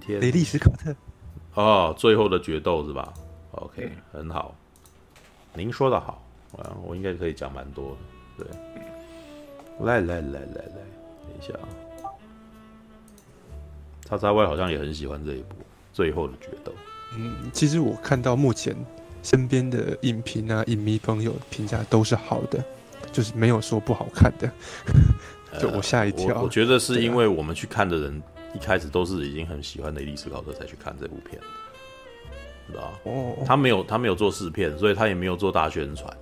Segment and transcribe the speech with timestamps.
[0.00, 0.94] 天雷利史考特
[1.54, 3.12] 哦，最后的决斗是吧
[3.52, 4.54] ？OK，很好。
[5.54, 6.22] 您说的好，
[6.56, 7.96] 啊，我应该可以讲蛮多
[8.38, 8.44] 的。
[8.44, 10.80] 对，来来来来来，
[11.26, 11.68] 等一下啊。
[14.08, 15.54] 叉叉 Y 好像也很喜欢这一部
[15.92, 16.72] 《最后的决斗》。
[17.16, 18.74] 嗯，其实我看到目前
[19.22, 22.64] 身边的影评啊、影迷朋友评价都是好的，
[23.12, 24.50] 就是没有说不好看的。
[25.60, 28.22] 就我吓一跳、呃我，我觉得是因为我们去看的人
[28.54, 31.40] 一开始都是已经很喜欢雷利·史考特才去看这部片，
[32.68, 36.12] 知道哦，他没有他没有做试片，所以他也没有做大宣传，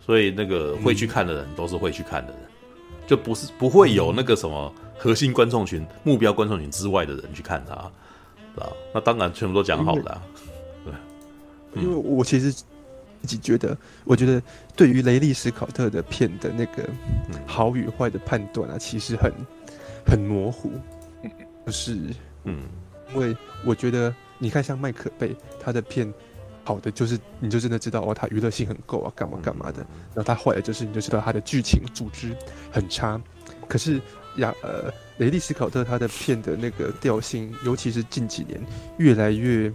[0.00, 7.74] 所以那个会去看的人都是会去看的人，嗯、就不是不会有那个什么核心观众群、目标观众群之外的人去看他，
[8.54, 8.72] 知道？
[8.94, 10.22] 那当然全部都讲好了、啊，
[11.72, 12.54] 对，因为我其实。
[13.22, 14.42] 自己觉得，我觉得
[14.74, 16.82] 对于雷利·史考特的片的那个
[17.46, 19.32] 好与坏的判断啊，其实很
[20.04, 20.72] 很模糊，
[21.64, 21.96] 不是？
[22.44, 22.62] 嗯，
[23.14, 26.12] 因为我觉得，你看像麦可贝他的片，
[26.64, 29.78] 好的就是你就真的知道哦，他娱乐性很够啊，干嘛干嘛的。
[30.14, 32.36] 然后他坏的就是你就知道他的剧情组织
[32.70, 33.20] 很差。
[33.68, 34.00] 可是
[34.36, 38.60] 亚，呃，雷利·斯考特他的片的那个调性，尤其是近几年
[38.98, 39.72] 越来越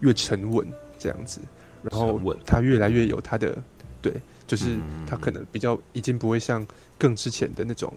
[0.00, 0.66] 越沉稳，
[0.98, 1.40] 这样子。
[1.82, 3.56] 然后他越来越有他的，
[4.02, 4.12] 对，
[4.46, 6.66] 就是他可能比较已经不会像
[6.98, 7.92] 更之前的那种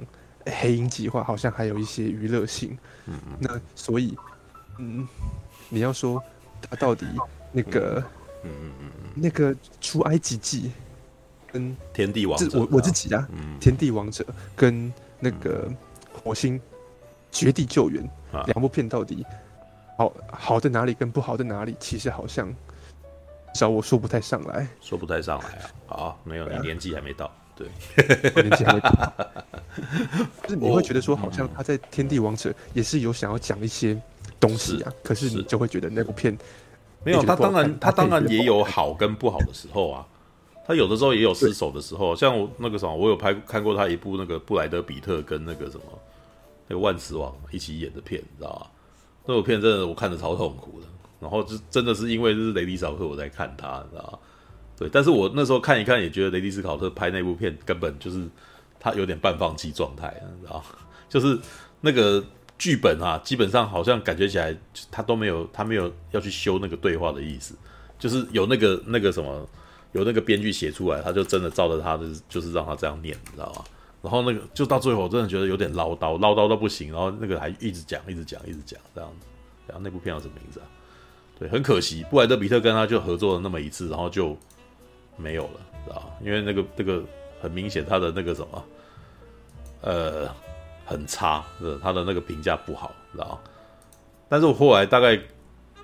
[0.46, 2.78] 黑鹰计划，好像还有一些娱乐性。
[3.06, 3.38] 嗯嗯。
[3.40, 4.18] 那所以，
[4.80, 5.08] 嗯，
[5.70, 6.22] 你要说
[6.62, 7.06] 他到底
[7.52, 8.04] 那个，
[8.44, 10.72] 嗯嗯嗯那个出埃及记
[11.52, 13.28] 跟天地王者，我我自己啊，
[13.60, 15.70] 天地王者跟那个
[16.24, 16.60] 火星
[17.32, 18.10] 绝地救援
[18.48, 19.26] 两部片到底
[19.98, 22.54] 好好在哪里，跟不好在哪里，其实好像。
[23.54, 25.68] 找我说不太上来，说不太上来啊！
[25.88, 27.30] 好，没有，你年纪还没到，
[27.62, 29.14] 对，年纪还没到。
[30.44, 34.00] 就是你会觉得说，好像他在《天地王者》也是有想要讲一些
[34.40, 36.38] 东西啊，可是你就会觉得那部片
[37.03, 37.24] 没有。
[37.24, 40.06] 他当然，他当然也有好跟不好的时候啊。
[40.68, 45.84] 他有的时候也有失手的时候，像我那个什么，我有拍看过他一部那个布莱德比特跟那个什么
[46.68, 48.68] 那个万磁王一起演的片，你知道吗？
[49.25, 50.88] 那部片真的我看着超痛苦的。
[51.19, 54.19] 然后就真的是因为就是雷迪·少克我在看他，你知道吗？
[54.81, 58.28] 对，但是我那时候看一看也觉得雷迪·斯考特拍那部片根本就是
[58.80, 60.64] 他有点半放弃状态，你知道？
[61.08, 61.38] 就是
[61.81, 62.24] 那个
[62.58, 64.58] 剧本啊，基本上好像感觉起来
[64.90, 67.53] 他都没有他没有要去修那个对话的意思，
[68.00, 69.47] 就是有那个那个什么
[69.92, 73.63] 有那个编剧写出来，他就真的照着他的就是让他这样念，你知道吗？
[74.02, 79.28] 然后那个就到最后我真的觉得有点唠叨，唠叨到不行，然后那个还一直讲一直讲一直讲这样子，
[79.68, 80.66] 然后那部片叫什么名字啊？
[81.38, 84.38] 对，很可惜，布莱德彼特跟他就合作了那么一次，然后就
[85.22, 86.08] 没有了，知道吧？
[86.24, 87.04] 因为那个那个
[87.42, 88.64] 很明显，他的那个什么，
[89.82, 90.30] 呃，
[90.86, 93.40] 很差，是他的那个评价不好，知道吧？
[94.28, 95.20] 但是我后来大概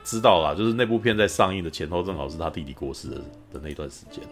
[0.04, 3.16] 知道了，就是那部片在上映的前后，正好是他弟弟过世的
[3.54, 4.24] 的那段时间，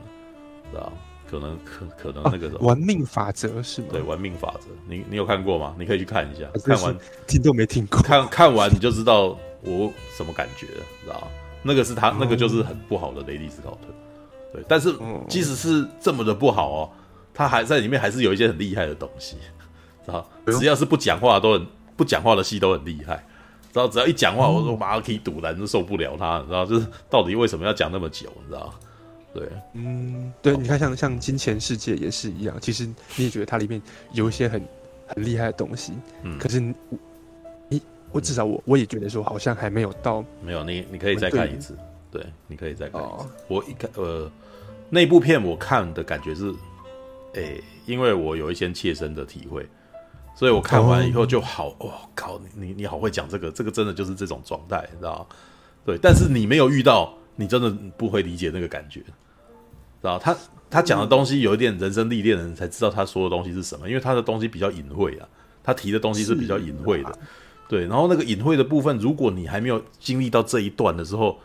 [0.72, 0.94] 知道吧？
[1.30, 3.88] 可能可可能那个什么，玩命法则是吗？
[3.92, 5.76] 对，玩命法则，你你有看过吗？
[5.78, 6.96] 你可以去看一下，看完
[7.28, 9.38] 听都没听过，看看完你就知道。
[9.68, 10.68] 我什么感觉？
[10.68, 11.28] 知道
[11.64, 13.88] 那个是他，那个就是很不好的雷利斯考特。
[14.56, 14.94] 对，但是
[15.28, 16.90] 即使是这么的不好哦，
[17.34, 19.36] 他还在里面还是有一些很厉害的东西，
[20.06, 20.30] 知道？
[20.46, 21.68] 只要是不讲话都很
[21.98, 23.16] 不讲话的戏都很厉害，
[23.74, 23.88] 知道？
[23.88, 26.66] 只要一讲话，我说马上可以堵拦，就受不了他，知道？
[26.66, 28.32] 就是到底为什么要讲那么久？
[28.44, 28.74] 你知道？
[29.34, 32.86] 对，嗯，对，你看像像金钱世界也是一样，其实
[33.18, 33.82] 你也觉得它里面
[34.14, 34.62] 有一些很
[35.08, 35.92] 很厉害的东西，
[36.24, 36.74] 嗯，可是你。
[38.12, 41.78] 我至少我我也觉得说好像还没有到，没有你你可以再看一次，
[42.10, 43.26] 对，你可以再看一次。
[43.50, 44.32] 我一看呃
[44.90, 46.54] 那部片我看的感觉是，
[47.34, 49.68] 诶，因为我有一些切身的体会，
[50.36, 55.26] 所以我看完以后就好，哦靠，你你好会讲这个，这个真的就是这种状态，你知道吗？
[55.86, 59.06] 对，但是你没有遇到，你真的不会理解那个感觉，知
[60.02, 60.36] 道他
[60.70, 65.28] 他讲的东西有一点人生历练的人才知道他说的东西是什么，因为他的东西比较隐晦啊，
[65.64, 67.20] 他提的东西是比较隐晦的。
[67.68, 71.40] 对，然后那个隐晦的部分，如果你还没有经历到这一段的时候，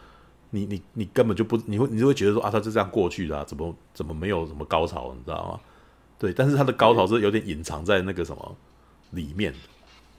[0.51, 5.61] 你你你根本就不，你会你就会觉得说啊，他就这样过去的啊，怎么怎么没有什么高潮，你知道吗？
[6.19, 8.57] 对，但是他的高潮是有点隐藏在那个什么
[9.11, 9.55] 里面。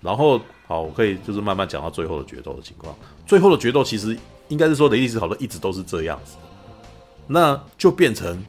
[0.02, 2.96] 然后好，我可以就是慢慢讲到最后的决斗的情况。
[3.28, 4.18] 最后的决斗其实
[4.48, 6.38] 应该是说雷利斯考特一直都是这样子，
[7.28, 8.44] 那就变成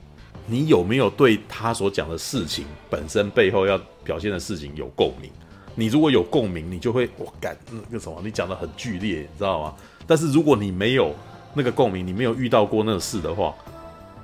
[0.46, 5.31] 你有没有对他所讲的事情本身背后要表现的事情有共鸣？
[5.75, 9.75] 你如果有共鸣，你就会我感那个什么，你讲的很剧烈，你知道吗？
[10.06, 11.14] 但是如果你没有
[11.54, 13.54] 那个共鸣，你没有遇到过那个事的话，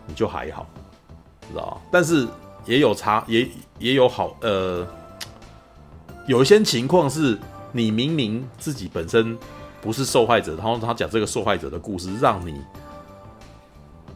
[0.06, 0.66] 你就还好，
[1.50, 1.80] 知道？
[1.90, 2.26] 但是
[2.64, 3.48] 也有差，也
[3.78, 4.86] 也有好，呃，
[6.26, 7.38] 有一些情况是
[7.72, 9.36] 你明明自己本身
[9.80, 12.60] 不是受害者，然后他讲这个受害者的故事，让你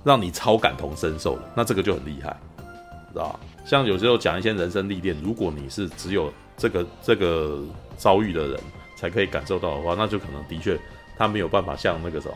[0.05, 2.37] 让你超感同身受，那这个就很厉害，
[3.12, 3.38] 知道？
[3.64, 7.62] 像有时候讲一些人生历练，如果你是只有这个这个
[7.97, 8.61] 遭遇的人
[8.97, 10.76] 才可以感受到的话，那就可能的确
[11.17, 12.35] 他没有办法像那个什么，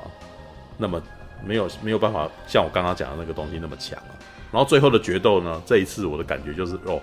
[0.77, 1.03] 那么
[1.45, 4.13] 没有没有办法像我刚刚讲的那个东西那么强啊。
[4.53, 7.01] 然后最后的决斗呢，这一次我的感觉就是哦，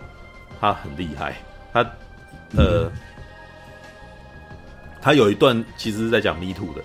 [0.59, 1.35] 他很厉害，
[1.71, 1.85] 他
[2.55, 2.91] 呃，
[5.01, 6.81] 他有一段其实是在讲 Me Too 的，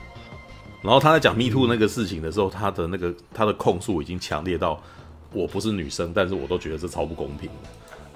[0.83, 4.81] 然后他在讲 Me Too 那个事情的时候，他的那个他的控诉已经强烈到。
[5.31, 7.69] 我不是女生，但是我都觉得这超不公平的，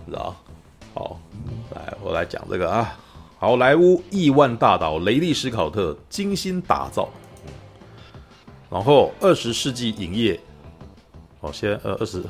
[0.06, 0.34] 知道？
[0.94, 1.20] 好，
[1.74, 2.96] 来，我来讲这个啊，
[3.38, 7.10] 好莱坞亿万大导雷利·史考特精心打造，
[8.72, 10.40] 然后二十世纪影业，
[11.40, 12.22] 哦，先呃二十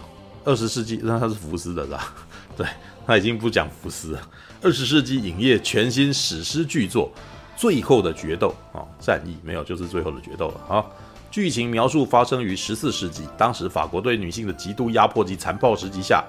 [0.44, 2.14] 二十世纪，那他是福斯的是吧？
[2.58, 2.66] 对，
[3.06, 4.28] 他已经不讲福斯了。
[4.60, 7.08] 二十世纪影业全新史诗巨作
[7.60, 10.84] 《最后的决斗》啊，战役没有，就是最后的决斗了啊。
[11.30, 16.24] 剧情描述发生于十四世纪，当时法国对女性的极度压迫及残暴时期下，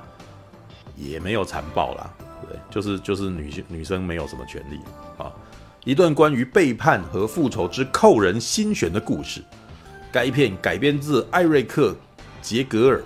[0.95, 2.13] 也没有残暴啦，
[2.47, 4.77] 对，就是就是女性女生没有什么权利
[5.17, 5.31] 啊。
[5.83, 9.43] 一段关于背叛和复仇之扣人心弦的故事。
[10.13, 11.89] 该片改编自艾瑞克·
[12.39, 13.03] 杰格尔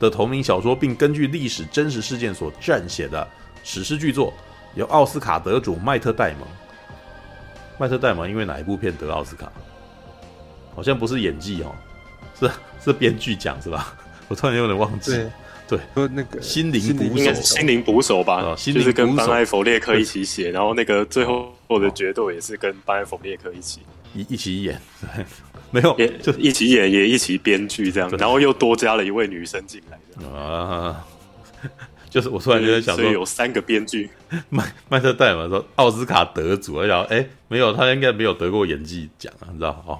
[0.00, 3.26] 的同名小说，并根据历史真实事件所撰写的
[3.62, 4.34] 史诗巨作，
[4.74, 6.40] 由奥斯卡得主迈特·戴蒙。
[7.78, 9.50] 迈特·戴蒙因为哪一部片得奥斯卡？
[10.74, 11.72] 好像不是演技哦，
[12.38, 12.50] 是
[12.84, 13.94] 是编剧奖是吧？
[14.26, 15.12] 我突然有点忘记。
[15.12, 15.30] 对，
[15.68, 23.80] 对说那个心灵捕手，心灵捕手吧，哦、心灵捕手就是跟班艾弗列克一起写，然后那个最后的决斗也是跟班艾弗列克一起
[24.14, 24.80] 一一起演，
[25.70, 31.04] 没有也就一起演也一起编剧这样，然后又多加了一位女生进来啊，
[32.08, 34.08] 就是我突然就在想说，有三个编剧，
[34.48, 39.98] 麦麦特戴尔说奥斯卡得主，我想哎没有，他应该没有得过演技奖啊，你知道哦。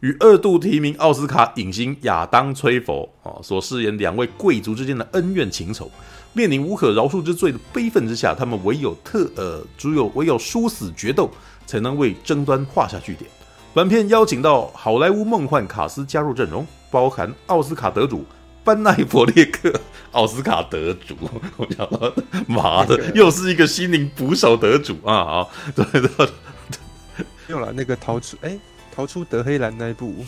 [0.00, 5.90] 与二度提名奥斯卡影星亚当·崔佛啊所饰演两位贵族之间的恩怨情仇，
[6.34, 11.30] 面临无可饶恕之罪的悲愤之下，他们唯有特呃，只有唯有殊死决斗，
[11.64, 13.28] 才能为争端画下句点。
[13.76, 18.24] 本片邀请到好莱坞梦幻卡司加入阵容，包含奥斯卡得主
[18.64, 19.70] 班奈佛列克，
[20.12, 21.14] 奥斯卡得主，
[21.58, 22.10] 我想说
[22.48, 25.12] 妈的， 又是一个心灵捕手得主啊！
[25.26, 28.58] 好，对对，对，用了那个逃出哎。
[28.94, 30.24] 逃出德黑兰那一部，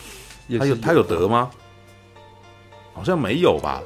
[0.59, 1.49] 他有他有得吗？
[2.93, 3.81] 好像没有吧。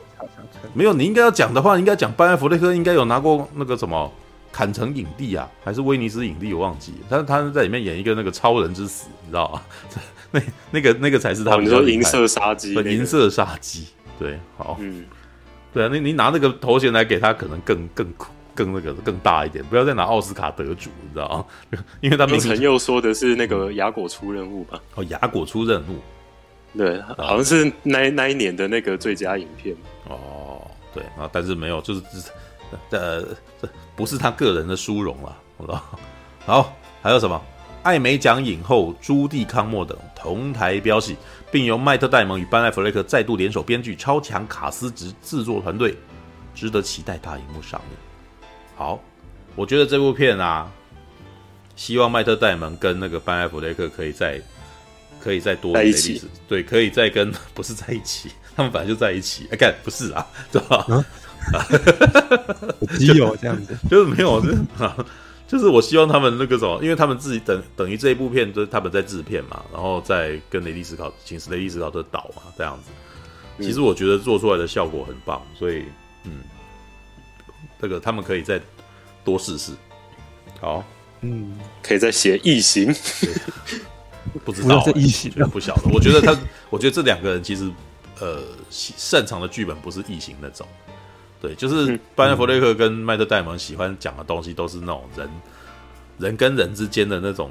[0.75, 4.11] 没有，你应该要讲的话，应该讲班奈弗列克应该有拿过那个什么
[4.53, 6.53] 坎城影帝啊，还是威尼斯影帝？
[6.53, 6.93] 我忘记。
[7.09, 9.63] 但是他是在里面演一个那个超人之死，你知道吗？
[10.31, 10.41] 那
[10.71, 11.57] 那个那个才是他。
[11.57, 12.75] 你说银色杀机？
[12.75, 13.87] 银色杀机，
[14.19, 15.05] 对，好，嗯，
[15.73, 18.31] 对啊，你你拿那个头衔来给他，可能更更酷。
[18.55, 21.27] 更那个更大一点，不要再拿奥斯卡得主，你知道
[21.71, 21.79] 吗？
[22.03, 24.79] 因为他们陈佑说的是那个雅果出任务吧？
[24.95, 25.99] 哦，雅果出任务，
[26.77, 29.75] 对，好像是那那一年的那个最佳影片。
[30.07, 32.03] 哦，对啊，但是没有，就是
[32.91, 33.23] 呃，
[33.59, 33.67] 这
[33.97, 35.83] 不是他个人的殊荣了，知道？
[36.47, 37.41] 好，还有什么？
[37.83, 41.17] 艾美奖影后朱蒂康莫等同台飙戏，
[41.51, 45.97] 并由迈特戴蒙与班艾弗雷克再度联手编剧，超强卡司及制作团队，
[46.55, 47.97] 值得期待大荧幕上映。
[48.77, 49.03] 好，
[49.57, 50.71] 我觉得这部片啊，
[51.75, 54.41] 希望迈特戴蒙跟那个班艾弗雷克可以再
[55.21, 60.87] 可以再多在一起，对，可以再跟 不是在一起，他们本来就在一起，哎，干不是啊，对吧？
[60.89, 61.05] 嗯、
[62.99, 64.43] 基友这样子， 就是没有，
[65.47, 72.91] 就是我希望他们那个什么，因为他们自己等等于这一部片就是他们在制片嘛，然后再跟雷利斯考请雷利斯考的导嘛，这样子，
[73.65, 75.85] 其实我觉得做出来的效果很棒，所以
[76.25, 76.41] 嗯。
[77.81, 78.61] 这个他们可以再
[79.25, 79.73] 多试试，
[80.61, 80.85] 好，
[81.23, 82.95] 嗯，可以再写异形，
[84.45, 85.33] 不知道异形。
[85.51, 85.91] 不晓得。
[85.93, 86.39] 我觉得他，
[86.71, 87.69] 我觉得这两个人其实，
[88.21, 90.65] 呃，擅长的剧本不是异形那种，
[91.43, 95.29] 对，就是班艾弗雷克跟迈特戴蒙喜欢讲的东西都是那种人，
[96.19, 97.51] 人跟人之间的那种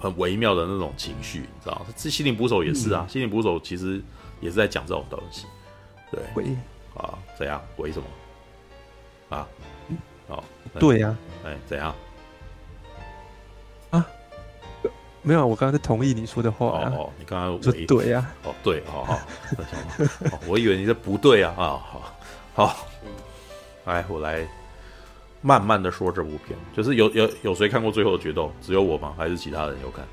[0.00, 1.84] 很微妙的那种情绪，你知道？
[1.94, 4.00] 这心灵捕手也是啊，心灵捕手其实
[4.40, 5.44] 也是在讲这种东西，
[6.10, 6.44] 对，喂，
[6.96, 7.62] 啊，怎样？
[7.76, 9.36] 为什么？
[9.36, 9.46] 啊，
[10.28, 10.42] 哦，
[10.78, 11.94] 对呀，哎，怎样？
[13.90, 14.06] 啊，
[15.20, 16.66] 没有，我刚刚在同意你说的话。
[16.88, 18.30] 哦，你刚刚说对呀？
[18.44, 19.20] 哦，对，好好，
[20.48, 22.16] 我以为你这不对啊，啊，好，
[22.54, 22.86] 好，
[23.84, 24.46] 来，我来
[25.40, 28.52] 慢慢的说这部片，就是有有有谁看过最后的决斗？
[28.60, 29.14] 只有我吗？
[29.16, 30.06] 还是其他人有看？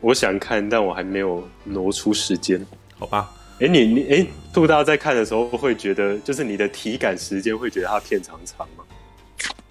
[0.00, 2.64] 我想看，但我还没有挪出时间。
[2.98, 3.32] 好吧。
[3.60, 8.84] 哎，你你哎，杜大在看的时候会觉得，就是你的体感时间会觉得它片长长吗？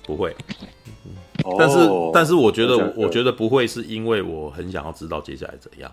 [0.04, 0.36] 不会，
[1.58, 1.78] 但是
[2.14, 5.92] 但是我觉得我觉得不会是因为我很想要知道接下来怎样，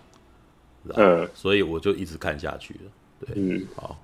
[0.95, 2.79] 嗯，所以我就一直看下去了。
[3.25, 3.97] 对，嗯，好。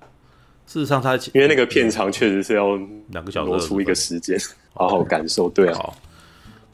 [0.66, 2.76] 事实上，他因为那个片长确实是要
[3.10, 4.36] 两个小时，挪出一个时间
[4.74, 5.48] 好好感受。
[5.48, 5.90] 对啊，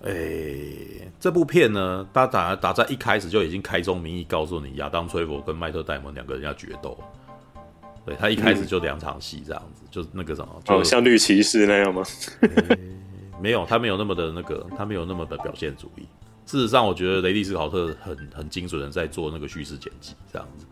[0.02, 6.98] 哎、欸，这部片呢，他打打在一开始就已经开宗明义告诉你，亚当·崔佛跟迈特·戴蒙两个人要决斗。
[8.04, 12.02] 对，他一开始就两场戏这样子，嗯、就那个什么，就哦，像绿骑士那样吗？
[12.40, 12.78] 欸、
[13.40, 16.02] 没有，他没有那么的那个，他没有那么的表现主义。
[16.44, 20.66] 事实上，我觉得雷利·斯考特很很精准的在做那个叙事剪辑，这样子。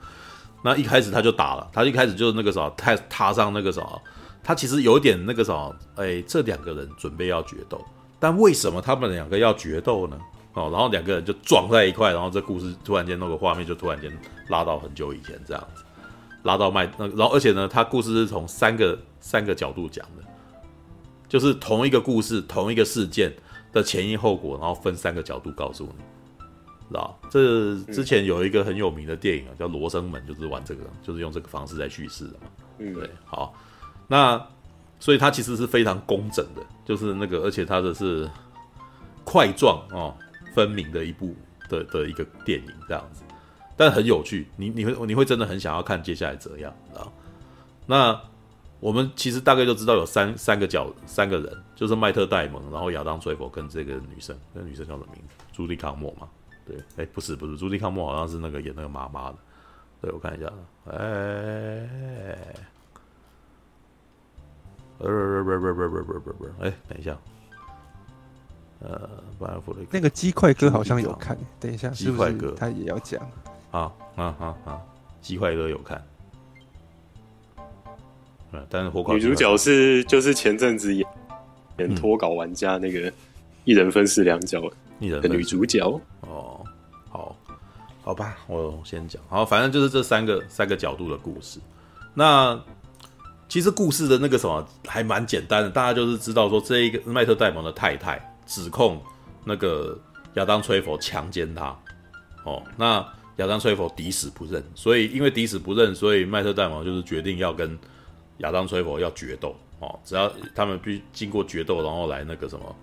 [0.62, 4.02] 那一开始他就打了，他一开始就是那个什么，踏踏上那个什么，
[4.42, 7.82] 他其实有点那个什么，哎，这两个人准备要决斗，
[8.18, 10.18] 但为什么他们两个要决斗呢？
[10.54, 14.10] 哦，然后两个人就撞在一块，然后这故事突然间那个画面就突然间
[14.48, 15.82] 拉到很久以前这样子，
[16.42, 20.24] 拉到麦那，然后而且呢，他故事是从三个三个角度讲的，
[21.28, 23.32] 就是同一个故事，同一个事件
[23.72, 26.04] 的前因后果，然后分三个角度告诉你。
[26.90, 32.46] 知道，这之前有一个很有名的电影啊，叫《罗生门》，就是玩这个，就是用这个方式在叙事的嘛。
[32.78, 33.54] 嗯，对，好，
[34.08, 34.44] 那
[34.98, 38.28] 所以它其实是非常工整的，就是那个，而且它的是
[39.22, 40.12] 块状哦
[40.52, 41.32] 分明的一部
[41.68, 43.22] 的的一个电影这样子，
[43.76, 47.12] 但很有趣，你你会你会真的很想要看接下来怎样，知道？
[47.86, 48.20] 那
[48.80, 55.34] 我们其实大概就知道有三三个角三个人，就是麦特戴蒙，然后亚当崔佛跟这个女生，那女生叫什么名字？
[55.52, 56.26] 朱莉康莫嘛。
[56.96, 59.36] 哎，不是不是，朱迪康姆好像是那个演那个妈妈的。
[60.02, 60.50] 对我看一下，
[60.86, 62.36] 哎，
[64.96, 67.14] 不不不不不不不不不，哎，等一下，
[68.80, 73.20] 呃，把要复那个鸡块哥好像有看，等一下，鸡块哥他也要讲，
[73.72, 74.80] 啊啊啊啊，
[75.20, 76.02] 鸡块哥有看，
[78.52, 81.06] 呃，但是火女主角是就是前阵子演
[81.76, 83.12] 演脱稿玩家那个
[83.64, 84.62] 一人分饰两角。
[85.08, 85.80] 的女主角
[86.20, 86.64] 哦。
[87.08, 87.36] 好
[88.02, 89.22] 好吧，我先讲。
[89.28, 91.60] 好，反正就是这三个三个角度的故事。
[92.12, 92.60] 那
[93.48, 99.00] 其实故事的那个什么还蛮简单的，大家就是知道说，这一个麦特戴蒙的太太指控
[99.44, 99.98] 那个
[100.34, 101.76] 亚当崔佛强奸她。
[102.44, 107.78] 哦，那亚当崔佛抵死不认，所以因为抵死不认，所以麦特戴蒙就是决定要跟
[108.38, 109.54] 亚当崔佛要决斗。
[109.78, 112.74] 哦，只要他们必须经过决斗，然后来那个什么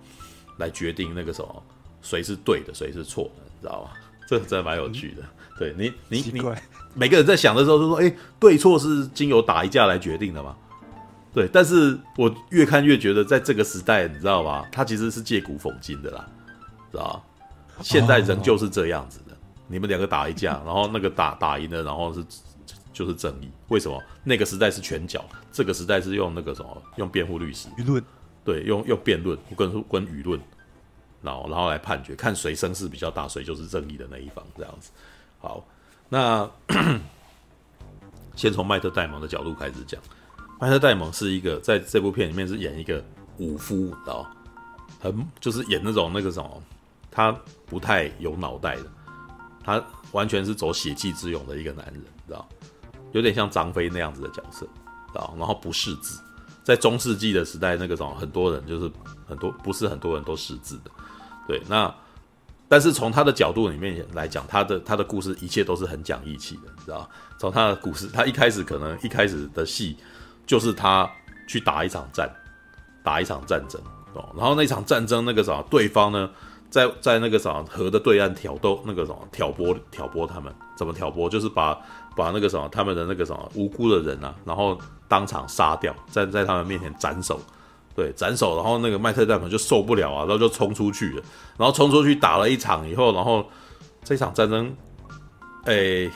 [0.56, 1.62] 来决定那个什么
[2.02, 3.90] 谁是对的，谁是错的，你知道吗？
[4.28, 5.28] 这真的蛮有趣的，嗯、
[5.58, 6.42] 对你，你，你，
[6.94, 10.54] 每个人在想的时候都说，哎，对错是经由打一架来决定的嘛？
[11.32, 14.68] 对，但是我越看越觉得，在这个时代，你知道吧？
[14.70, 16.26] 他其实是借古讽今的啦，
[16.90, 17.22] 知道吧？
[17.82, 22.22] 现在仍旧是这样子的，哦、你们两个打一架，然后那个打打赢了，然后是
[22.92, 23.48] 就是正义。
[23.68, 24.02] 为什么？
[24.24, 28.02] 那个时代是拳脚，这个时代是用那个什么，用辩护律师，舆论，
[28.44, 30.38] 对，用用辩论跟跟舆论。
[31.20, 34.90] 然后，然后来判决，看谁声势比较大，谁就是正义的那一方，这样子。
[35.40, 35.64] 好，
[36.08, 36.48] 那
[38.36, 40.00] 先从迈特戴蒙的角度开始讲。
[40.60, 43.04] 迈特戴蒙是一个在这部片里面是演一个
[43.38, 44.28] 武夫，知道
[45.00, 46.62] 很就是演那种那个什么，
[47.10, 47.30] 他
[47.66, 48.86] 不太有脑袋的，
[49.62, 52.48] 他完全是走血气之勇的一个男人，知道
[53.12, 54.66] 有点像张飞那样子的角色，
[55.14, 56.20] 啊然后不识字，
[56.64, 58.90] 在中世纪的时代，那个什么很多人就是
[59.28, 60.90] 很多不是很多人都识字的。
[61.48, 61.92] 对，那
[62.68, 67.08] 但是从他的角度里面来讲，他的他的故事一切都是很讲义气的，你知道？
[67.38, 69.96] 从他的故事，他一开始可能一开始的戏
[70.46, 71.10] 就是他
[71.48, 72.30] 去打一场战，
[73.02, 73.80] 打一场战争
[74.12, 76.28] 哦，然后那场战争那个什么，对方呢
[76.68, 81.30] 在在那个什么河的对岸挑逗那个什么挑拨挑拨他们，怎么挑拨？
[81.30, 81.74] 就是把
[82.14, 84.78] 把那个什么他们的那个什么无辜的人啊，然后
[85.08, 87.40] 当场杀掉，在在他们面前斩首。
[87.98, 91.22] 对，斩首，然后那个麦特戴蒙就受不了啊，然后就冲出去了，
[91.56, 93.44] 然后冲出去打了一场以后，然后
[94.04, 94.72] 这场战争，
[95.64, 96.08] 哎，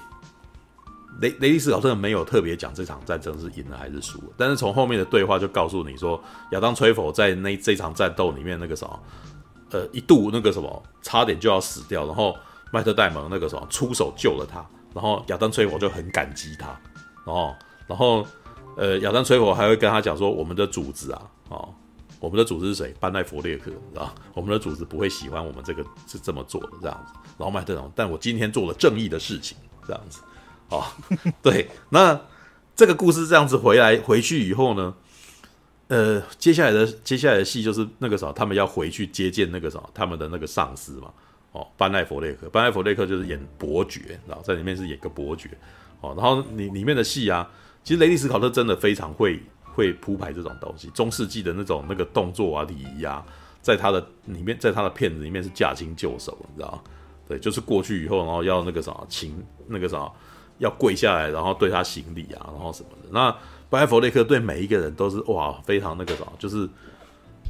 [1.20, 6.22] 雷雷利斯考特没有特别讲这场战争是赢了还是输了，但是从后面的对话就告诉你说，
[6.52, 9.00] 亚当崔佛在那这场战斗里面那个什么，
[9.72, 12.32] 呃，一度那个什么差点就要死掉，然后
[12.70, 16.68] 麦特戴蒙那个什么出手救了他，然后亚当崔佛就很感激他，
[17.26, 17.52] 然后
[17.88, 18.24] 然后
[18.76, 21.20] 呃，亚当崔佛还会跟他讲说，我们的主子啊。
[21.52, 21.68] 哦，
[22.18, 22.94] 我们的组织是谁？
[22.98, 27.12] 班奈佛列克，啊， 我们的组织不会喜欢我们这个是这么做的这样子。
[27.38, 29.56] 然后麦特龙，但我今天做了正义的事情，
[29.86, 30.22] 这样子。
[30.70, 30.84] 哦，
[31.42, 32.18] 对，那
[32.74, 34.94] 这个故事这样子回来回去以后呢，
[35.88, 41.12] 呃，接下来的接下来的戏就是那个啥，他们要回去接见那个啥，他们的那个上司嘛。
[41.52, 45.50] 哦，班奈佛列克，班奈佛列克就是演伯爵，然后在里面是演个伯爵。
[46.00, 47.46] 哦，然后里里面的戏啊，
[47.84, 49.38] 其实雷利斯考特真的非常会。
[49.74, 53.24] 会铺排这种东西，中世纪的那种那个动作啊、礼仪啊，
[53.60, 56.82] 在他的里面，在他的片子里面是驾轻就熟，你知道？
[57.28, 60.10] 对，就是过去以后，然后要那个啥，请那个啥，
[60.58, 63.08] 要跪下来，然后对他行礼啊，然后什么的。
[63.10, 63.34] 那
[63.70, 66.68] 班艾佛雷克对每一个人都是哇，非常那个啥，就是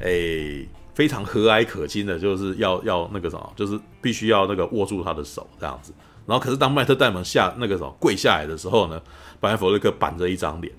[0.01, 5.93] 诶，非常和蔼可亲的，就是要要那个啥，就是必须要那个握住他的手这样子。
[6.27, 9.03] 然后可是当迈特戴蒙下那个什么跪下来的时候呢，
[9.41, 10.73] 班艾佛雷克板着一张脸，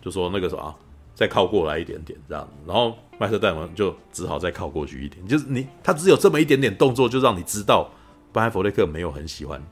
[0.00, 0.74] 就说那个什么。
[1.14, 7.88] 再靠过来一点点，这样，然后麦瑟戴蒙就只好再靠过去一点，就是你他只有这么一点点动作，就让你知道
[8.32, 9.62] 班艾佛雷克没有很喜欢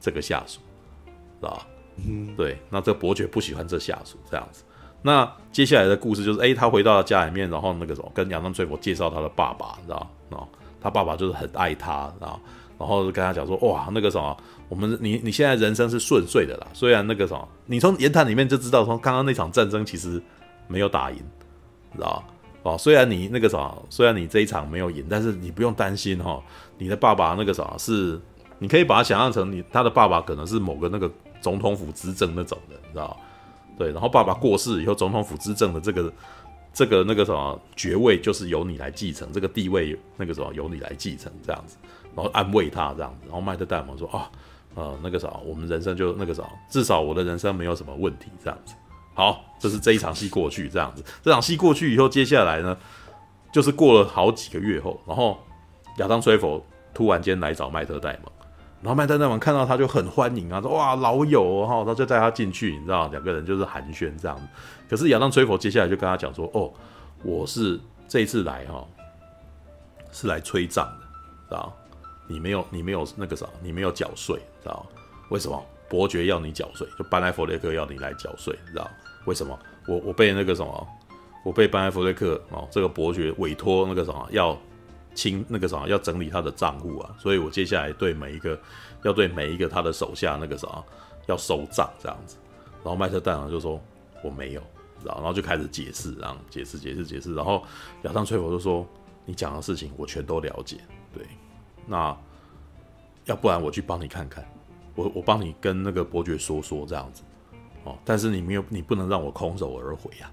[0.00, 0.58] 这个下属，
[1.40, 1.64] 是吧？
[2.04, 4.64] 嗯，对，那这伯爵不喜欢这下属这样子。
[5.00, 10.48] 那接下来的故事就是，哎，他回到了家里面，然后那个什么，跟亚当崔佛介绍他的爸爸，你知道吗？
[10.80, 12.40] 他爸爸就是很爱他，然后
[12.76, 14.36] 然后跟他讲说，哇，那个什么，
[14.68, 20.20] 我们你你现在人生是顺遂的啦，虽然那个什么，你从言谈里面就知道，从刚刚那场战争其实。
[20.68, 21.18] 没有打赢，
[21.94, 22.22] 知道？
[22.62, 26.42] 哦，虽然你那个啥，虽然你这一场没有赢，但是你不用担心哈。
[26.76, 28.20] 你的爸爸那个啥是，
[28.58, 31.10] 你可以把他想象成你他的爸爸可能是某个那个
[31.40, 33.16] 总统府执政那种的，你知道？
[33.78, 36.12] 对，然后爸爸过世以后，总统府执政的这个
[36.72, 41.76] 这个那个什么爵位就是由你来继承，这个地位那个什么由你来继承这样子，
[42.14, 43.26] 然后安慰他这样子。
[43.26, 44.30] 然后麦特戴蒙说啊，
[44.74, 48.74] 呃，那个啥，我们人生就那个啥，至少我的人生没有什么问题这样子。
[49.18, 51.04] 好，这是这一场戏过去这样子。
[51.24, 52.78] 这场戏过去以后，接下来呢，
[53.50, 55.36] 就是过了好几个月后，然后
[55.96, 58.30] 亚当·崔佛突然间来找麦特戴蒙，
[58.80, 64.40] 然后麦特戴蒙看到他就很欢迎啊，说哇老友哦，然后就带他进去，你知道，两个人就是寒暄这样。
[64.88, 66.72] 可是亚当·崔佛接下来就跟他讲说，哦，
[67.24, 68.86] 我是这一次来哈，
[70.12, 71.06] 是来催账的，
[71.48, 71.76] 知道？
[72.28, 74.86] 你没有，你没有那个啥，你没有缴税，知道？
[75.30, 75.60] 为什么？
[75.90, 78.86] 伯爵要你缴税，就班艾佛雷克要你来缴税，知道？
[79.24, 80.88] 为什么我我被那个什么，
[81.44, 84.58] 我被班艾弗瑞克哦，这个伯爵委托那个什么要
[85.14, 88.58] 清那个什么要整理他的账户啊，所以我接下来对每一个
[89.02, 90.84] 要对每一个他的手下那个什么
[91.26, 92.36] 要收账这样子。
[92.84, 93.80] 然后麦特戴蒙就说
[94.22, 94.62] 我没有，
[95.04, 97.64] 然后然后就开始解释，然后解释解释解释，然后
[98.02, 98.86] 亚当崔佛就说
[99.24, 100.78] 你讲的事情我全都了解，
[101.12, 101.26] 对，
[101.86, 102.16] 那
[103.24, 104.46] 要不然我去帮你看看，
[104.94, 107.22] 我我帮你跟那个伯爵说说这样子。
[108.04, 110.30] 但是你没有，你不能让我空手而回呀，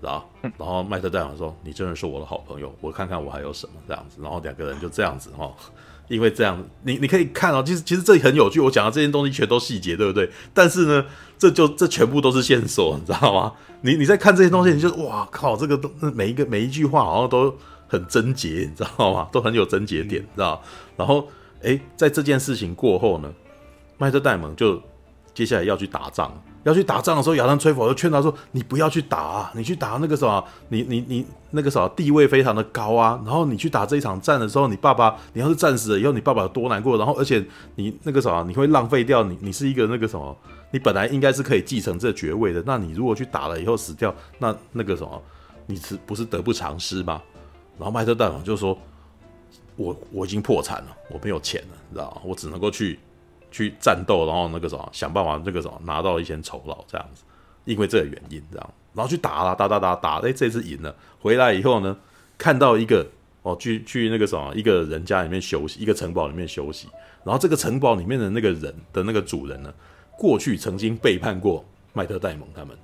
[0.00, 5.52] 然后，然后麦特戴蒙说：“你真的是我的好朋友，我看看我还有什么这样子。”然后两个人就这样子哈，
[6.08, 8.60] 因为这样，你你可以看到，其实其实这里很有趣。
[8.60, 10.30] 我讲的这些东西全都细节，对不对？
[10.54, 11.04] 但是呢，
[11.36, 13.52] 这就这全部都是线索，你知道吗？
[13.82, 17.54] 你你在看这些东西，你就哇靠，这个都每一个每一句话好像都
[17.88, 19.28] 很贞洁，你知道吗？
[19.32, 20.62] 都很有贞洁点，知道？
[20.96, 21.26] 然后，
[21.62, 23.32] 诶，在这件事情过后呢，
[23.98, 24.80] 麦特戴蒙就
[25.34, 26.32] 接下来要去打仗。
[26.64, 33.20] 要去打仗的时候，亚当崔佛就劝他说：“你不要去打啊，你去打那个什么，你你你那个什么地位非常的高啊。
[33.24, 36.98] 然后你去打这一场战的时候，你爸爸你要是战死了以后，你爸爸有多难过。
[36.98, 37.44] 然后而且
[37.76, 40.36] 你那个什么，你会浪费掉你你是一个那个什么，
[40.70, 42.62] 你本来应该是可以继承这爵位的。
[42.66, 45.22] 那你如果去打了以后死掉，那那个什么，
[45.66, 47.22] 你是不是得不偿失吗？”
[47.78, 48.76] 然后麦特戴蒙就说
[49.76, 52.20] ：“我我已经破产了，我没有钱了，你知道？
[52.24, 52.98] 我只能够去。”
[53.50, 57.22] 去战斗，然后那个什么，想办法那个什么拿到一些酬劳这样子，
[57.64, 61.96] 因为这个原因这样，然后去打了，打打打打，哎，这次赢了，回来以后呢，
[62.36, 63.06] 看到一个
[63.42, 66.88] 哦，去去那个什么，一个人家里面休息，一个城堡里面休息，
[67.24, 69.72] 然后这个城堡里面的那个人的那个主人呢，
[70.16, 72.76] 过去曾经背叛过麦特戴蒙他们，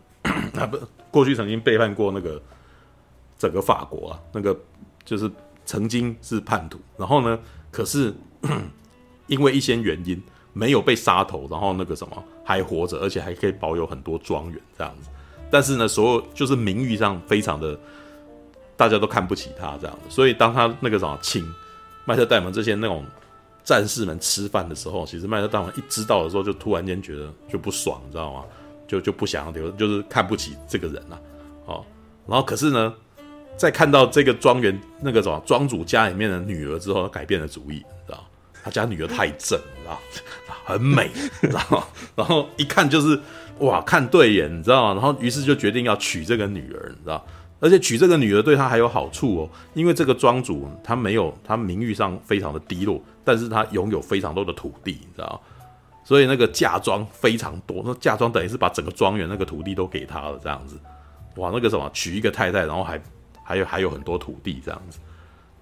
[0.52, 0.78] 他 不，
[1.10, 2.40] 过去曾经背叛过那个
[3.38, 4.58] 整个法国啊，那个
[5.04, 5.30] 就是
[5.64, 7.38] 曾经是叛徒，然后呢，
[7.70, 8.14] 可是
[9.26, 10.22] 因为一些原因。
[10.54, 15.10] 没有被杀头，然后那个什么还活着，而且还可以保有很多庄园这样子。
[15.50, 17.78] 但是呢，所有就是名誉上非常的，
[18.74, 20.08] 大家都看不起他这样子。
[20.08, 21.46] 所以当他那个什么请
[22.06, 23.04] 麦特戴蒙这些那种
[23.62, 28.44] 战士们吃饭的时候，其实麦特戴蒙一知道的时候，就突然间觉得就不爽，你知道吗？
[28.86, 31.20] 就就不想要留，就是看不起这个人了。
[31.66, 31.84] 哦，
[32.26, 32.94] 然后可是呢，
[33.56, 38.22] 在看到这个庄园那个什么庄主家里面的女儿之后，他改变了主意，知道
[38.64, 40.00] 他家女儿太正，知道
[40.64, 41.10] 很美，
[41.42, 41.84] 然后
[42.16, 43.20] 然后一看就是
[43.58, 45.00] 哇，看对眼，你知道吗？
[45.00, 47.22] 然后于是就决定要娶这个女儿，你知道？
[47.60, 55.40] 而且娶这个女儿对他还有好处哦，因为这个庄主他没有，他名誉上非常的低落，但是他拥有非常多的土地，你知道？
[56.02, 60.78] 所以那个嫁妆非常多，那嫁妆等于是把整个庄园那个土地都给他了，这样子。
[61.36, 63.00] 哇，那个什么娶一个太太，然后还
[63.42, 64.98] 还有还有很多土地这样子。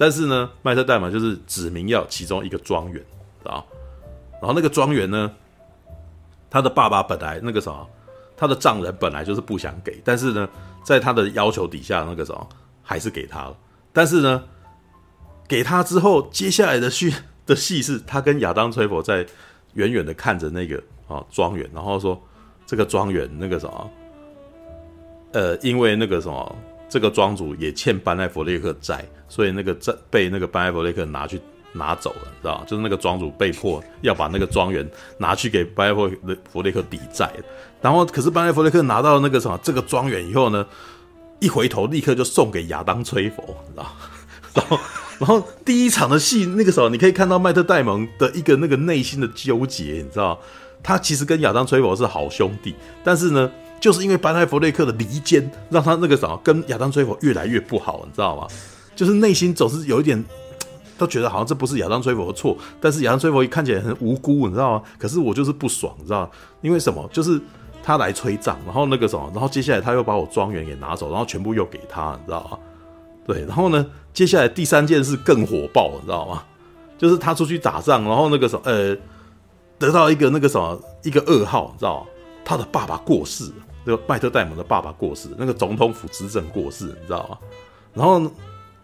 [0.03, 3.01] 但是呢，麦特戴蒙就是指明要其中一个庄园
[3.45, 3.63] 啊，
[4.41, 5.31] 然后那个庄园呢，
[6.51, 7.89] 他的爸爸本来那个什么，
[8.37, 10.49] 他的丈人本来就是不想给，但是呢，
[10.83, 12.49] 在他的要求底下，那个什么
[12.83, 13.57] 还是给他了。
[13.93, 14.43] 但是呢，
[15.47, 17.15] 给他之后，接下来的戏
[17.47, 19.25] 的戏是，他跟亚当·崔佛在
[19.75, 22.21] 远远的看着那个啊庄园，然后说
[22.67, 23.91] 这个庄园那个什么，
[25.33, 26.57] 呃，因为那个什么，
[26.93, 31.41] 这个庄主也欠班艾佛雷克债，所以那个债被那个班艾佛雷克拿去
[31.73, 36.11] 拿走了，知道就是那个庄主被迫要把那个庄园拿去给班艾佛
[36.53, 37.33] 佛列克抵债，
[37.81, 40.67] 然后可是班艾佛雷克拿到那个什么这个庄园以后呢，
[41.41, 43.87] 一回头立刻就送给亚当·崔佛，知道
[44.53, 44.79] 然后。
[45.19, 50.37] 然后第一场的戏，那个时候你可以看到麦特戴蒙的一个那个内心的纠结，你知道，
[50.83, 52.75] 他其实跟亚当崔佛是好兄弟，
[53.05, 53.49] 但是呢，
[53.83, 58.47] 就是因为班艾佛列克的离间，让他那个什么跟亚当崔佛越来越不好，你知道吗？
[58.95, 60.25] 就是内心总是有一点，
[60.97, 64.83] 都觉得好像这不是亚当崔佛的错，但是亚当崔佛看起来很无辜，你知道吗？
[65.01, 66.31] 可是我就是不爽，你知道吗？
[66.61, 67.11] 因为什么？
[67.13, 67.41] 就是
[67.83, 72.57] 他来催账，然后那个什么，然后接下来他又把我庄园给拿走，然后全部又给他，你知道吗？
[73.27, 76.45] 对，然后呢，接下来第三件事更火爆，你知道吗？
[76.97, 78.97] 就是他出去打仗，然后那个什么，呃，
[79.77, 82.07] 得到一个那个什么一个噩耗，你知道吗？
[82.45, 83.51] 他的爸爸过世，
[83.85, 87.39] 那个麦特戴蒙的爸爸过世，那个总统府执政过世，你知道吗？
[87.95, 88.23] 然后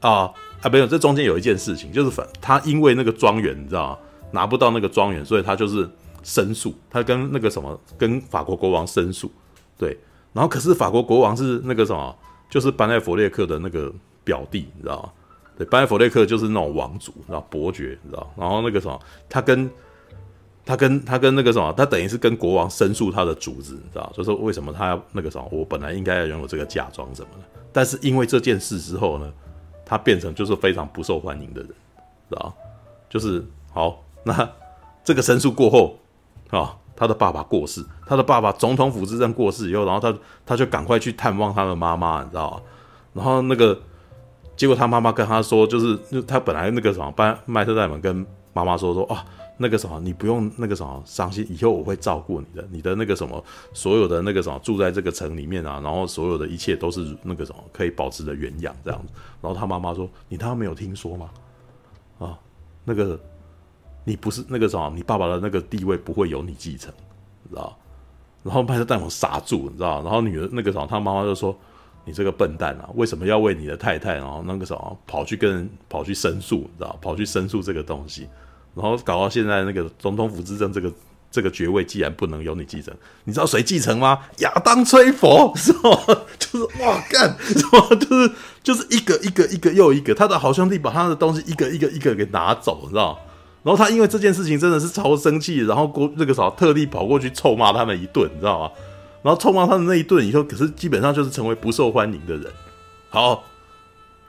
[0.00, 3.98] 啊啊，没有，这中间有一件事情，就是反他因为那个庄园，你知道吗？
[4.32, 5.88] 拿不到那个庄园，所以他就是
[6.22, 9.30] 申诉，他跟那个什么，跟法国国王申诉，
[9.76, 9.98] 对，
[10.32, 12.16] 然后可是法国国王是那个什么，
[12.50, 13.92] 就是班艾佛列克的那个。
[14.24, 15.10] 表弟，你知道吗？
[15.56, 18.30] 对，班艾佛列克就是那种王族，然后伯爵，你知道。
[18.36, 19.70] 然后那个什么，他跟
[20.68, 29.32] 他跟他跟那个什么，他等于是跟国王申诉他的主子，你知道，就是说为什么他要那个什么，我本来应该要拥有这个嫁妆什么的，但是因为这件事之后呢，
[29.82, 31.70] 他变成就是非常不受欢迎的人，
[32.28, 32.54] 知道？
[33.08, 34.46] 就是好，那
[35.02, 35.98] 这个申诉过后
[36.50, 42.62] 啊，他的爸爸过世，他的爸爸总统府执政过世以后，然后他他就赶快去探望他的妈妈，你知道？
[43.14, 43.80] 然后那个。
[44.56, 49.24] 结果他妈妈跟他说，就是他本来那个什么，班麦特戴蒙跟妈妈说说啊，
[49.58, 53.44] 那个什么，你不用那个什么伤心，以后我会照顾你的，你的那个什么，
[53.74, 59.12] 所有的那个什么住在这个城里面啊，然后所有的一切都是那个什么可以保持的原样这样子。
[59.42, 61.30] 然后他妈妈说，你他妈没有听说吗？
[62.18, 62.38] 啊，
[62.84, 63.20] 那个
[64.04, 66.92] 你不是那个什么，你爸爸的那个地位不会由你继承，
[67.42, 67.76] 你知道？
[68.42, 70.02] 然后麦特戴蒙傻住，你知道？
[70.02, 71.56] 然后女儿那个什么，他妈妈就说。
[72.04, 72.88] 你这个笨蛋啊！
[72.94, 76.98] 为什么要为你的太太，然后那个什么跑去跟跑去申诉，你知道？
[77.02, 78.26] 跑去申诉这个东西，
[78.74, 80.92] 然后搞到现在那个总统府执政这个
[81.30, 84.18] 这个爵位，既然不能由你继承，你知道谁继承吗？
[84.38, 85.90] 亚当崔佛 是吧？
[86.38, 87.96] 就是哇干，什么？
[87.96, 93.18] 就是就是一个一个一个又一个，他的好兄弟把他的东西一个一个一个给拿走，你知道？
[93.64, 98.70] 然后他因为这件事情真的是超生气，然后过那个啥特地跑过去臭骂他们一顿，你知道吗？
[99.20, 102.50] 然后臭骂他们那一顿以后，可是基本上就是成为不受欢迎的人。
[103.10, 103.44] 好，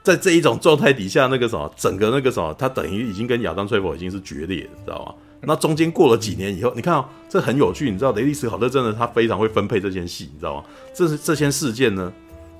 [0.02, 5.14] 在这一种状态底下，那个什么，整个那个什么，他等于已经跟亚当·崔佛已经是决裂了，你知道吗？
[5.42, 10.64] 那中间过了几年以后，你看哦，这很有趣，你知道雷利·斯考特真的他非常会分配这件戏，你知道吗？
[10.94, 12.12] 这是这些事件呢，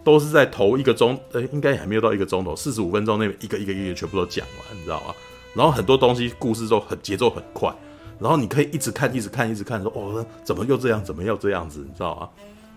[0.03, 5.15] 都是在头一个钟，呃，应该也还没有到一个钟头，四十五分钟内一个一个一个全部都讲完，你知道吗？
[5.55, 7.75] 然后很多东西故事都很节奏很快。
[8.19, 11.03] 然后你可以一直看，一直看，一直看，说哦，怎么又这样？
[11.03, 11.81] 怎么又这样子？
[11.81, 12.29] 你知道吗？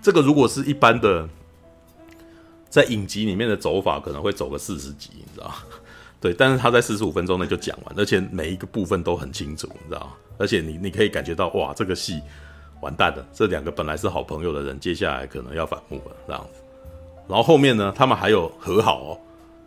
[0.01, 1.27] 这个如果是一般的，
[2.73, 5.53] 在影集里面的走法，可能会走个四十集，你知道？
[6.19, 10.11] 对，但是他在四十五分钟内就讲完，而且每一个部分都很清楚，你知道？
[10.39, 12.19] 而且你你可以感觉到，哇，这个戏
[12.81, 16.61] 完蛋了，这两个本来是好朋友的人，接下来可能要反目了，这样子。
[17.27, 19.19] 然后后面呢，他们还有和好哦，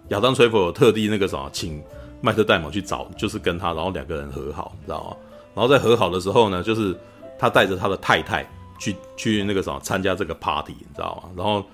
[0.09, 1.81] 亚当·崔佛有特地那个什么，请
[2.21, 5.17] 麦特戴蒙去找，就是跟他，然后两个人和好，你知道吗？
[5.55, 6.93] 然后在和好的时候呢，就是
[7.39, 8.45] 他带着他的太太
[8.81, 11.31] 去去那个什么参加这个 party，你知道吗？
[11.37, 11.65] 然后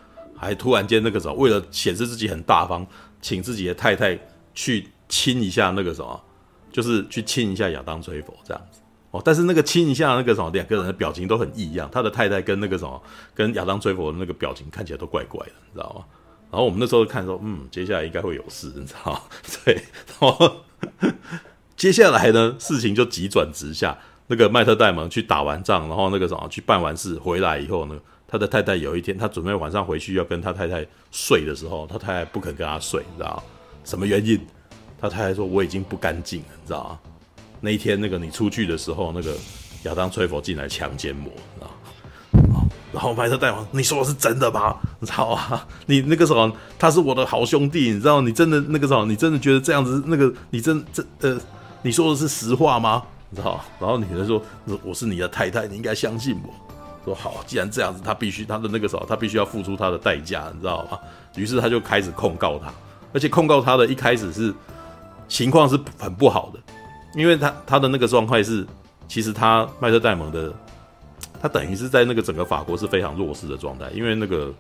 [0.42, 2.86] 还突然间那个什么，为了显示自己很大方，
[3.20, 4.18] 请自己的太太
[4.54, 6.22] 去亲一下那个什么，
[6.70, 8.80] 就是去亲一下亚当崔佛这样子
[9.12, 9.22] 哦。
[9.24, 11.88] 但是那个亲一下那个什么，两个人的表情都很异样。
[11.90, 13.02] 他的太太跟那个什么，
[13.34, 16.04] 跟亚当崔佛的那个表情看起来都怪怪的，你知道吗？
[16.50, 19.20] 然后我们那时候看说，嗯，接下来应该会有事，你知道吗？
[19.64, 19.74] 对，
[20.20, 20.56] 然后。
[21.76, 23.96] 接下来呢，事情就急转直下。
[24.28, 27.98] 那个麦特戴蒙去打完仗，然后那个什么去办完事回来以后呢，
[28.32, 33.42] 他的太太有一天，他准备晚上回去要跟他太太睡的时候，他太太不肯跟他睡，你知道？
[33.84, 34.40] 什么原因？
[34.98, 36.98] 他太太说：“我已经不干净了，你知道？
[37.60, 39.34] 那一天那个你出去的时候，那个
[39.82, 44.76] 亚当崔佛进来强奸我，你知道？”然后麦特戴蒙，你说的是真的吗？
[44.98, 45.66] 你知道吗？
[45.84, 48.22] 你那个时候他是我的好兄弟，你知道？
[48.22, 50.02] 你真的那个时候你真的觉得这样子？
[50.06, 51.38] 那个你真这呃。
[51.82, 53.02] 你说的是实话吗？
[53.28, 53.62] 你知道？
[53.78, 54.42] 然后女人说
[54.82, 56.54] ：“我是你的太太，你应该相信我。”
[57.04, 60.98] 说好，既然这样子，他必须他的那个时候，他必须要付出他的代价，你知道吗？
[61.36, 62.72] 于是他就开始控告他，
[63.12, 64.54] 而且控告他的一开始是
[65.28, 66.60] 情况是很不好的，
[67.14, 68.66] 因为他他的那个状态是，
[69.08, 70.52] 其实他麦特戴蒙的，
[71.40, 74.52] 他等于是在那个整个法国是非常弱势的状态，因为那个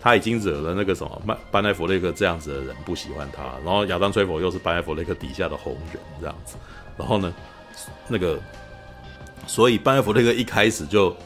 [0.00, 6.56] 他已经惹了那个什么麦班艾佛雷克这样子的人不喜欢他，然后亚当崔佛又是班艾佛雷克底下的红人这样子，
[6.98, 7.32] 然后呢，
[8.08, 8.38] 那个
[9.46, 11.16] 所以班艾佛雷克一开始就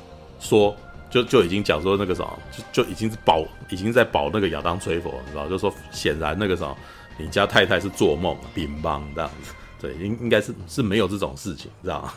[0.40, 0.74] 说。
[1.11, 5.48] 就就已经讲说那个什么，就就已经是保，已经在保那个亚当崔佛，你知道？
[5.48, 6.72] 就说显然那个什么，
[7.18, 12.12] 你家太太是做梦，乒乓这样子，对，应应该是是没有这种事情，知道吗？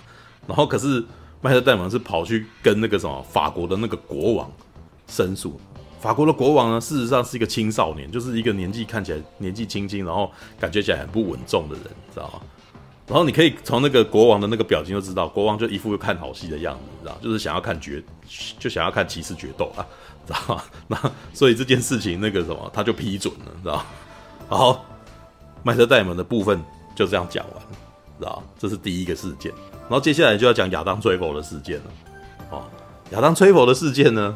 [0.46, 1.04] 然后可是
[1.42, 4.52] 麦特戴蒙是跑去跟那个什么法国的那个国王
[5.08, 5.60] 申诉，
[6.00, 12.42] 法国的国王呢，事实上是一个青少年，就是一个年纪看起来年纪轻轻，然后感觉起来很不稳重的人，知道吗？
[13.06, 18.02] 然后你可以从那个国王的那个表情就知道，国王就一副看好戏的样子，知道，就是想要看决，
[18.58, 19.86] 就想要看骑士决斗啊，
[20.26, 20.64] 知道吗？
[20.88, 23.86] 那所以这件事情那个什么，他就批准了，知道？
[24.48, 24.86] 好，
[25.64, 26.64] 麦特戴蒙的部分
[26.96, 27.62] 就这样讲完，
[28.20, 28.42] 知道？
[28.58, 31.84] 这是第一个事件，然后接下来就要讲亚当崔佛的事件了。
[32.52, 32.64] 哦，
[33.12, 34.34] 亚当崔佛的事件呢，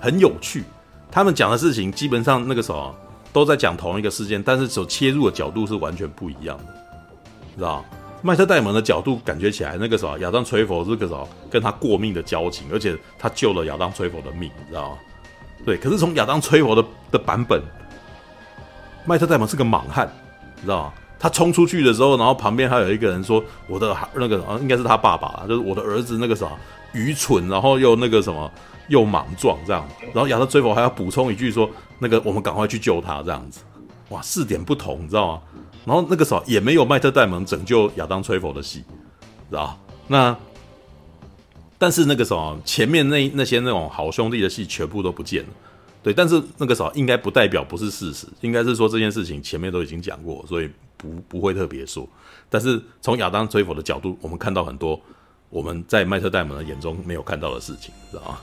[0.00, 0.62] 很有趣，
[1.10, 2.94] 他们讲的事情基本上那个什么
[3.32, 6.76] 都在讲同一个事件，但是所切入的角度是完全不一样的。
[7.56, 7.84] 知道
[8.22, 14.98] 麦特戴蒙的角度感觉起来，那个什么亚当崔佛是个什么跟他过命的交情，而且他救了亚当崔佛的命，你知道吗？
[15.64, 17.62] 对，可是从亚当崔佛的的版本，
[19.06, 20.10] 麦特戴蒙是个莽汉，
[20.56, 20.92] 你知道吗？
[21.18, 26.46] 他冲出去的时候，然后旁边还有一个人说：“我的那个啊，应该是他爸爸，就是我的儿子那个啥
[26.92, 28.50] 愚蠢，然后又那个什么
[28.88, 31.68] 又莽撞这样。”然后亚当崔佛还要补充一句说
[32.00, 33.60] ：“那个我们赶快去救他。”这样子，
[34.08, 35.42] 哇，四点不同，你知道吗？
[35.84, 38.80] 然后那个时候也没有麦特戴蒙拯救亚当崔佛的戏，
[39.48, 39.78] 知道？
[40.06, 40.36] 那
[41.78, 45.48] 但是那个时候前面那那些那种好兄弟的戏全部都不见了，
[46.02, 46.12] 对。
[46.12, 52.06] 但是那个时候应该不代表不是事实，应该是说这件事情前面都已经讲过，所以不不会特别说。
[52.50, 55.00] 但是从亚当崔佛的角度，我们看到很多
[55.48, 58.38] 我们在麦特戴蒙的眼中没有看到的事情，知道吗？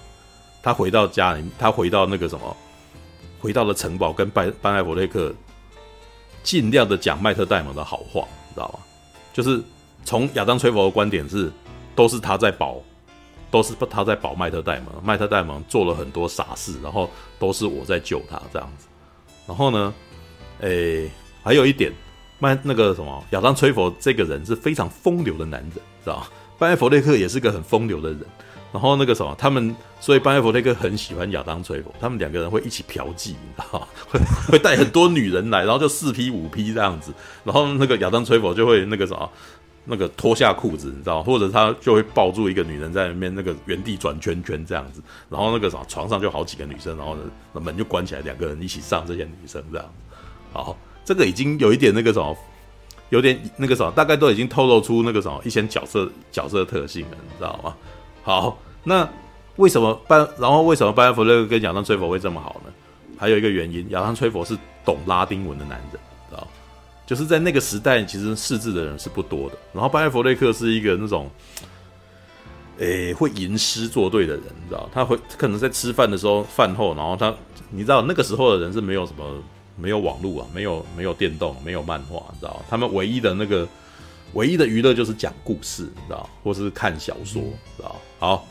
[0.63, 2.58] 他回到家里，他回到那个什么，
[3.39, 5.32] 回到了城堡，跟班班艾佛雷克。
[6.48, 8.80] 尽量的讲麦特戴蒙的好话，你知道吗？
[9.34, 9.62] 就是
[10.06, 11.52] 从亚当崔佛的观点是，
[11.94, 12.78] 都是他在保，
[13.52, 14.86] 都是不他在保麦特戴蒙。
[15.04, 18.88] 麦特戴蒙做了很多傻事，然后都是我在救他这样子。
[19.46, 19.94] 然后呢，
[20.62, 21.12] 诶、
[21.44, 21.92] 还有一点，
[22.40, 26.28] 麦那个什么亚当崔佛这个人是非常风流的男人，知道吗？
[26.58, 28.22] 班艾佛列克也是个很风流的人。
[28.78, 33.88] 然后那个什么，他们所以班艾佛雷克很喜欢亚当崔佛，他们两个人会一起嫖妓，你知道吗？
[34.08, 34.20] 会
[34.54, 37.12] 会带很多女人来，然后就四批五批这样子，
[37.44, 39.28] 然后那个亚当崔佛就会那个什么，
[39.86, 41.24] 那个脱下裤子，你知道？
[41.24, 47.22] 或者他就会抱住一个女人在里面那个原地转圈圈这样子，然后那个什么床上就好几个女生，然后呢
[47.54, 49.94] 门就关起来，两个人一起上这些女生这样。
[50.54, 52.38] 好，这个已经有一点那个什么，
[53.10, 57.76] 有点那个什么，大概都已经透露出那个什么一些角色角色特性了，你知道吗？
[58.24, 59.08] 好，那
[59.58, 60.26] 为什么班？
[60.39, 62.71] 然后为什么班艾佛列克跟亚当崔佛会这么好呢？
[63.17, 66.47] 还有一个原因，亚当崔佛是懂拉丁文的男人，知道？
[67.06, 69.58] 就是在那个时代，其实识字的人是不多的。
[69.73, 71.30] 然后班艾佛列克是一个那种，
[72.78, 74.89] 诶、会吟诗作对的人，知道？
[74.93, 77.34] 他会可能在吃饭的时候，饭后，然后他，
[77.69, 79.43] 你知道那个时候的人是没有什么，
[79.76, 82.63] 没有网络啊，没有没有电动，没有漫画，你知道？
[82.69, 83.67] 他们唯一的那个。
[84.34, 87.41] 唯一的娱乐就是讲故事，你知道，或是看小说，
[87.78, 87.95] 知道。
[88.19, 88.45] 好，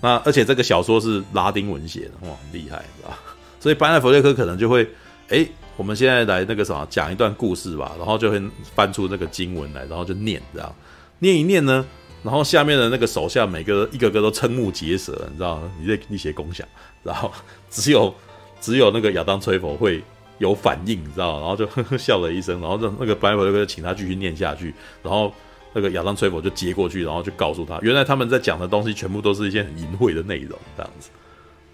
[0.00, 3.10] 那而且这个小说是拉丁文写的，哇，很厉害，知道。
[3.58, 4.88] 所以班艾佛列克可能就会，
[5.28, 8.42] 哎、我们现在来那个什么，讲一段故事吧，然后就会
[8.74, 10.74] 翻出那个经文来，然后就念，这样。
[11.18, 11.84] 念一念呢，
[12.22, 16.64] 然后下面的那个手下每个一个个都瞠目结舌，你知道，你这一些功效，
[17.02, 17.30] 然后
[17.68, 18.14] 只有
[18.60, 20.02] 只有那个亚当崔佛会。
[20.38, 25.30] 有反应，你知道，然后就呵 呵笑了一声，然后让那个班艾佛列克就请他继续念下去，然后
[25.72, 31.10] 那个亚当崔佛就接过去，然后就告诉他，原来他们在讲的东西全部都是一些很淫秽的内容，这样子，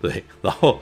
[0.02, 0.78] 对， 然后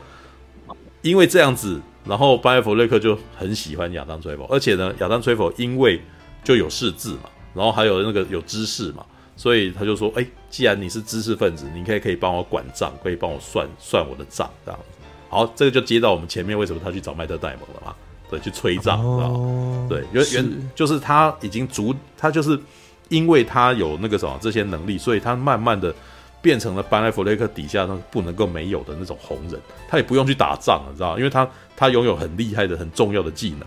[1.03, 6.01] 因为这样子，然后巴耶佛瑞克就很喜欢亚当崔佛，而且呢，亚当崔佛因为
[6.43, 9.05] 就有识字嘛，然后还有那个有知识嘛，
[9.37, 14.87] 所以他就说，哎，既然你是知识分子，你可以可以帮我管账，可以帮我算算我的账，这样子。
[15.29, 17.95] 好，这个就接到我们前面为什么他去找麦特戴蒙了嘛？
[18.31, 19.87] 对，去催账，知道吗？
[19.89, 22.59] 对，原原就是他已经足，他就是
[23.09, 25.95] 因为他有那个什么这些能力，所以他慢慢的
[26.41, 31.17] 变成了班艾弗雷克底下那不能够没有的那种红人，他也不用去打仗了，知道？
[31.19, 33.61] 因为他他拥有很厉害的、很重要的技能。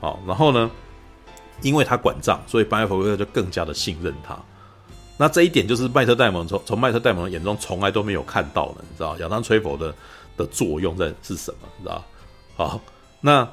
[0.00, 0.70] 好，然后呢，
[1.62, 4.36] 因为他管账，所以班艾弗雷克就更加的信任他。
[5.16, 9.94] 那这一点就是麦特戴蒙从从麦特戴蒙眼中从来都没有看到的，你知道，亚当崔佛的。
[10.36, 11.68] 的作用在是什么？
[11.78, 12.04] 你知道？
[12.58, 12.78] 好，
[13.22, 13.48] 那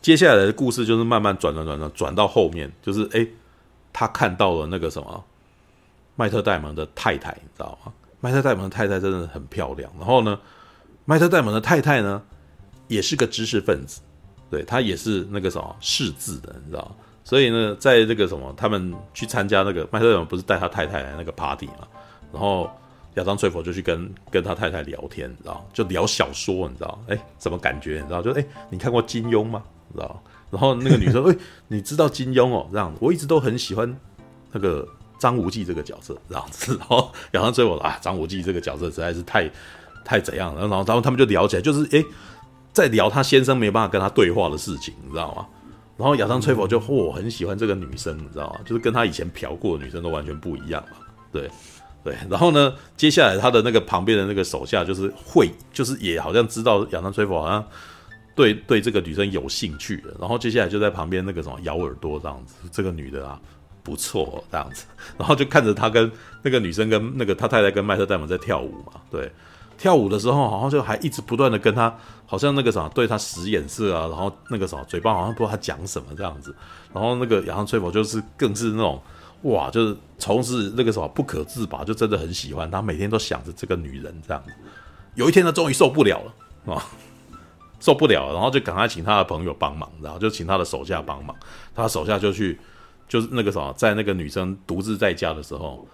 [0.00, 3.26] 接下来的故事就是慢慢转转转转转到后面，就是哎，
[3.92, 5.24] 他看到了那个什么
[6.16, 7.92] 麦特戴蒙的太太，你知道吗？
[8.20, 9.90] 麦特戴蒙的太太真的很漂亮。
[9.98, 10.38] 然后呢，
[11.04, 12.22] 麦特戴蒙的太太呢，
[12.88, 14.00] 也是个知识分子，
[14.50, 16.94] 对，他也是那个什么识字的，你知道？
[17.24, 21.86] 所以呢，在这个什么，他们去参加那个麦特戴蒙不是带他太太来那个 party 嘛？
[22.32, 22.70] 然后
[23.14, 28.00] 亚当崔佛就去跟跟他太太聊天，你知道，就聊小说，你知道，哎，什么感觉？
[28.00, 29.62] 你知道，就哎，你看过金庸吗？
[29.88, 31.36] 你知道，然后那个女生， 哎，
[31.68, 32.68] 你知道金庸哦？
[32.72, 33.96] 这样，我一直都很喜欢
[34.52, 34.86] 那个
[35.18, 36.76] 张无忌这个角色，这样子。
[36.80, 39.48] 然后亚当崔佛啊，张无忌这个角色实在是太
[40.04, 40.62] 太怎样了。
[40.62, 42.04] 然后，然后他们就聊起来，就是哎，
[42.72, 45.46] 在聊他先生没办法跟他对话的事情，你知道吗？
[45.96, 48.60] 然后亚当崔佛就，嚯，我很喜欢这个女生，你知道吗？
[48.64, 50.96] 就是跟他以前嫖过的女生都完全不一样嘛。
[51.30, 51.48] 对，
[52.02, 52.16] 对。
[52.28, 57.64] 然后呢，接下来他的那个旁边的那个手下就是会，就是也好像知道亚当崔佛好像。
[58.40, 63.38] 对对，这个女生有兴趣的，然后接下来就在旁边那个什么咬耳朵这样子，这个女的啊
[63.82, 64.86] 不错这样子，
[65.18, 69.30] 然后就看着他跟那个女生跟那个他太太跟麦特戴蒙在跳舞嘛，对，
[69.76, 76.54] 跳舞的时候好像就还一直不断的跟他，好像那个什么对他使眼色啊，然后那个什么嘴巴好像不知道他讲什么这样子，
[76.94, 79.02] 然后那个亚当崔佛就是更是那种
[79.42, 84.42] 哇，就是从事那个什么不可自拔，就真的很喜欢他，每天都想着这个女人这样，
[85.14, 86.82] 有一天他终于受不了了啊。
[87.80, 91.34] 受不了，然后就赶快请他的朋友帮忙，然后就请他的手下帮忙。
[91.74, 92.58] 他手下就去，
[93.08, 95.86] 就是那个什么，在那个女生独自在家的时候，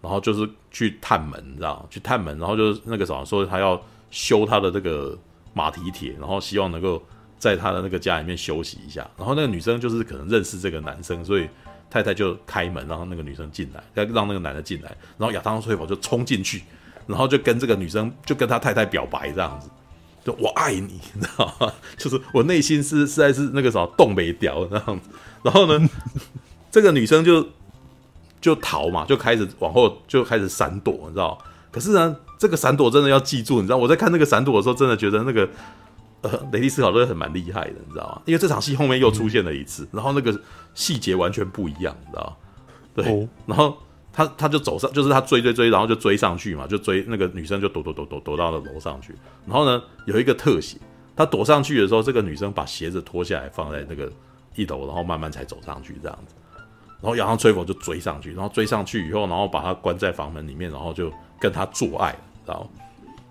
[0.00, 3.80] 然后就是去探门，你知道，去探门，然后就是那个什么，说他要
[4.10, 5.16] 修他的这个
[5.52, 7.02] 马蹄铁，然后希望能够
[7.38, 9.06] 在他的那个家里面休息一下。
[9.18, 11.48] 然后那个女生就是可能认识这个男生，所以
[11.90, 14.96] 太太就开门，然后那个女生进来，要让那个男的进来。
[15.18, 16.62] 然后亚当崔佛就冲进去，
[17.06, 19.68] 然后就跟这个女生就跟他太太表白这样子。
[20.24, 21.72] 就我爱你， 你知道吗？
[21.98, 25.10] 就是我内心是实在是那个什么冻没掉这样子。
[25.42, 25.88] 然后呢，
[26.70, 27.46] 这个女生就
[28.40, 31.38] 就逃嘛，就开始往后就开始闪躲，你知道？
[31.70, 33.76] 可是呢，这个闪躲真的要记住，你知道？
[33.76, 35.48] 我在看那个闪躲的时候，真的觉得那个
[36.22, 38.22] 呃，雷利斯考特很蛮厉害的，你知道吗？
[38.24, 40.40] 因为这场戏后面又出现了一次，然后那个
[40.74, 42.36] 细节完全不一样，你知道？
[42.94, 43.76] 对，然后。
[44.14, 49.12] 他他就走上，就是他追追追，然后就追上去嘛，就追那个女生就躲躲躲躲躲到了楼上去。
[49.44, 50.78] 然后呢，有一个特写，
[51.16, 54.08] 他躲上去的时候，这个女生把鞋子脱下来放在那个
[54.54, 56.34] 一楼，然后慢慢才走上去这样子。
[57.00, 62.70] 然后亚当崔佛就追上去，然后追上去以后，然后把他关在房门里面，然后就跟他做爱，然后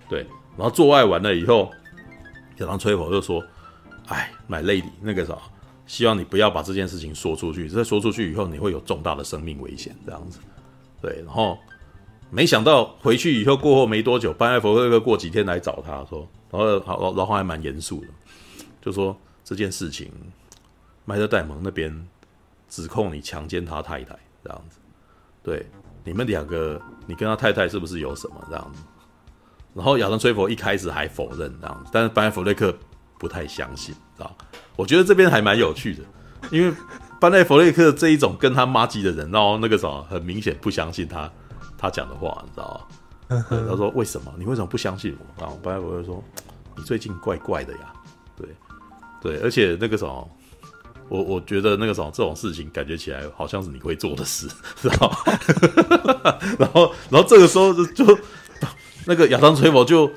[0.09, 0.19] 对，
[0.57, 1.71] 然后做爱完了以后，
[2.57, 3.41] 亚当崔佛就说
[4.09, 5.35] ：“哎，my lady，那个啥，
[5.87, 10.39] 希望你不要把这件事情说出去，这说出去以后，你会有重大的生命危险这样子。”
[11.03, 11.59] 对，然后
[12.29, 18.07] 没想到回去以后过后没多久，班艾佛列克过几天来找他说，然后好，然后还蛮严肃的，
[18.81, 19.13] 就说
[19.43, 20.09] 这件事情，
[21.03, 22.07] 麦特戴蒙那边
[22.69, 24.79] 指控你强奸他太太这样子，
[25.43, 25.65] 对，
[26.05, 28.81] 你们两个，你跟他太太是不是有什么这样子？
[29.73, 32.73] 然后亚当崔佛一开始还否认这样子，但是班艾佛列克
[33.19, 34.33] 不太相信，知道？
[34.77, 36.03] 我觉得这边还蛮有趣的，
[36.49, 36.73] 因为。
[37.23, 41.31] 班奈弗雷克这一种跟他妈鸡的人，然后那个什么，很明显不相信他
[41.77, 42.85] 他讲的话，你知道
[43.29, 43.45] 吗？
[43.69, 44.29] 他说：“为什么？
[44.37, 46.21] 你为什么不相信我？”然后班奈弗雷克说
[46.75, 47.93] ：“你最近怪怪的呀。”
[48.35, 48.45] 对
[49.21, 50.29] 对，而且那个什么，
[51.07, 54.45] 我我觉得那个什么这种事情，感觉起来好像是你会做的事，
[54.81, 55.15] 知道吗？
[56.59, 58.19] 然后 然后这个时候就就
[59.05, 60.11] 那个亚当崔佛就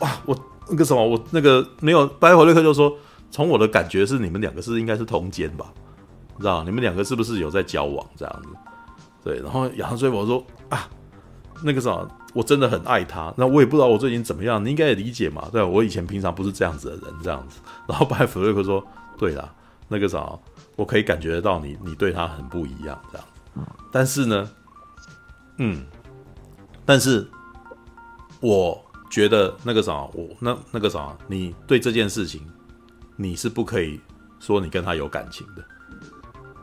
[0.00, 0.38] 哇，我
[0.68, 2.94] 那个什么，我那个没有班奈弗雷克就说
[3.32, 5.72] ：“从我的感觉是，你们两个是应该是通奸吧？”
[6.38, 8.48] 知道你们两个是不是有在交往这样子？
[9.24, 10.88] 对，然后亚当崔佛说啊，
[11.64, 13.34] 那个啥，我真的很爱他。
[13.36, 15.48] 那我也不知道我最近怎么样，你应该也理解嘛。
[15.50, 17.60] 对，我以前平常不是这样子的人，这样子。
[17.86, 18.82] 然后班艾佛列克说，
[19.18, 19.52] 对啦，
[19.88, 20.38] 那个啥，
[20.76, 23.26] 我可以感觉得到你，你对他很不一样这样。
[23.90, 24.50] 但是呢，
[25.56, 25.84] 嗯，
[26.86, 27.28] 但是
[28.40, 28.80] 我
[29.10, 32.46] 觉得那个啥，我那那个啥，你对这件事情，
[33.16, 34.00] 你是不可以
[34.38, 35.64] 说你跟他有感情的。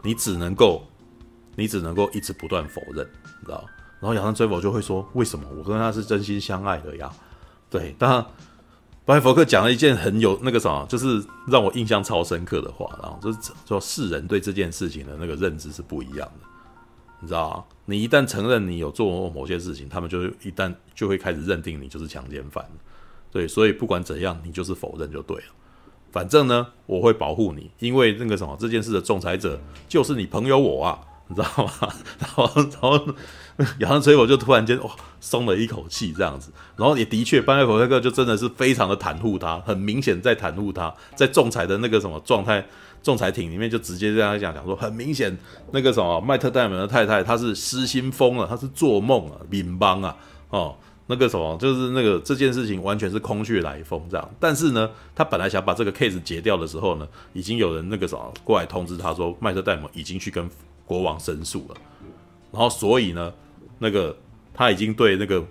[0.06, 0.84] 你只能够，
[1.56, 3.06] 你只能够一直不断否认，
[3.42, 3.66] 你知道？
[4.00, 7.12] 然后亚当崔佛就会说：“为什么我跟他是真心相爱的呀？”
[7.72, 8.26] 对，当然，
[9.04, 16.48] 班艾佛克讲了一件很有那个什么，就是让我印象超深刻的话，然后就是说世人对这件事情的那个认知是不一样的，
[17.20, 17.68] 你知道？
[17.86, 22.64] 你一旦承认你有做过某些事情，他们就一旦就会开始认定你就是强奸犯，
[23.32, 25.46] 对，所以不管怎样，你就是否认就对了。
[26.16, 29.60] 反正呢，我会保护你，因为那个什么，这件事的仲裁者
[29.90, 30.98] 就是你朋友我啊，
[31.28, 31.70] 你知道吗？
[32.18, 32.98] 然后，然后
[33.80, 34.90] 亚当·崔佛就突然间哇
[35.20, 36.54] 松了一口气，这样子。
[36.78, 42.66] 然后也的确，班艾佛列克就真的是非常的袒护他，很明显在袒护他，在仲裁的那个什么状态，
[43.04, 45.38] 仲裁庭里面就直接这样讲讲说，很明显
[45.74, 50.16] 那个什么麦特戴蒙的太太，她是失心疯了，她是做梦啊，冥邦啊，
[50.48, 50.78] 哦。
[51.08, 54.32] 那个什么，就是那个这件事情完全是空穴来风这样。
[54.40, 60.50] 但是呢，他本来想把这个 case 结掉的时候呢，已经有人那个什么过来通知他说，麦特戴蒙已经去跟
[60.86, 61.76] 国王申诉了。
[62.52, 63.34] 然后所以呢，
[63.78, 64.18] 那个
[64.54, 65.44] 他已经对那个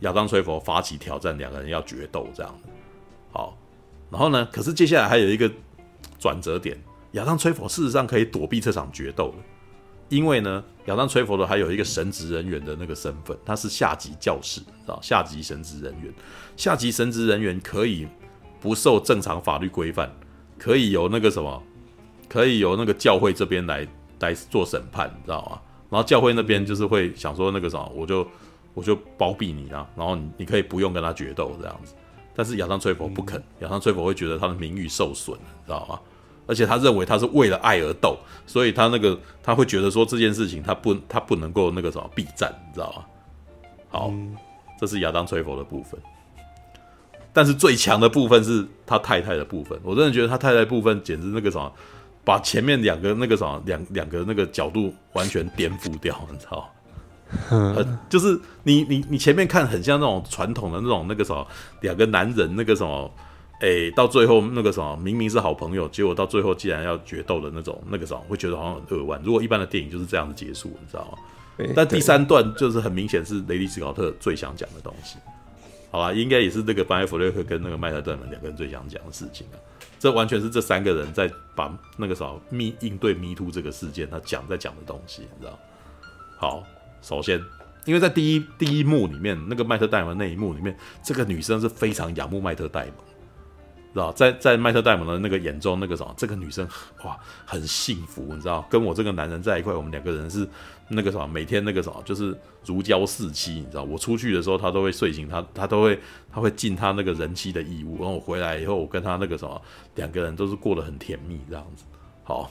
[0.00, 2.54] 亚当崔佛发起挑战，两个人要决斗这样。
[3.32, 3.56] 好，
[4.10, 5.50] 然后呢，可是接下来还有一个
[6.18, 6.80] 转折点，
[7.12, 9.34] 亚当崔佛事实上可以躲避这场决斗了。
[10.10, 16.12] 因为呢，亚当崔佛罗还有一个神职人员的那个身份，他是下级教士，啊下级神职人员，
[16.56, 18.06] 下级神职人员可以
[18.60, 20.12] 不受正常法律规范，
[20.58, 21.62] 可以由那个什么，
[22.28, 23.86] 可以由那个教会这边来
[24.18, 25.60] 来做审判，你知道吗？
[25.88, 28.26] 然后教会那边就是会想说那个什么，我就
[28.74, 31.94] 我就包庇你啊，然后你你可以不用跟他决斗这样子，
[32.34, 36.00] 但是亚当崔佛不肯，亚当崔佛会觉得他的名誉受损，你知道吗？
[36.50, 43.04] 而且他认为他是为了爱而斗，所以他那个他会觉得说这件事情他不他不能够那个什么避战，你知道吗？
[43.88, 44.34] 好，嗯、
[44.80, 46.00] 这是亚当吹佛的部分。
[47.32, 51.72] 但是最强的部分是他太太的部分，我真的觉得他太太的部分简直那个什么，
[52.24, 56.68] 把前面两个那个什么两两个那个角度完全颠覆掉，你知道
[57.62, 57.98] 吗？
[58.10, 61.46] 就是你你你前面看很像那种传统的那种那个什么
[61.80, 63.08] 两个男人那个什么。
[63.60, 69.20] 哎、欸，到最后那个什么，明明是好朋友，结果到最后既然要决斗的那种，那个什么，会觉得好像很扼腕。
[69.22, 71.18] 如果一般的电影就是这样子结束，你知道吗？
[71.58, 75.18] 欸、但第三段就是很明显是雷利斯考特最想讲的东西，
[75.90, 76.10] 好吧？
[76.10, 79.60] 应该也是这个班艾弗雷克跟那个麦特戴蒙两个人最想讲的事情啊。
[79.98, 85.58] 这完全是这三个人在把那个什么密应对迷途这个事件，他讲在讲的东西，你知道？
[86.38, 86.64] 好，
[87.02, 87.38] 首先，
[87.84, 92.94] 因为在第一第一幕里面，那个麦特戴蒙那一幕里面，这个女生是非常仰慕麦特戴蒙。
[93.92, 96.66] 知道，在在麦特戴蒙的那个眼中，那个什么，这个女生
[97.04, 100.48] 哇，很幸福，你知道，跟我这个男人在一块，我们两个人是
[100.88, 105.98] 那个什么，每天那个什么，就是如胶似漆，你知道，我出去的时候，他都会睡醒，他他都会
[106.32, 109.60] 他会尽他那个人妻的义务，然后我回来以后，我跟他那个什么，
[109.96, 111.84] 两个人都是过得很甜蜜这样子。
[112.22, 112.48] 好，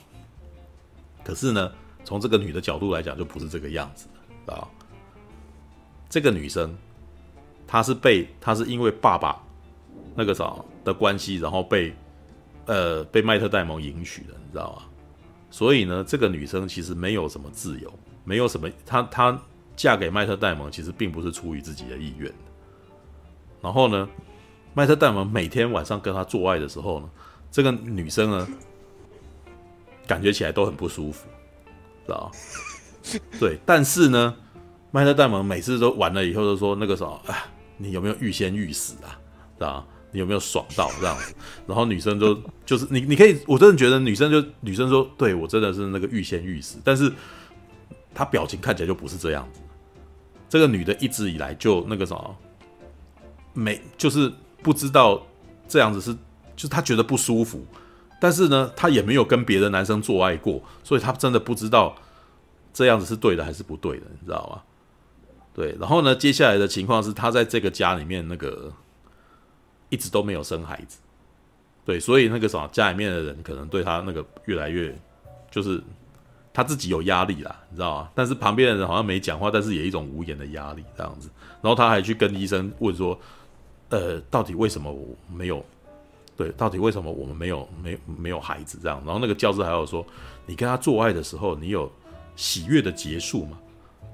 [1.24, 1.72] 可是呢，
[2.04, 4.08] 从这个女的角度来讲，就不是这个样子，
[4.46, 4.70] 知道，
[6.10, 6.76] 这个女生，
[7.66, 9.42] 她是被她是因为爸爸。
[10.16, 10.54] 那个啥
[10.84, 11.94] 的关系，然后被
[12.66, 14.84] 呃被麦特戴蒙迎娶的，你知道吗？
[15.52, 17.92] 所以呢，这个女生其实没有什么自由，
[18.24, 19.40] 没有什么，她她
[19.76, 22.32] 嫁给麦特戴蒙其实并不是出于自己的意愿。
[23.62, 24.08] 然后呢，
[24.74, 27.10] 麦特戴蒙每天晚上跟她做爱的时候呢，
[27.50, 28.48] 这个女生呢
[30.06, 31.28] 感觉起来都很不舒服，
[32.06, 33.20] 知道吗？
[33.40, 34.36] 对，但是呢，
[34.92, 37.44] 麦特戴蒙每次都完了以后都说那个啥，哎，
[37.78, 39.20] 你有没有欲仙欲死啊？
[39.58, 39.86] 知道吗？
[40.12, 41.36] 你有没有爽到这样子？
[41.68, 47.12] 然后女生就就是你，你可以，我真的觉得女生就女生说，对我真的是那个欲仙欲死，但是
[48.14, 49.62] 她表情看起来就不是这样子。
[50.50, 52.36] 这个女的一直以来就那个什么，
[53.54, 54.32] 没就是
[54.64, 55.22] 不知道
[55.68, 56.12] 这样子是，
[56.56, 57.64] 就是她觉得不舒服，
[58.20, 61.96] 但是呢，她也没有跟别的男生做爱过，所以她真的不知道
[62.74, 64.62] 这样子是对的还是不对的，你知道吗？
[65.54, 68.74] 对，然后呢，接下来的情况是她在这个家里面那个。
[69.90, 70.98] 一直都没有生孩子，
[71.86, 74.96] 对，所以那个什么家里面的人可能对他那个越来越，
[75.52, 75.82] 就是
[76.54, 78.10] 他自己有压力啦，你知道吗？
[78.14, 81.30] 但是旁边的人好像没讲话，但是也一种无言的压力这样子。
[81.62, 83.20] 然后他还去跟医生问说，
[83.90, 85.66] 呃，到底为什么我没有？
[86.38, 89.02] 对，到底为什么我们没有没没有孩子这样？
[89.06, 90.06] 然后那个教师还有说，
[90.46, 91.92] 你跟他做爱的时候，你有
[92.38, 93.60] 喜悦的结束吗？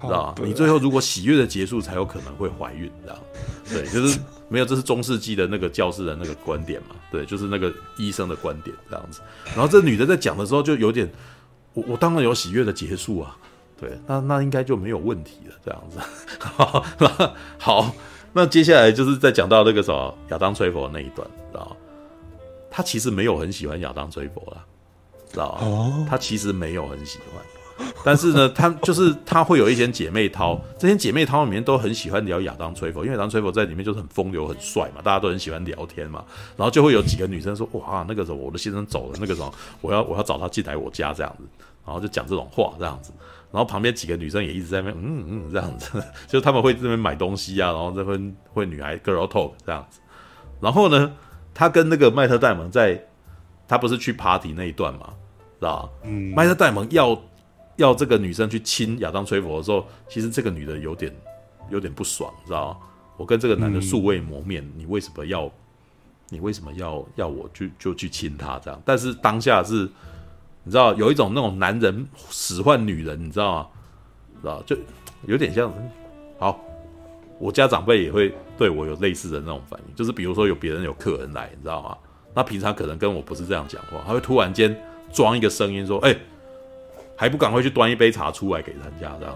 [0.02, 0.36] 知道吧？
[0.44, 3.18] 你最后如果喜悦的结束，才有可能会怀孕，这样。
[3.70, 6.96] 对，就是没有，这是中世纪的那个教士的那个观点嘛？
[7.12, 9.22] 对，就是那个医生的观点这样子。
[9.56, 11.10] 然后这女的在讲的时候，就有点，
[11.74, 13.36] 我我当然有喜悦的结束啊，
[13.80, 16.00] 对，那那应该就没有问题了，这样子。
[16.40, 16.86] 好，
[17.58, 17.96] 好，
[18.34, 21.76] 那接下来就是在讲到那个什么亚当崔佛那一段，知道
[22.70, 24.64] 他其实没有很喜欢亚当崔佛啦，
[25.32, 26.06] 知道哦？
[26.08, 27.44] 他其实没有很喜欢。
[28.04, 36.24] 但是呢，他就是他会有一些姐妹淘，这些姐妹淘里面都很喜欢聊亚当崔佛，因为亚当崔佛在里面就是很风流、很帅嘛，大家都很喜欢聊天嘛。
[36.56, 41.44] 然后就会有几个女生说：“哇，那个时候我的先生走了，那个时候我要我要找他进来我家这样子。”
[41.84, 43.12] 然后就讲这种话这样子。
[43.52, 50.00] 然后旁边几个女生也一直在那边嗯嗯这样子，就他们会这边买东西啊，然后这边会女孩 girl talk 这样子。
[50.60, 51.12] 然后呢，
[51.54, 53.02] 他跟那个麦特戴蒙在，
[53.68, 55.14] 他不是去 party 那一段嘛，
[55.60, 55.90] 知道吧？
[56.04, 57.20] 嗯，麦特戴蒙要。
[57.78, 61.14] 要这个女生去亲亚当·崔佛的时候，其实这个女的有点
[61.70, 62.78] 有点不爽，你知道吗？
[63.18, 65.52] 我跟这个男的素未谋面，你为什么要
[66.30, 68.82] 你为什么要要我去就去亲他这样？
[68.86, 69.90] 但是当下是，
[70.64, 73.68] 你知道有一种那种男人使唤女人，你知道吗？
[74.42, 74.78] 知道就
[75.26, 75.74] 有点像。
[76.38, 76.60] 好，
[77.40, 81.98] 我家长辈也会对我有类似的那种反应，就是比如说有别人有客人来，你知道吗？
[82.34, 84.78] 那平常可能跟我不是这样讲话，他会突然间
[85.14, 86.14] 装一个声音说：“哎、
[87.16, 89.36] 还不赶快去端一杯茶出来给人家这样。”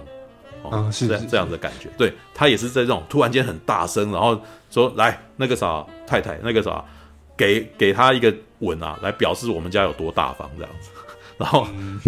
[0.61, 1.89] 哦，嗯、是，这样这样的感觉。
[1.97, 6.83] 对，他也是在这种突然间很大声，然后说：“来，那个啥太太，那个啥，
[7.37, 10.89] 给给他一个吻啊，来表示我们家有多大方这样子。
[11.39, 11.99] ”然后，嗯、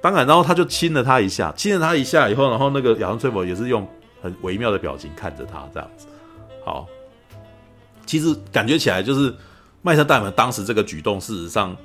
[0.00, 3.86] 当然，然后他就亲了他一下，亲了他一下以后，然后那个亚当崔佛也是用
[4.22, 6.06] 很微妙的表情看着他这样子。
[6.64, 6.86] 好，
[8.06, 9.34] 其实感觉起来就是。
[9.86, 11.76] 麦特戴蒙当时这个举动，事实上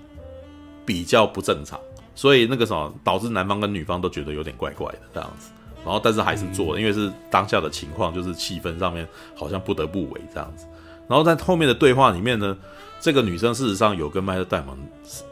[0.86, 1.78] 比较不正常，
[2.20, 5.52] 所以那个什么导致男方跟女方都觉得有点怪怪的这样子，
[5.86, 10.66] 然后但是还是做了，因为是当下的情况，就是气氛上面好像不得不为这样子。
[11.08, 12.58] 然后在后面的对话里面呢，
[13.00, 14.78] 这个女生事实上有跟麦特戴蒙，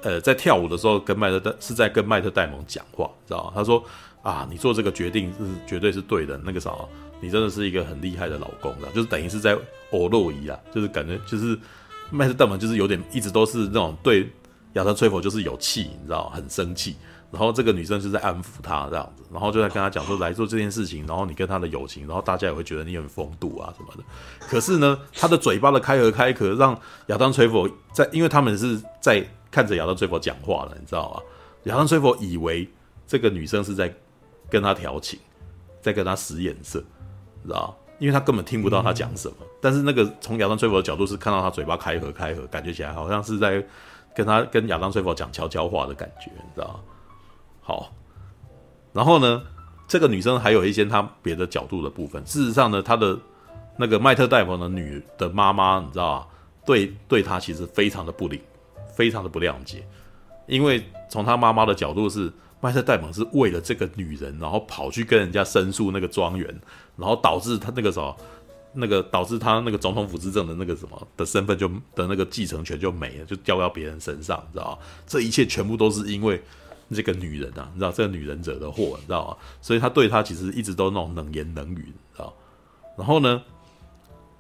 [0.02, 3.52] 呃，在跳舞的时候跟麦特戴是在跟麦特戴蒙讲话，知道吗？
[3.54, 3.84] 她说
[4.24, 6.72] 啊，你做这个决定是绝对是对的，那个啥，
[7.20, 9.58] 你真的是一个很厉害的老公的，就是等于是在
[9.92, 11.60] 欧洛伊啊，就是感觉就是。
[12.10, 14.26] 麦特戴蒙就是有点一直都是那种对
[14.78, 16.96] 亚当崔佛就是有气，你知道，很生气。
[17.30, 24.04] 然后这个女生就在安抚他这样子，然后就在跟他讲说，来做这件事情，然后你跟他的友情，然后大家也会觉得你很风度啊什么的。
[24.48, 29.22] 可是呢，他的嘴巴的开合开合，让亚当崔佛在，因为他们是在
[29.52, 31.22] 看着亚当崔佛讲话了，你知道吗？
[31.64, 32.66] 亚当崔佛以为
[33.06, 33.94] 这个女生是在
[34.50, 35.20] 跟他调情，
[35.82, 36.82] 在跟他使眼色，
[37.44, 37.78] 你知道。
[38.00, 43.62] 因为他根本听不到他讲什么，嗯、但是那个从亚当崔佛的角度是看到他嘴巴开合开合，感觉起来好像是在
[44.18, 46.80] 跟他跟亚当崔佛讲悄悄话的感觉，你知道？
[47.62, 47.94] 好，
[48.92, 49.44] 然后呢，
[49.88, 52.24] 这个女生还有一些她别的角度的部分。
[52.26, 53.16] 事实上呢，她的
[53.78, 56.26] 那个麦特戴蒙的女的妈妈，你知道吗？
[56.66, 58.42] 对，对她其实非常的不理，
[58.96, 59.88] 非常的不谅解，
[60.48, 62.34] 因为从她妈妈的角度是。
[62.60, 66.60] 麦特戴蒙是为了这个女人，然后跑去跟人家申诉那个庄园，
[66.96, 68.18] 然后导致他那个什么，
[68.80, 74.78] 那个导致他那个总统府执政的那个什么的身份就的那个继承权就没了，就掉到别人身上，你知道吗？
[75.08, 76.42] 这一切全部都是因为
[76.94, 79.38] 这个女人啊，你知道这个女人惹的祸，你知道吗？
[79.62, 82.34] 所以他对他其实一直都那种冷言冷语，你知道？
[82.98, 83.42] 然后呢，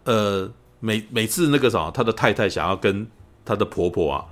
[0.03, 3.05] 呃，每每次那个什么，他的太太想要跟
[3.43, 4.25] 他的婆婆啊。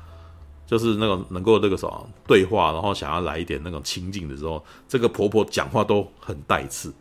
[0.67, 6.91] 就是那种能够那个什么对话，然后想要来一点那种亲近的时候，这个婆婆讲话都很带刺，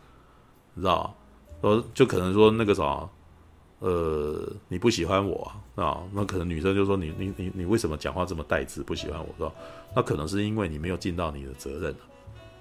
[0.75, 1.13] 你知道吗
[1.69, 1.75] 吗？
[1.75, 3.09] 说就可能说那个什么，
[3.79, 5.83] 呃，你不喜欢我啊？
[5.83, 8.81] 啊，那可能女生就说你你你你为什么讲话这么带刺？
[8.83, 9.53] 不喜欢我说，
[9.95, 11.93] 那可能是因为你没有尽到你的责任，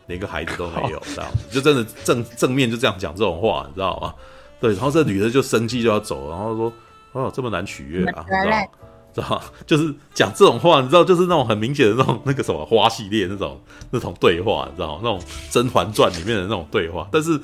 [0.06, 4.14] 连个孩子都没有，这样子就真的正正面就这样讲这种话，你知道吗？
[4.60, 6.72] 对，然后这女的就生气就要走，然后说
[7.12, 8.66] 哦，这么难取悦啊，你知道吗？
[9.14, 15.20] 知 道就是讲这种话，你知道，就是那种很明显的那种那个什么花系列那种那种对话，你知道那种
[15.52, 17.38] 《甄嬛传》里面的那种对话，但是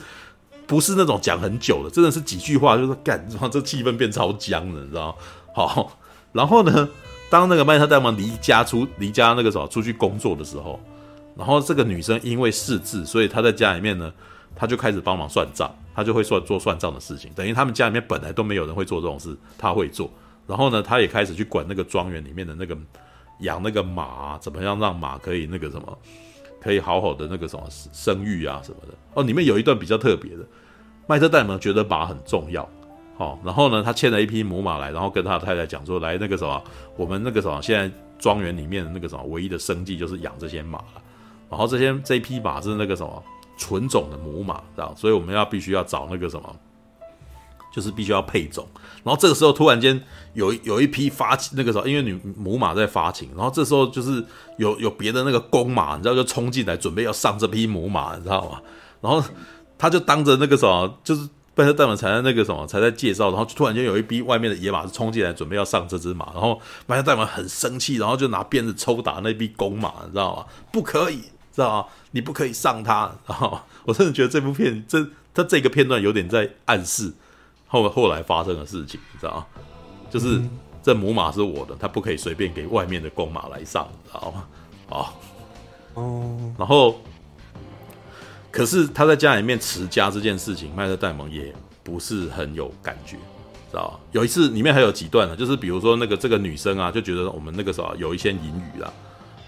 [0.71, 5.19] 不是那种讲很久的，真的是几句话，就是干，然后这气氛变超僵了，你知道
[5.53, 5.99] 好，
[6.31, 6.89] 然后呢，
[7.29, 10.79] 当那个麦特戴蒙离家出离家那个时候出去工作的时候，
[11.37, 14.13] 然后这个女生因为识字，所以她在家里面呢，
[14.55, 20.09] 她就开始帮忙算账，她就会算做算账的事情，等于他们家里面本来都没有人会做这种事，她会做。
[20.47, 22.77] 然后呢，他也开始去管那个庄园里面的那个
[23.41, 25.99] 养那个马，怎么样让马可以那个什么，
[26.61, 28.95] 可以好好的那个什么生育啊什么的。
[29.15, 30.45] 哦，里面有一段比较特别的，
[31.11, 32.69] 麦特戴蒙觉得马很重要，
[33.17, 36.63] 好、然后呢，他牵了一匹母马来，然后跟他太太讲说，来那个什么，
[36.97, 41.03] 我们那个什么，现在庄园里面的那个什么唯一的生计就是养这些马了，
[41.51, 43.21] 然后这些这匹马是那个什么
[43.59, 46.57] 纯种的母马，知道，所以我们要必须要找那个什么。
[47.73, 48.67] 就是必须要配种，
[49.05, 50.03] 然后这个时候突然间
[50.33, 54.25] 有有一匹发情，那个时候因为女母马在发情，然后这时候就是
[54.59, 58.61] 有有别的那个公马，你知道就冲进来准备要上这匹母马，你知道吗？
[59.01, 59.23] 然后
[59.81, 70.45] 他就当着那个什么，就是麦特戴蒙才在那个什么才在介绍，然后突然间有一匹外面的野马是冲进来准备要上这只马，然后麦特戴蒙很生气，然后就拿鞭子抽打那匹公马，你知道吗？
[70.71, 71.23] 不可以，
[71.53, 71.89] 知道吗？
[72.11, 75.03] 你不可以上它，然后我真的觉得这部片这
[75.33, 77.11] 他这个片段有点在暗示。
[77.67, 79.47] 后后来发生的事情，你知道吗？
[80.11, 80.43] 就是、
[80.83, 84.45] 这母马是我的，他不可以随便给外面的公马来上，你知道吗？
[84.89, 85.15] 啊，
[85.95, 87.01] 哦，然后，
[88.51, 93.17] 可是他在家里面持家这件事情，麦特戴蒙也不是很有感觉，
[93.71, 94.01] 知道吗？
[94.13, 98.93] 有一次里面还有几段呢，就是比如说那个这个女生啊，就觉得我们那个时候有一些淫语啦，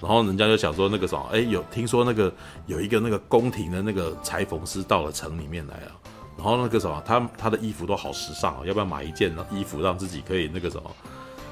[0.01, 2.33] 然后人家就想说那个什么，哎，有听说那个
[2.67, 5.93] 有一个那个宫廷的那个裁缝师到了城里面来了，
[6.37, 10.91] 然后那个什么，他他的衣服都好时尚啊，要不要买一件衣服让自己可以那个什么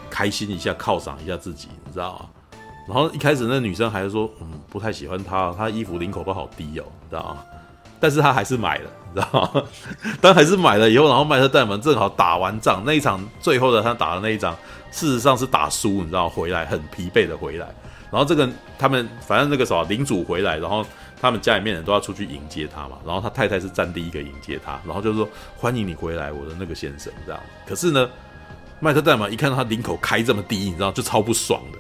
[0.08, 2.28] 开心一下，犒赏一下自己，你知道吗？
[2.92, 7.44] 然后一开始那女生还是说，嗯，不太喜欢他，他衣服领口都好低哦，你知道吗？
[8.00, 9.62] 但是他还是买了，你知道吗？
[10.20, 14.56] 当还是买了以后，然后麦特戴蒙正好打完仗那一场最后的他打的那一仗，
[14.90, 17.68] 事实上是打输，你知道，回来很疲惫的回来。
[18.10, 20.84] 然后这个他们反正那个时候领主回来，然后
[21.20, 22.96] 他们家里面人都要出去迎接他嘛。
[23.06, 27.40] 然后他太太是站第一个迎接他，然后就说欢迎你回来，我的那个先生这样。
[27.64, 28.10] 可是呢，
[28.80, 31.78] 麦特戴蒙一看到他领口开这么低，你知道就超不爽的，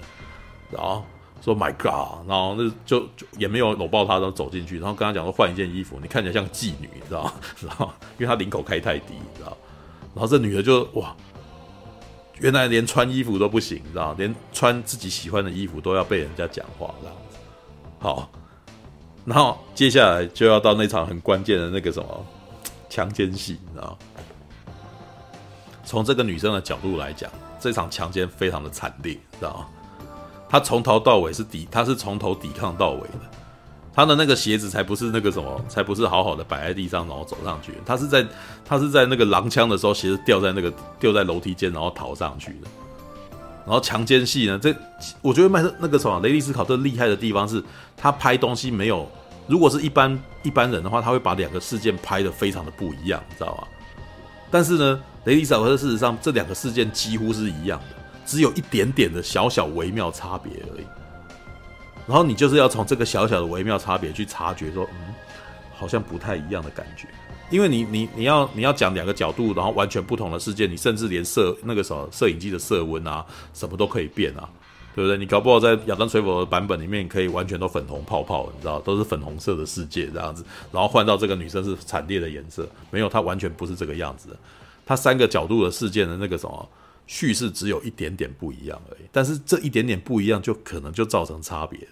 [0.72, 1.04] 然后。
[1.42, 7.32] 说 My God，然后那就就也没有搂抱他，然后走进去，然后跟他讲说换一件衣服，你看起来像妓女，你知道吗？
[7.62, 9.56] 然后因为他领口开太低，你知道，
[10.14, 11.16] 然后这女的就哇，
[12.40, 17.38] 原来连穿衣服都不行，你知道，连穿自己喜欢的衣服都要被人家讲话这样子。
[18.00, 18.30] 好，
[19.24, 22.26] 然后接下来就要到那场很关键的那个什么
[22.90, 23.98] 强奸戏，你知道？
[25.86, 29.66] 从这个女生的角度来讲，这场强奸非常的惨烈，知道吗？
[30.50, 33.20] 他从头到尾是抵，他是从头抵抗到尾的。
[33.92, 37.72] 他的那个鞋子才不是那个什么，才不是好好的摆在地上然后走上去。
[37.84, 38.26] 他是在
[38.64, 42.68] 他是在那个狼枪的时候，鞋子掉在那个掉在楼梯间，然后逃上去的。
[43.66, 44.74] 然后强奸戏呢，这
[45.20, 47.62] 我觉得麦特那个什么雷利斯考特厉害的地方是，
[47.96, 49.06] 他拍东西没有，
[49.46, 53.64] 如果是一般一般人的话，他会把两个事件拍的非常的不一样，你知道吗？
[54.50, 57.99] 但是呢，雷利斯考特事实上这两个事件几乎是一样的。
[58.30, 60.86] 只有一点点的小小微妙差别而已，
[62.06, 65.12] 然后你就是要从这个小小的微妙差别去察觉说，嗯，
[65.74, 67.08] 好像不太一样的感觉，
[67.50, 74.48] 因为你你你要你要讲两个角度，然后完全不同的事件，你甚至连摄那个什么摄影机的色温啊，什么都可以变啊，
[74.94, 75.18] 对不对？
[75.18, 84.36] 你搞不好在亚当·崔佛的版本里面，可以完全都粉红泡泡，你知道，都是粉红色的世界这样子，然后换到这个女生是惨烈的颜色，没有，它完全不是这个样子的，
[84.86, 86.68] 它三个角度的事件的那个什么。
[87.10, 91.86] 叙事只有一点点不一样而已，但是这一点点不一样就可能就造成差别，知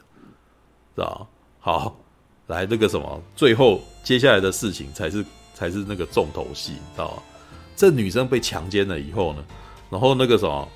[0.95, 1.29] 道？
[1.59, 1.99] 好，
[2.47, 7.21] 来那个什么，最后接下来的事情才是才是那个重头戏，知道？
[7.75, 9.45] 这女生被强奸了以后呢，
[9.91, 10.69] 然后那个什么，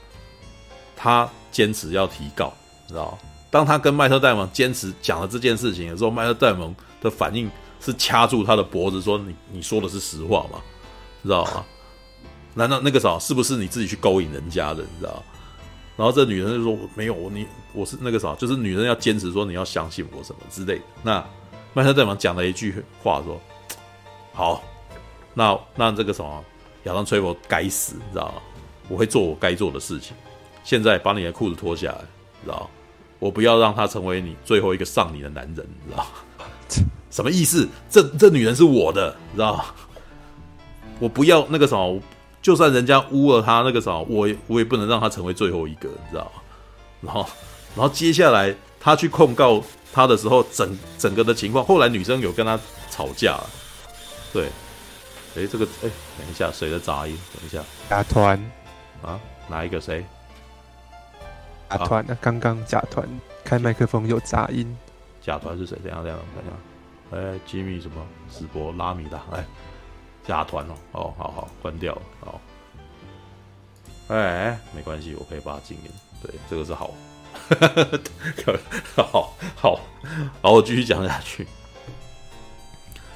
[0.97, 2.53] 她坚持要提告，
[2.89, 3.17] 知道？
[3.49, 10.61] 当她跟麦特戴蒙坚持讲了这件事情的时候，麦特戴蒙的反应是掐住她的脖子说：“你你说的是实话吗？
[11.23, 11.65] 知道吗？”
[12.55, 14.83] 难道那个啥是不是你自己去勾引人家的？
[14.83, 15.23] 你知道？
[15.95, 21.23] 然后这女人就说：“没有，你我是那个啥，就是女人要坚持说你要相信我什么之类的。”那
[21.75, 23.39] 麦特戴蒙讲了一句话说
[24.33, 24.63] ：“好，
[25.35, 26.43] 那那这个什么
[26.85, 28.35] 亚当崔佛该死，你知道吗？
[28.89, 30.17] 我会做我该做的事情。
[30.65, 32.01] 现在把你的裤子脱下来，
[32.43, 32.69] 知道？
[33.19, 36.07] 我不要让他成为你最后一个上你的男人，你知道？
[37.11, 37.69] 什么意思？
[37.91, 39.63] 这这女人是我的，你知道？
[40.99, 42.01] 我不要那个什么。”
[42.43, 46.43] 就算人家污了他那个啥，我也我也不能让他成为最后一个，你知道吗？
[47.01, 47.27] 然后，
[47.77, 49.63] 然后接下来他去控告
[49.93, 52.59] 他的时候，整整个的情况，后来女生有跟他
[52.91, 53.51] 吵架了。
[54.33, 54.47] 对，
[55.37, 57.17] 哎，这个哎，等一下，谁的杂音？
[57.33, 58.37] 等一下，甲团
[59.03, 59.21] 啊？
[59.49, 60.05] 哪一个谁？
[61.71, 62.05] 甲团？
[62.09, 63.09] 那刚刚甲团
[63.45, 64.77] 开麦克风有杂音。
[65.21, 65.77] 甲团是谁？
[65.85, 67.17] 等下，等下，等下。
[67.17, 68.05] 哎，吉米什么？
[68.31, 69.21] 史博拉米达？
[69.33, 69.45] 哎。
[70.27, 72.41] 假团哦，哦，好好关掉了，好，
[74.09, 75.91] 哎，没关系，我可以把它禁音，
[76.23, 76.95] 对，这个是好，
[78.95, 79.81] 好好，
[80.43, 81.47] 好，我继续讲下去。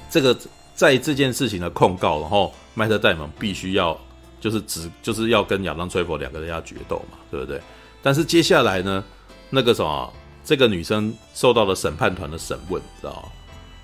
[0.09, 0.37] 这个
[0.73, 3.97] 在这件事情的控告，然后麦特戴蒙必须要
[4.39, 7.61] 就是只就是要跟亚当崔佛两个人要决斗嘛，对不对？
[8.01, 9.03] 但是接下来呢，
[9.49, 13.29] 那个什么，这个女生受到了审判团的审问，知道吗？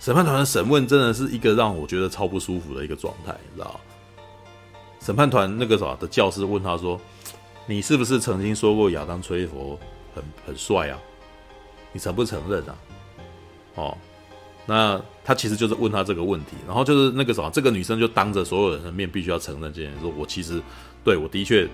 [0.03, 3.79] 审判团的审问真的是一个让我觉得超不舒服的一个状态，你知道？
[4.99, 6.99] 审判团那个什么的教师问他说
[7.65, 9.79] ：“你是不是曾经说过亚当崔佛
[10.13, 10.99] 很很帅啊？
[11.93, 12.75] 你承不承认啊？”
[13.75, 13.97] 哦，
[14.65, 20.61] 那他其实就是问他这个问题，然后就是那个什么，这个女生就当着所有人的面必须要承认这件事，我其实
[21.01, 21.65] 对我的确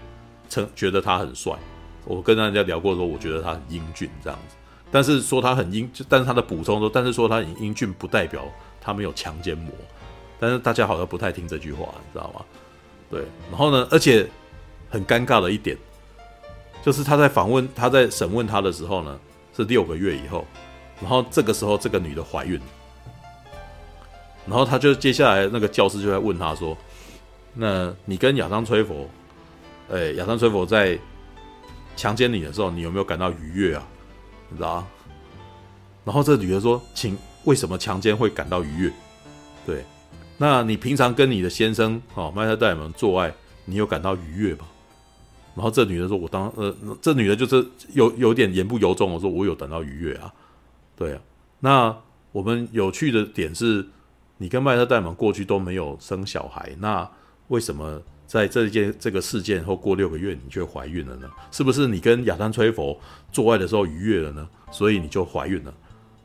[0.52, 1.52] 承觉得他很帅，
[2.06, 4.56] 我跟人家聊过说，我觉得他很英俊这样子。
[4.92, 8.44] 但是说他很英，但是他的补充说，但是说他很英俊不代表
[8.82, 9.72] 他没有强奸魔，
[10.40, 12.44] 但是大家好像不太听这句话，你知道吗？
[13.10, 14.28] 对，然后呢，而且
[14.90, 15.78] 很尴尬的一点，
[16.82, 19.20] 就是他在访问他在审问他的时候呢，
[19.56, 20.46] 是六个月以后，
[21.02, 22.60] 然后这个时候这个女的怀孕，
[24.48, 26.76] 然后他就接下来那个教师就在问他说，
[27.54, 29.08] 那你跟亚当崔佛，
[29.92, 30.98] 哎，亚当崔佛在
[31.96, 33.88] 强奸你的时候，你有没有感到愉悦啊？
[34.50, 34.86] 你知道
[36.06, 38.94] 然后这女的说：“请，为什么强奸会感到愉悦？
[39.66, 39.86] 对，
[40.38, 43.32] 那你平常跟你的先生哦，迈特戴蒙做爱，
[43.66, 44.66] 你有感到愉悦吗？”
[45.56, 49.12] 然后这女的说：“我当呃，这女的就是有有点言不由衷。
[49.12, 50.34] 我说我有感到愉悦啊，
[50.96, 51.22] 对啊。
[51.60, 51.96] 那
[52.32, 53.86] 我们有趣的点是，
[54.38, 57.10] 你跟迈特戴蒙过去都没有生小孩，那
[57.50, 61.28] 为什么在这件这个事件后过六个月你却怀孕了呢？
[61.52, 62.96] 是不是你跟亚当崔佛
[63.32, 64.48] 做爱的时候愉悦了呢？
[64.70, 65.74] 所以你就怀孕了，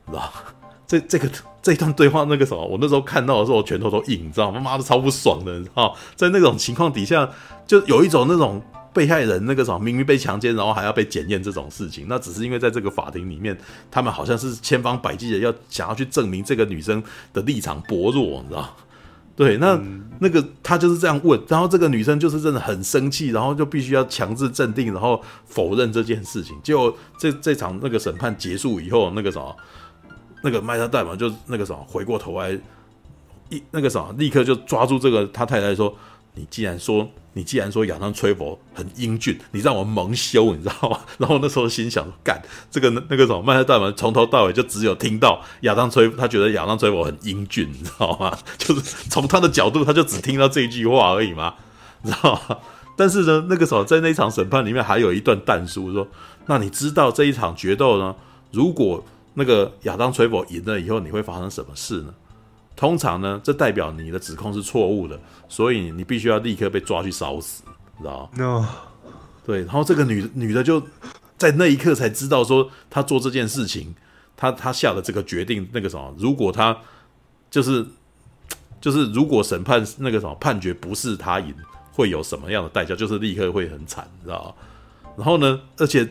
[0.08, 0.30] 知道
[0.86, 1.30] 这这个
[1.62, 4.60] 这一段对话那个什么，我那时候看到的时候我拳头都硬，你知道吗？
[4.60, 7.30] 妈的超不爽的，你知道，在那种情况底下，
[7.66, 8.62] 就有一种那种。”
[8.94, 13.58] 被害人那个什么，明明被强奸，然后还要被检验这种事情，那只是因为在这个法庭里面，
[13.90, 17.02] 他们好像是千方百计的要想要去证明这个女生
[17.32, 18.76] 的立场薄弱，你知道？
[19.36, 26.56] 对，那、嗯、那个他就是这样问，然后这个女生就是真的很生气，然后就必须要强制镇定，然后否认这件事情。
[26.62, 29.56] 结果这这场那个审判结束以后，那个什么，
[30.42, 32.58] 那个麦特戴嘛就那个什么回过头来，
[33.50, 35.94] 一那个什么立刻就抓住这个他太太说。
[36.34, 41.00] 你既然说，你既然说亚当崔佛很英俊，你让我蒙羞，你知道吗？
[41.18, 48.36] 然后那时候心想，干这个那个什么麦克戴文从头到尾就只有听到亚当崔，他觉得亚当崔佛很英俊，你知道吗？
[48.58, 51.54] 就是从他的角度，他就只听到这一句话而已嘛，
[52.02, 52.58] 你知道吗？
[52.96, 56.06] 但是呢，那个时候在那一场审判里面还有一段但书说，
[56.46, 58.14] 那你知道这一场决斗呢？
[58.52, 59.04] 如果
[59.34, 62.14] 那个亚当崔佛赢了以后，你会发生什么事呢？
[62.76, 65.18] 通常呢，这代表你的指控是错误的，
[65.48, 67.62] 所以你必须要立刻被抓去烧死，
[67.98, 68.66] 知道吗？No.
[69.46, 70.82] 对，然后这个女女的就
[71.38, 73.94] 在那一刻才知道说，她做这件事情，
[74.36, 76.76] 她她下的这个决定，那个什么，如果她
[77.50, 77.86] 就是
[78.80, 81.54] 就是如果审判那个什么判决不是她赢，
[81.92, 82.96] 会有什么样的代价？
[82.96, 85.12] 就是立刻会很惨，知道吗？
[85.16, 86.08] 然后呢，而且。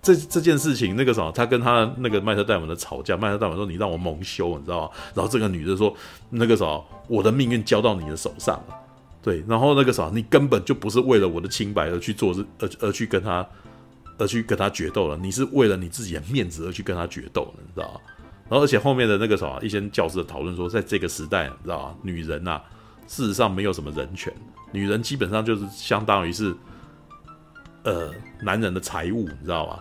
[0.00, 5.94] 这这件事情，那个什么，他跟他那个迈特戴尔的吵架，迈特戴尔说：“你让我蒙羞，你知道吗？”然后这个女的说
[6.30, 8.76] ：“那个什么，我的命运交到你的手上了。”
[9.20, 13.46] 对，然后那个什么，你根本就不是为了我的清白而去做这，而而去跟他，
[14.16, 15.16] 而去跟他决斗了。
[15.16, 18.00] 你是为了你自己的面子而去跟他决斗了，你知道吗？
[18.48, 21.94] 然后而且后面的那个什么，一些教师的讨论说，在这个时代，你知道吗？
[22.02, 22.58] 女人呐、
[23.06, 24.32] 事实上没有什么人权，
[24.72, 26.54] 女人基本上就是相当于是，
[27.82, 29.80] 呃，男人的财物，你知道吗？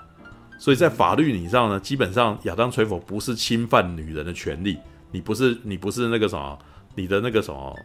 [0.60, 4.78] 所以在法律理上呢，基本上亚当·崔佛不是侵犯女人的权利，
[5.12, 6.58] 你不是你不是那个什么，
[6.96, 7.76] 你的那个什么，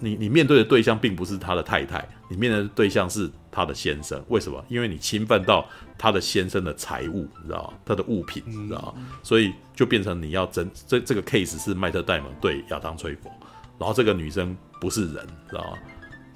[0.00, 4.22] 你你面对的对象并不是他的太太，你面对的对象是他的先生。
[4.28, 4.64] 为什么？
[4.68, 5.66] 因为你侵犯到
[5.98, 7.78] 他的先生的财物，你知道吗？
[7.84, 8.94] 他的物品，你知道吗？
[9.22, 13.30] 所以就变成你要争这这个 case 是麦特戴蒙对亚当·崔佛，
[13.78, 15.78] 然后这个女生不是人，知道吗？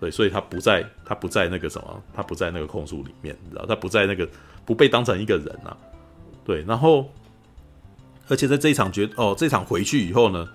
[0.00, 4.28] 对，所以他不在，他不在那个什么，他不在那个控诉里面，你知道，他不在那个，
[4.68, 5.74] 不被当成一个人啊。
[6.44, 7.08] 对，然后，
[8.28, 10.46] 而且在这一场决哦，这一场回去以后呢，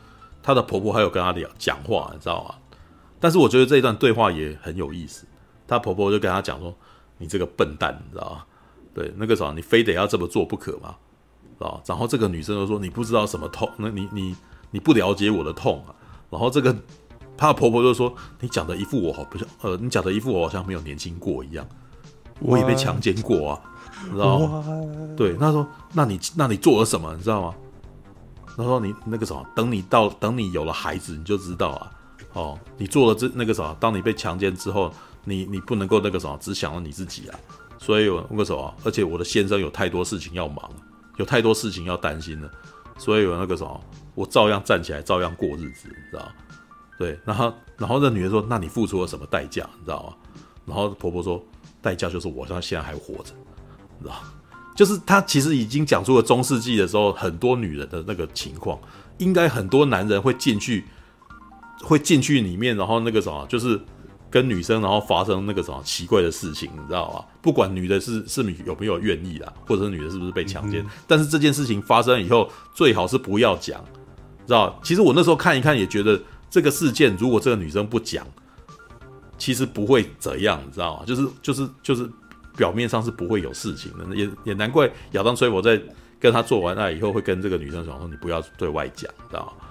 [0.43, 2.53] 她的婆婆还有跟她聊讲话，你知道吗？
[3.19, 5.25] 但是我觉得这一段对话也很有意思。
[5.67, 6.75] 她婆婆就跟她讲说
[7.17, 8.43] ：“你这个笨蛋，你知道吗？
[8.93, 10.95] 对，那个时候，你非得要这么做不可吗？
[11.57, 14.35] 啊？”然后这个女生就说：“你不知道什么痛，那你你
[14.69, 15.95] 你不了解我的痛啊。”
[16.29, 16.75] 然后这个。
[17.35, 21.67] 她婆婆就说：“你讲的一副我好不像，呃，你讲的一副我好像没有年轻过一样。
[22.39, 23.61] 我也被强奸过啊，
[24.05, 24.63] 你知道吗？
[25.15, 27.13] 对，他说，那你那你做了什么？
[27.15, 27.55] 你知道吗？
[28.55, 31.91] 他说你那个什么，等你到等你有了孩子，你就知道啊。
[32.33, 34.91] 哦，你做了这那个什么，当你被强奸之后，
[35.23, 37.39] 你你不能够那个什么，只想着你自己啊。
[37.79, 40.69] 所以我那个什么，而且我的先生有太多事情要忙，
[41.17, 42.49] 有太多事情要担心了。
[42.97, 43.81] 所以我那个什么，
[44.15, 46.27] 我照样站起来，照样过日子，你知道。”
[46.95, 49.67] 对，然后，然后那女人说：“那你付出了什么代价？
[49.79, 50.13] 你知道吗？”
[50.63, 51.43] 然后婆婆说
[51.81, 53.33] ：“代价就是我到现在还活着，
[53.99, 54.15] 你知道？
[54.75, 58.79] 就是他其实已经讲出了中世纪的时候很多女人的那个情况，
[59.17, 60.85] 应该很多男人会进去，
[61.81, 63.79] 会进去里面，然后那个什么，就是
[64.29, 67.23] 跟女生然后发生那个什么奇怪的事情，你知道吗？
[67.41, 73.83] 不管女的是是有没有愿意啦，或者是女的是不是被强奸，嗯、但是这件事情发生以后，最好是不要讲，
[74.47, 74.79] 知道？
[74.83, 76.21] 其实我那时候看一看也觉得。”
[76.53, 78.23] 这个事件，如果这个女生不讲，
[79.39, 81.03] 其实不会怎样，你知道吗？
[81.03, 82.07] 就是就是就是
[82.55, 85.81] 表面上是不会有事情的，也也难怪亚当崔佛在
[86.19, 89.67] 跟他做完爱以后，会跟这个女生说：“说你不要对外讲，知道吗？”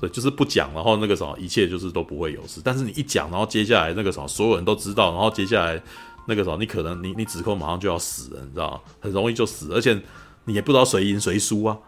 [0.00, 2.60] 对，就是不讲，然后那个什么，一切就是都不会有事。
[2.64, 5.80] 但是你一讲，然后接下来那个什么，所有人都知道，然后接下来
[6.26, 8.80] 那个什么，你可能你你指控马上就要死了，你知道吗？
[9.00, 10.00] 很容易就死，而且
[10.44, 11.78] 你也不知道谁赢谁输啊。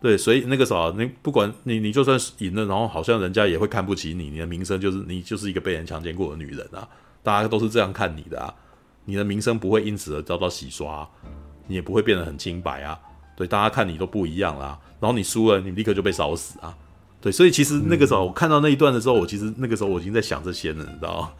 [0.00, 6.86] 对，所以那个啥，你不管你，你就算赢了，然后好像人家也会看不起你，你的名声就是你就是一个被人强奸过的女人啊，
[7.22, 8.52] 大家都是这样看你的啊，
[9.04, 11.08] 你的名声不会因此而遭到洗刷，
[11.66, 12.98] 你也不会变得很清白啊，
[13.36, 14.78] 对，大家看你都不一样啦。
[15.00, 16.76] 然后你输了，你立刻就被烧死啊。
[17.20, 21.32] 对，所以其实那个时候我看到那一段的时候，我其实那个时候我已经在想这些了，你知道？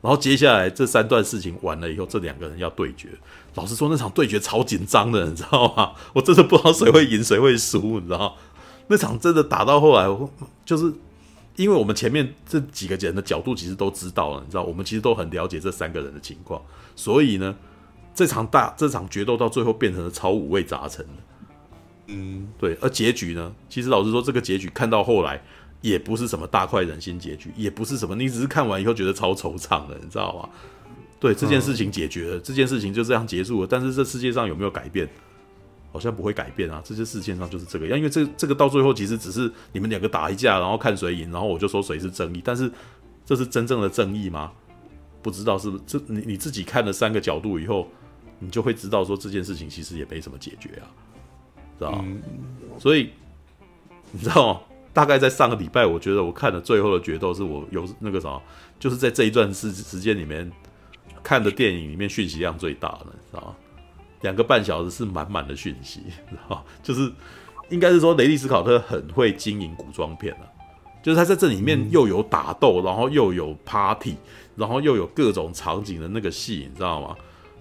[0.00, 3.08] 然后接下来这三段事情完了以后，这两个人要对决。
[3.56, 5.92] 老实说，那场对决超紧张的，你知道吗？
[6.12, 8.36] 我真的不知道谁会赢，谁会输，你知道？
[8.86, 10.06] 那场真的打到后来，
[10.64, 10.92] 就是
[11.56, 16.62] 因为我们前面这几个人的角度其实都知道了，你知道，我们其实都很了解这三个人的情况，
[16.98, 17.54] 所以呢，
[18.12, 21.06] 这场大这场决斗到最后变成了超五味杂陈。
[22.08, 22.76] 嗯，对。
[22.80, 25.40] 而结局呢，其实老实说，这个结局看到后来。
[25.80, 30.48] 也不是什么大快人心结局，也不是什么，你只是看完以后觉得超惆怅的，你知道吗？
[31.20, 33.66] 对，这件事情解决了，嗯、这件事情就这样结束了。
[33.70, 35.08] 但是这世界上有没有改变？
[35.92, 36.82] 好像不会改变啊！
[36.84, 42.42] 这些世界上就是这个样，因为这这个到最后其实只是你们两个打一架，然后看谁赢，然后我就说谁是正义。
[42.44, 42.68] 但是
[43.24, 44.50] 这是真正的正义吗？
[45.22, 45.82] 不知道是不是？
[45.86, 47.88] 这你你自己看了三个角度以后，
[48.38, 50.86] 你就会知道说这件事情其实也没什么解决啊，
[51.78, 52.04] 知道
[52.78, 53.10] 所以
[54.12, 54.60] 你知道吗？
[54.92, 58.42] 大概在上个礼拜，我觉得我看的最后的决斗是我有那个什么，
[58.80, 60.50] 就是在这一段时时间里面
[61.22, 63.56] 看的电影里面讯息量最大的，知道吗？
[64.22, 66.64] 两个半小时是满满的讯息，知道吗？
[66.82, 67.12] 就是
[67.68, 70.50] 应该是说雷利斯考特很会经营古装片了，
[71.00, 74.16] 就是他在这里面又有打斗，然后又有 party，
[74.58, 77.16] 然后又有各种场景的那个戏，你知道吗？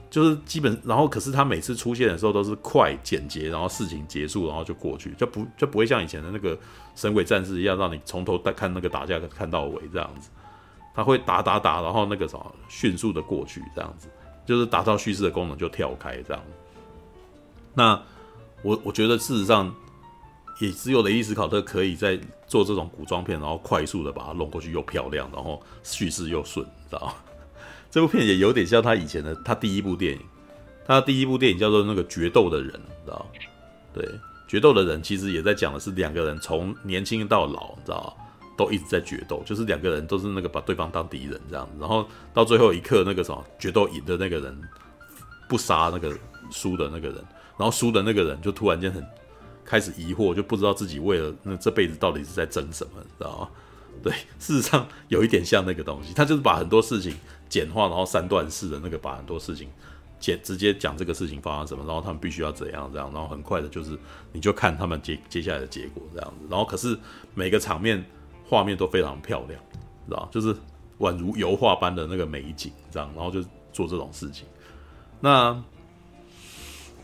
[0.10, 6.58] 就是基本，然后可是他每次出现的时候都是快简洁，然后事情结束，然后就过去，就不就不会像以前的那个
[6.96, 10.30] 神鬼战士一样，让你从头看那个打架看到尾这样子。
[10.96, 14.08] 他会打打打，然后那个什么迅速的过去这样子，
[14.48, 16.42] 就是达到叙事的功能就跳开这样。
[17.76, 18.02] 那
[18.64, 19.72] 我我觉得事实上
[20.60, 27.14] 也只有雷利斯考特可以在做这种古装片，然后快速的把它弄过去又漂亮，然后叙事又顺，你知道吗？
[27.92, 30.20] 这部片也有点像他以前的他第一部电影，
[30.86, 33.26] 他第一部电影叫做那个决斗的人，你知道？
[33.94, 34.08] 对，
[34.48, 38.16] 决斗的人其实也在讲的是两个人从年轻到老，你知道？
[38.58, 42.04] 都一直在决斗，就是两个人都是那个把对方当敌人这样子，然后
[42.34, 44.60] 到最后一刻那个什么决斗赢的那个人
[45.48, 46.12] 不杀那个
[46.50, 47.18] 输的那个人，
[47.56, 49.06] 然后输的那个人就突然间很
[49.68, 53.50] 开始疑惑，就不知道自己为了那这辈子到底是在争什么，知道吗？
[54.02, 57.14] 对，事实上有一点像那个东西，他就是把很多事情。
[57.50, 59.70] 简化，然后三段式的那个，把很多事情
[60.20, 63.98] 简直接讲这个事情发生什么，然后他们必须要怎样这样，然后很快的就是
[64.34, 67.00] 你就看他们接接下来的结果这样子，然后可是
[67.34, 68.04] 每个场面
[68.46, 69.58] 画面都非常漂亮，
[70.10, 70.54] 知道就是
[71.00, 73.42] 宛如油画般的那个美景这样，然后就
[73.72, 74.46] 做这种事情。
[75.22, 75.58] 那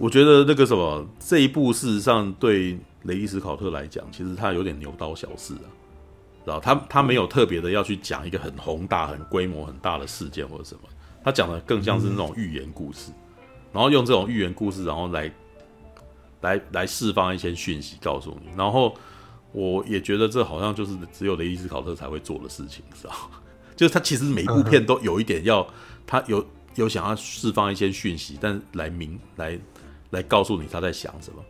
[0.03, 5.67] 我觉得那个什么这一部事实上对雷伊斯考特来讲，其实他有点牛刀小试啊。
[6.43, 10.81] 然后他他没有特别的要去讲一个很宏大、很规模很大的事件或者什么，
[11.23, 13.13] 他讲的更像是那种寓言故事，
[13.71, 15.31] 然后用这种寓言故事，然后来
[16.41, 18.49] 来来释放一些讯息告诉你。
[18.57, 18.93] 然后
[19.53, 23.13] 我也觉得这好像就是只有雷伊斯考特才会做的事情，知道？
[23.77, 25.65] 就是他其实每一部片都有一点要
[26.05, 26.45] 他有
[26.75, 29.57] 有想要释放一些讯息，但来明来
[30.13, 31.43] 来告诉你他在想什么。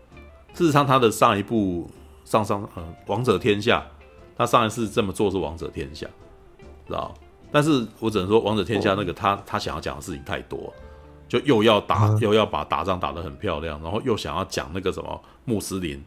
[0.55, 1.87] 事实上，他的上一部
[2.25, 3.79] 上上呃《王者天下》。
[4.35, 6.07] 他上一次这么做是王者天下，
[6.87, 7.13] 知道？
[7.51, 10.73] 但是我只能说王者天下那个他他想要讲的事情太多，
[11.29, 16.03] 就又要打又要把打仗打得很漂亮，然后又想要讲那个什么穆斯林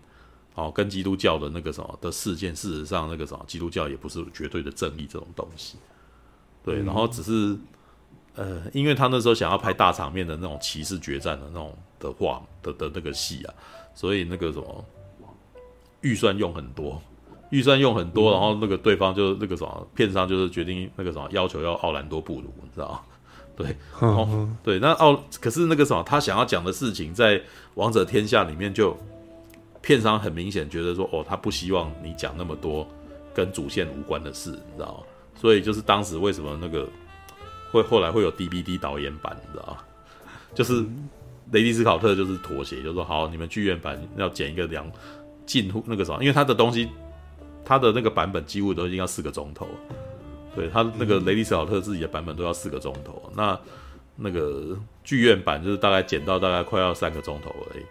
[0.56, 5.76] 哦跟基督教的那个什么的事件，事实上那个什么基督教也不是绝对的正义这种东西，
[6.64, 7.56] 对，然后只是
[8.34, 13.54] 呃，因为他那时候想要拍大场面的那种骑士决战的那种的话的的那个戏啊，
[13.94, 14.84] 所以那个什么
[16.00, 17.00] 预算用很多。
[17.50, 23.00] 预算用很多，然后那个对方就那个什么片商就是决定那个什么要求要奥兰多布鲁，你知道吗？
[23.56, 27.40] 对，然后对，那奥可是那个什么他想要讲的事情，在
[27.74, 28.96] 王者天下里面就
[29.80, 32.84] 片商很明显觉得说，哦，他不希望你讲那么多
[33.32, 35.04] 跟主线无关的事，你知道吗？
[35.40, 36.88] 所以就是当时为什么那个
[37.70, 39.78] 会后来会有 DVD 导演版，你知道吗？
[40.52, 40.84] 就是
[41.52, 44.90] 雷迪斯考特就是妥协，就说好，你们剧院版要剪一个两
[45.44, 46.88] 近乎那个什么，因为他的东西。
[47.68, 49.66] 他的那个版本几乎都已经要四个钟头，
[50.54, 53.58] 对他那个雷迪斯考特自己的版本都要四个钟头，那
[54.14, 57.82] 那个剧院版就是大概剪到大概快要三个钟头而已，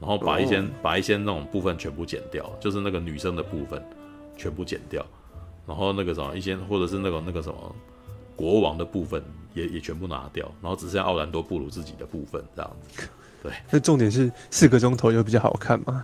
[0.00, 3.80] 然后把一些把一些那种部分全部剪掉，就是那个女生的部分
[4.36, 5.06] 全部剪掉，
[5.64, 7.76] 然后那个什么一些或者是那个那个什么
[8.40, 9.22] 国王的部分
[9.52, 13.08] 也也全部拿掉，然后只剩下奥兰多布鲁自己的部分这样子。
[13.42, 16.02] 对，那重点是四个钟头有比较好看吗？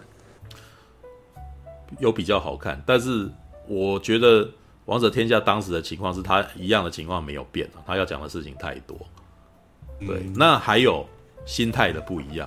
[1.99, 3.30] 有比较好看，但是
[3.66, 4.45] 我觉得
[4.84, 8.99] 《王者天下》当时的情况是他一样的情况没有变，他要讲的事情太多。
[10.01, 11.07] 对，嗯、那还有
[11.47, 12.47] 心态的不一样，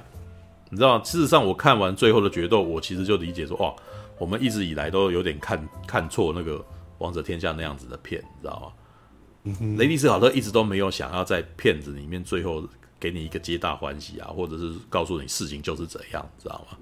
[0.70, 1.04] 你知道吗？
[1.04, 3.74] 事实上，我看完最后的决斗，我其实就理解说，哇，
[4.20, 6.58] 我们一直以来都有点看看错那个
[7.00, 8.72] 《王者天下》那样子的片，你知道吗？
[9.78, 12.64] 雷迪斯考特一直都没有想要在片子里面最后
[13.00, 16.78] 给你一个皆大欢喜啊，或者是告诉你事情就是怎样，知道吗？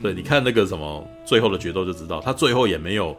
[0.00, 3.16] 对，你看那个什么最后的决斗就知道，他最后也没有，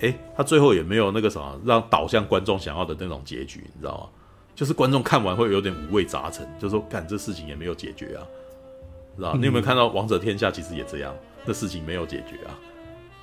[0.00, 4.08] 哎，他最后也没有那个什么让导向观众想要的那种结局，你知道吗？
[4.54, 8.24] 就是观众看完会有点五味杂陈，就说，干这事情也没有解决啊，
[9.16, 9.34] 知道？
[9.34, 11.14] 你有没有看到《王者天下》其实也这样，
[11.46, 12.56] 这事情没有解决啊，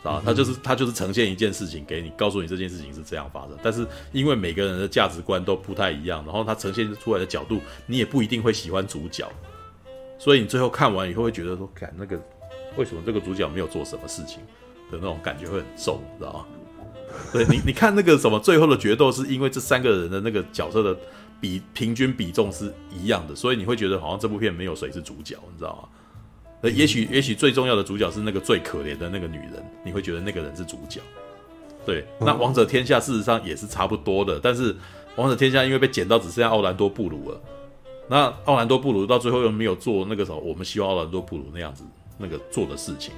[0.04, 0.22] 知道？
[0.24, 9.28] 他就是他就是呈现一件事情给你，告诉你这件事情是这样发生，但是因为每个人的价值观都不太一样，然后他呈现出来的角度，你也不一定会喜欢主角，
[10.20, 12.22] 所以你最后看完以后会觉得说，看那个。
[12.76, 14.40] 为什么这个主角没有做什么事情
[14.92, 16.46] 的那种感觉会很重，你知道吗？
[17.32, 20.98] 对你，你看那个什么最后的决斗，是因为这三个人的那个角色的
[21.40, 25.90] 比平均比重是一样的，所以你会觉得好像这部片没有谁是主角，你知道吗？
[26.64, 31.00] 那也许也许最重要的主角是那个最可怜的那个女人，你会觉得那个人是主角。
[31.86, 34.76] 对，那王者天下事实上也是差不多的，但是
[35.18, 37.42] 王者天下因为被剪到只剩下奥兰多布鲁了，
[38.08, 41.84] 那奥兰多布鲁到最后又没有做那个什么我们希望奥兰多布鲁那样子。
[42.16, 43.12] 那个做的事情，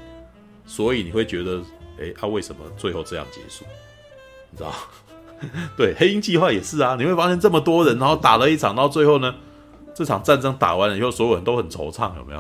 [0.66, 1.62] 所以你会觉得，
[2.00, 3.66] 哎，他、啊、为什么最后这样结束？
[4.50, 4.74] 你知道？
[5.76, 6.96] 对，黑鹰计划也是啊。
[6.98, 9.36] 你会发现这么多人，然后打了一场，到最后呢，
[9.94, 12.40] 这场战争打完了以后，所有人都很惆怅，有没有？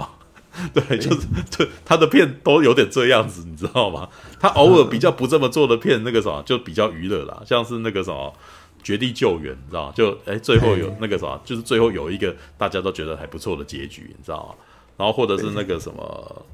[0.73, 1.27] 对，就是
[1.57, 4.09] 对他的片都有点这样子，你知道吗？
[4.39, 8.33] 他偶尔比较不这么做的片，那个什么就比较娱乐啦，像是那个什么
[8.83, 9.93] 《绝地救援》，你知道吗？
[9.95, 14.55] 就哎，最后有那个什么，就是最后有一个大家都觉得还不错的结局，你知道吗？
[14.97, 16.45] 然后或者是那个什么，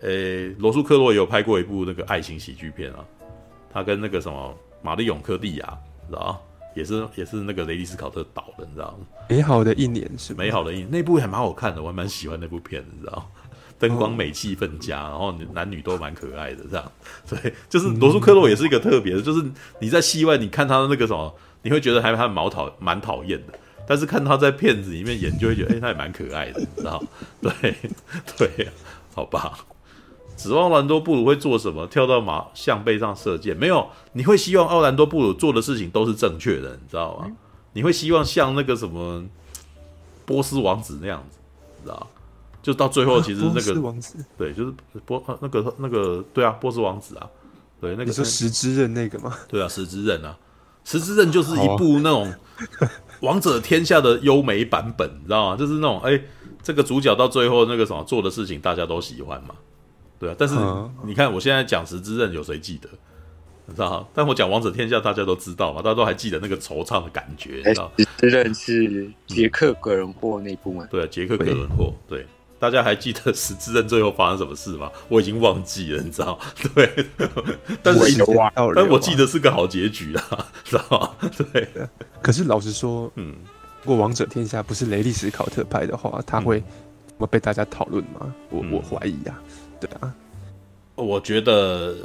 [0.00, 3.04] 诶，罗素克洛也有拍过一部那个爱情喜剧片啊，
[3.72, 5.78] 他跟那个什么玛丽永科蒂亚，
[6.08, 6.42] 你知道
[6.74, 9.06] 也是也是那个雷迪斯考特导的，你知道吗？
[9.28, 13.30] 美好的一年是美好的一年，那部还蛮好看的，我还蛮喜欢那部片，你知道
[13.82, 16.92] 灯光美，气氛佳，然后男女都蛮可爱的，这样。
[17.28, 19.44] 对，就是罗素克洛也是一个特别的，就是
[19.80, 23.52] 你在戏外你看他的那个什么，你会觉得还还蛮讨蛮讨厌的。
[23.84, 27.02] 但是看他在片子里面演，就会觉得，哎、他也蛮可爱的，你知道？
[27.42, 27.74] 对，
[28.38, 28.68] 对，
[29.12, 29.58] 好吧。
[30.36, 31.84] 指望兰多布鲁会做什么？
[31.88, 33.56] 跳到马象背上射箭？
[33.56, 37.26] 没有，你会希望奥兰多布鲁做的事情都是正确的，你知道吗？
[37.72, 39.24] 你会希望像那个什么
[40.24, 41.38] 波斯王子那样子，
[41.82, 42.06] 知道？
[42.62, 44.72] 就到最后，其实那个、啊、波斯王子，对，就是
[45.04, 47.28] 波那个那个，对啊，波斯王子啊，
[47.80, 49.36] 对，那个你说十之刃那个吗？
[49.48, 50.38] 对啊，十之刃啊，
[50.84, 52.32] 十之刃就是一部那种。
[53.20, 55.56] 王者天下的优美版本，你知道吗？
[55.56, 56.24] 就是那种，哎、欸，
[56.60, 59.54] 这个主角到最后那个什么做的事情，大家都喜欢嘛，
[60.18, 60.34] 对啊。
[60.36, 60.56] 但是
[61.04, 62.88] 你看，我现在讲十之刃，有谁记得？
[63.66, 64.06] 你知道吗？
[64.12, 67.92] 但我讲王者天下，大家都知道嘛，大家都还记得那个惆怅的感觉，你知道？
[67.96, 70.86] 十之刃是杰克葛伦霍那部吗？
[70.90, 72.26] 对啊，杰克葛伦霍，对。
[72.62, 74.88] 大家还记得十字刃最后发生什么事吗？
[75.10, 76.38] 我已经忘记了，你知道？
[76.76, 76.88] 对，
[77.82, 78.24] 但是
[78.76, 80.84] 但我记得是个好结局啊，知道
[81.20, 81.28] 吗？
[81.50, 81.68] 对。
[82.22, 83.34] 可是老实说，嗯，
[83.82, 86.62] 如果王者天下不是雷利史考特拍的话，他会
[87.18, 88.32] 会被大家讨论吗？
[88.50, 89.42] 我我怀疑啊，
[89.80, 90.14] 对啊。
[90.94, 91.96] 我觉得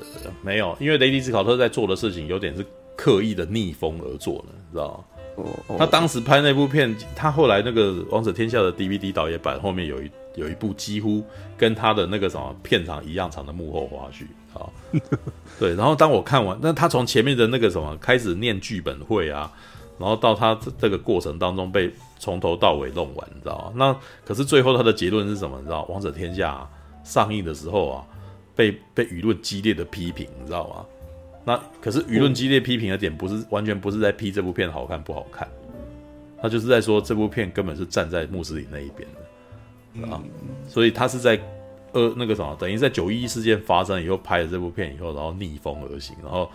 [0.41, 5.05] 没有，因为雷利斯考特在做的事情有点是刻意的逆风而做的，你知道
[5.37, 5.75] 吗？
[5.77, 11.21] 他当时拍那部片，他后来那个《王者天下》的 DVD 导演版后面有一有一部几乎
[11.57, 14.23] 跟他的那个什么片场一样长的幕后花絮
[14.57, 14.69] 啊，
[15.59, 15.75] 对。
[15.75, 19.51] 然后当我看完，那他从前面的那个什么开始念剧本会啊，
[19.99, 23.73] 然后到他这个过程当中被从头到尾弄完，你知道吗？
[23.75, 25.57] 那可是最后他的结论是什么？
[25.57, 26.65] 你知道，《王者天下》
[27.11, 28.05] 上映的时候啊，
[28.55, 30.85] 被被舆论激烈的批评，你知道吗？
[31.43, 35.47] 那可是舆论激烈批评的点不是完全不是在批这部片好看不好看，
[36.41, 39.19] 他就是在说这部片根本是站在穆斯林那一边的
[40.03, 40.21] 啊，
[40.67, 41.39] 所以他是在
[41.93, 46.49] 呃那个什么，等于在九一一事件发生以后拍了这部片以后，然后逆风而行，然后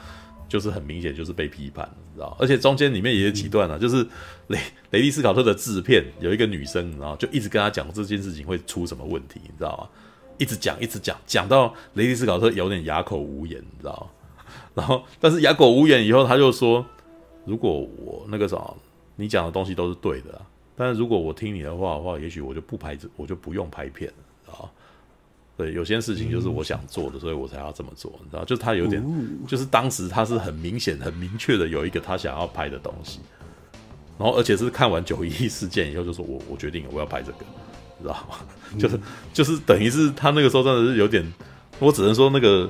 [0.49, 2.37] 就是很明显就是被批判，你知道？
[2.39, 4.07] 而且中间里面也有几段啊，就是
[4.49, 4.59] 雷
[4.91, 9.89] 雷利斯考特的制片有一个女生，然后就一直跟他讲这件事情会出什么问题，你知道吗？
[10.39, 14.11] 一直讲一直讲，讲到雷利斯考特有点哑口无言，你知道？
[14.75, 16.85] 然后，但是哑口无言以后，他就说
[17.45, 18.59] ：“如果我那个啥，
[19.17, 20.41] 你讲的东西都是对的，
[20.77, 24.71] 但是如果我听你的话的话，也许我就不拍，我就不用拍片了啊。
[25.57, 28.45] 对，有些事情就是我想做的，所以我才要这么做，你知道？
[28.45, 29.05] 就他有点，
[29.47, 33.21] 就是当时他是很明显、很明确的有一个他想要拍的东西，
[34.19, 37.45] 然后而且是看完九一一事件以后，就说我我决定我要拍这个，
[37.99, 38.37] 你知道吗？
[38.79, 39.01] 就是
[39.33, 41.25] 就是等于是他那个时候真的是有点，
[41.79, 42.69] 我只能说那个。”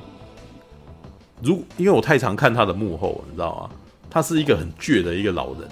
[1.41, 3.75] 如因为我太常看他的幕后，你知道吗？
[4.09, 5.67] 他是一个很倔的一个老人，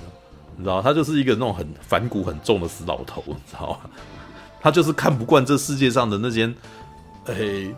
[0.61, 3.89] 你知道，他就是一个那种很反骨很重的死老头，你知道吗？
[4.61, 6.45] 他就是看不惯这世界上的那些，
[7.25, 7.75] 诶、欸，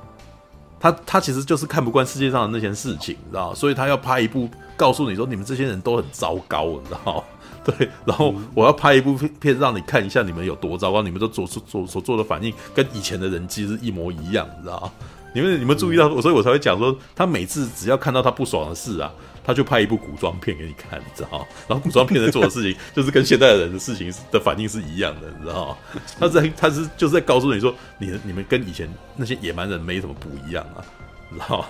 [0.79, 7.23] 他他其实就是看不惯世界上的那些事情，你知道，所以他要拍一部告诉你说，你们这些人都很糟糕，你知道。
[7.63, 14.91] 对，然后我要拍一部片让你看一下你们有多糟糕，你们都做出做所做的反应跟以前的人其实一模一样，你知道？
[15.34, 19.09] 你们你们注意到我，所以我才会讲说，他每次只要看到他不爽的事啊，
[19.44, 21.48] 他就拍一部古装片给你看，你知道？
[21.68, 25.78] 然后古装片在做的事情 就是跟现代人的事情的反应是一样的，你知道？
[26.20, 30.84] 他在他是就是在告诉你说，你你们跟以前那些野蛮人没什么不一样啊，
[31.30, 31.68] 你知道吗？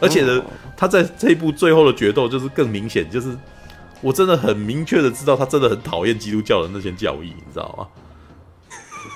[0.00, 0.42] 而且呢，
[0.76, 3.36] 他在这一部最后的决斗就是更明显，就是。
[4.00, 7.88] 我真的很明确的知道，他真的很讨厌基督教的那些教义，你知道吗？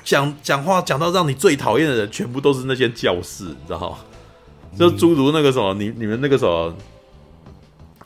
[0.02, 3.98] 讲讲话讲到让你最讨厌的人，全部都是那些教士，你知道吗？
[4.78, 6.74] 就诸如那个什么，你你们那个什么，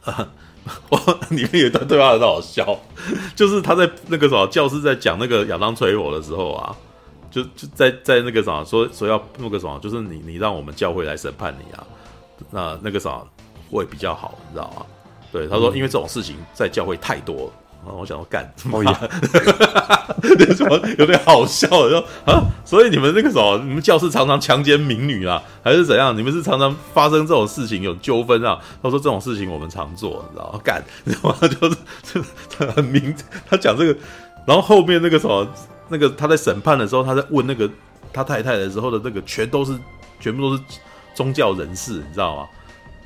[0.04, 0.28] 啊，
[0.90, 0.98] 我
[1.30, 2.78] 里面有一段对话很好笑，
[3.34, 6.76] 就是他在那个什么教师在讲那个亚当吹我的时候啊，
[7.30, 11.86] 就就在在那个什么说说要那个什么，就是你你让我们教会来审判你啊，
[12.50, 13.26] 那那个什么
[13.70, 14.86] 会比较好，你知道吗？
[15.32, 17.52] 对，他说，因为这种事情在教会太多了，
[17.84, 18.92] 然后我想要干，哦 呀，
[20.56, 26.16] 什么 有点好笑，说啊，所以你们那个什么，你们教室常常强奸民女啊，还是怎样？
[26.16, 28.58] 你们是常常发生这种事情有纠纷啊？
[28.82, 30.60] 他说这种事情我们常做，你知道吗？
[30.62, 31.36] 干， 你知道吗？
[31.40, 32.22] 就是就
[32.56, 33.14] 他很明，
[33.48, 33.98] 他讲这个，
[34.46, 35.46] 然后后面那个什么，
[35.88, 37.68] 那个他在审判的时候，他在问那个
[38.12, 39.76] 他太太的时候的那个，全都是
[40.20, 40.62] 全部都是
[41.14, 42.46] 宗教人士，你知道吗？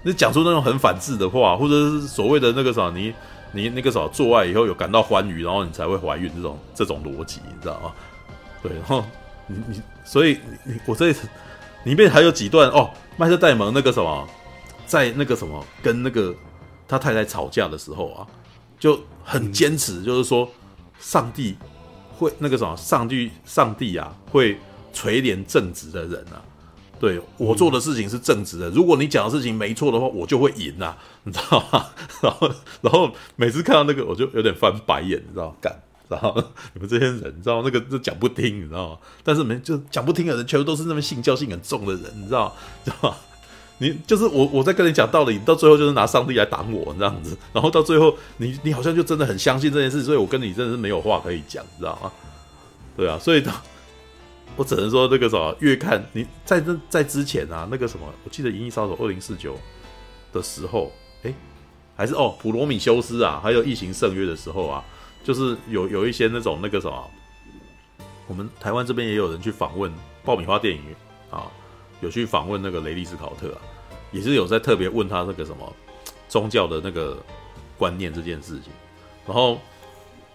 [0.02, 3.12] 你讲出那种很反智的话，或者是所谓的那个什么，你
[3.56, 7.92] 你那个啥，做爱以后有感到欢愉，然后你才会怀孕这种这种逻辑，你知道吗？
[8.62, 9.04] 对，然后
[9.46, 11.10] 你你所以你我这
[11.84, 14.28] 里面还有几段哦，麦特戴蒙那个什么，
[14.86, 16.34] 在那个什么跟那个
[16.86, 18.26] 他太太吵架的时候啊，
[18.78, 20.48] 就很坚持，就是说
[20.98, 21.56] 上帝
[22.18, 24.58] 会那个什么，上帝上帝啊会
[24.92, 26.42] 垂怜正直的人啊。
[26.98, 31.86] 对我做的事情是正直的，如果你讲的事情没错的话，我就会赢啊， 你知道吗？
[32.22, 35.54] 然后，然后每次看到那个，我就有点翻白眼，你知道？
[35.60, 35.74] 干，
[36.08, 36.34] 然后
[36.72, 38.98] 你们这些人，你知道那个就讲不听，你知道吗？
[39.22, 42.56] 但是你们就讲不听的人，全部都是那么信教性很重的人，你知道？
[42.82, 43.16] 知道吗？
[43.78, 52.10] 你就是我，我在跟你讲道理，你到最后就是拿上帝来挡我这样子，然后到最后你你好像就真的很相信这件事，所以我跟你真的是没有话可以讲，你知道吗？
[52.96, 53.44] 对啊，所以。
[54.56, 59.54] 我只能说，那个什么，越看你在这在之前啊，那个什么，我记得《银翼杀手二零四九》
[60.32, 60.90] 的时候，
[61.24, 61.34] 哎、
[61.94, 64.82] 还是哦，《普罗米修斯》啊，还有《异形圣约》的时候啊，
[65.22, 67.10] 就是有有一些那种那个什么，
[68.26, 69.92] 我们台湾这边也有人去访问
[70.24, 70.96] 爆米花电影院
[71.30, 71.52] 啊，
[72.00, 73.60] 有去访问那个雷利斯考特啊，
[74.10, 75.70] 也是有在特别问他那个什么
[76.30, 77.22] 宗教的那个
[77.76, 78.72] 观念这件事情，
[79.26, 79.60] 然后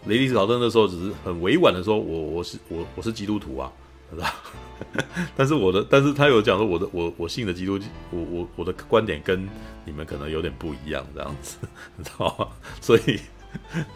[0.05, 3.71] 雷利斯考特那时候只是很委婉的说，我我是我我是基督徒啊。
[5.37, 9.47] 但是我的，但是他有讲说我的，我我信的基督，我我我的观点跟
[9.85, 11.57] 你们可能有点不一样，这样子，
[11.95, 12.47] 你知道吗？
[12.81, 13.19] 所以，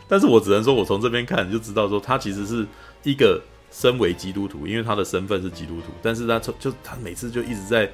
[0.07, 2.65] 但是我只能说，我从这边看就知道，说他其实是
[3.03, 3.41] 一个
[3.71, 7.91] 身为基督徒，因为他的身份是基督徒，但是他从就他每次就一直在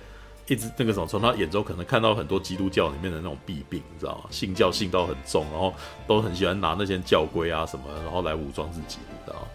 [0.48, 4.26] 一直那个什么，从他眼中可能看到很多基督教里面的那种弊病，你知道吗？
[4.30, 5.74] 信教信到很重，然后
[6.06, 9.48] 都很喜欢拿那些教规啊什么，然后来武装自己，你知道吗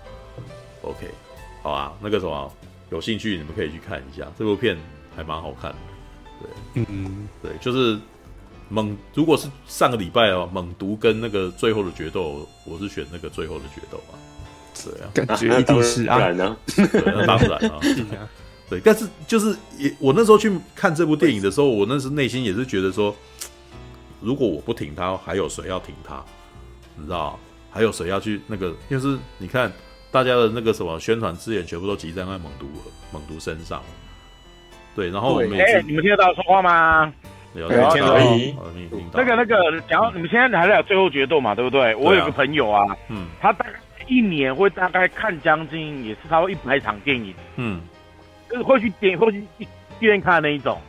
[0.83, 1.26] ？OK。
[1.67, 2.53] 好啊，那个什么，
[2.91, 4.79] 有兴趣你们可以去看一下这部片，
[5.17, 5.77] 还蛮好看的。
[6.41, 7.99] 对，嗯嗯，对，就是
[8.69, 8.97] 猛。
[9.13, 14.15] 如果是上个礼拜哦，猛毒跟那个最后的决斗，我是选那个最后的决斗啊。
[14.85, 17.59] 对啊，感觉一定是啊，当然啊，对，那当然
[18.17, 18.29] 啊。
[18.71, 23.13] 对，但是就是也，我那时候去看这部电影的时候，我那时内心也是觉得说，
[24.21, 26.25] 如果我不挺他，还有谁要挺他？
[26.95, 27.37] 你知道，
[27.73, 28.73] 还有谁要去那个？
[28.89, 29.73] 就是你看。
[30.17, 32.67] 大家的那个什么宣传资源全部都集中在猛毒
[33.13, 33.83] 猛毒身上，
[34.95, 37.13] 对，然后我们哎、欸，你们听得到我说话吗？
[37.55, 38.63] 有听到，听到。
[39.13, 41.55] 那个那个，然后你们现在还在有最后决斗嘛？
[41.55, 41.95] 对不对？
[41.97, 43.73] 我有个朋友啊，嗯，他大概
[44.07, 47.83] 一年会大概看将近也是差不多一百场电影，嗯，
[48.49, 49.69] 就是会去电影会去电
[50.01, 50.81] 影院看的那一种，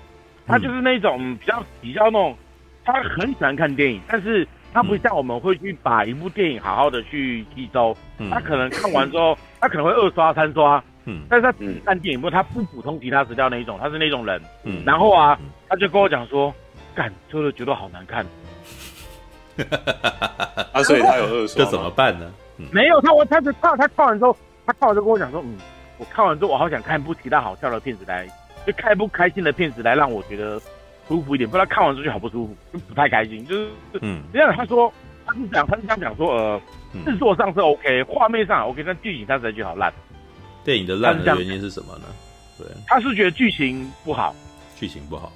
[0.46, 2.38] 他就是那种比较比较那种，
[2.86, 4.48] 他很喜欢看电影，但是。
[4.78, 15.36] 他不像我们会去把一部电影好好的去吸收，嗯、他可能看完之后， 他可能会二刷三刷，嗯，但是他只看电影，不，他不普通其他资料那一种，他是那种人，嗯，然后啊，
[15.68, 16.54] 他就跟我讲说，
[16.94, 18.24] 干，最后觉得好难看，
[20.74, 22.32] 啊，所以他有二刷，这怎么办呢？
[22.60, 24.38] 嗯、没有，他我他就看他看完之后，
[24.68, 25.58] 他看完就跟我讲说，嗯，
[25.98, 28.28] 我看完之后，我好想看一部其他好笑的片子来，
[28.68, 30.62] 就看一部开心的片子来让我觉得。
[31.08, 33.46] 舒服一点，不然看完之后就好不舒服，就不太开心。
[33.46, 33.70] 就是，
[34.02, 34.92] 嗯，这样他说，
[35.26, 36.62] 他是讲，他是想讲说，呃，
[37.06, 39.94] 制作上是 OK，画面上 OK，但剧情他实在就好烂。
[40.64, 42.06] 电影的烂的原因是什么呢？
[42.58, 44.36] 对，他是觉得剧情不好，
[44.76, 45.32] 剧情不好。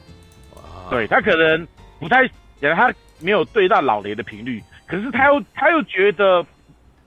[0.89, 1.65] 对他可能
[1.99, 2.27] 不太，
[2.59, 6.45] 他没有对到老雷的频率，可是他又他又觉得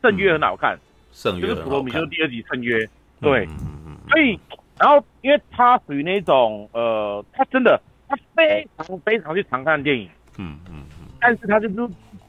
[0.01, 0.79] 圣约很好看，
[1.13, 2.89] 圣约、嗯、就是普罗米修第二集圣约，
[3.21, 3.47] 对，
[4.09, 4.39] 所以
[4.79, 7.79] 然后因为他属于那种呃，他真的
[8.09, 10.09] 他非常非常去常看电影，
[10.39, 11.75] 嗯嗯嗯，但是他就是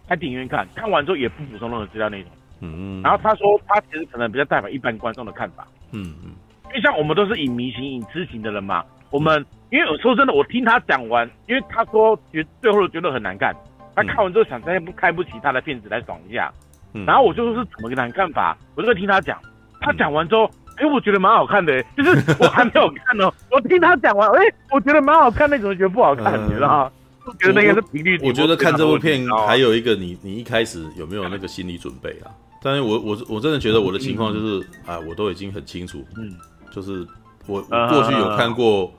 [0.08, 2.32] 在电影院看，看完之后也不补充任何资料那种，
[2.62, 3.00] 嗯。
[3.00, 6.32] 嗯，然后他说他其实可能比较代表一般观众的看法，嗯嗯，
[6.66, 9.46] 因为像我们都是影迷型、影痴型的人嘛，我们。
[9.72, 13.54] 因为我说真的，我听他讲完，因为他说觉最后觉得很难看，
[13.94, 16.50] 他看完之后想再不开不起他的片子来爽一下，
[16.94, 19.38] 嗯、然后我就说是怎么个难看法，我就会听他讲，
[19.82, 26.92] 他讲完之后，哎、欸，我觉得蛮好看的，就是我还没有看哦， 我听他讲完，哎、欸，我觉得蛮好看，那种觉得不好看，你知道吗？
[27.26, 28.20] 我觉得那个是频率。
[28.24, 32.30] 我觉得看这部片还有一个你，你你一开始有没有那个心理准备啊？
[32.62, 36.36] 但是我我我真的觉得我的情况就是，啊、嗯，我都已经很清楚，嗯，
[36.72, 37.06] 就是
[37.48, 38.92] 我我过去有看过。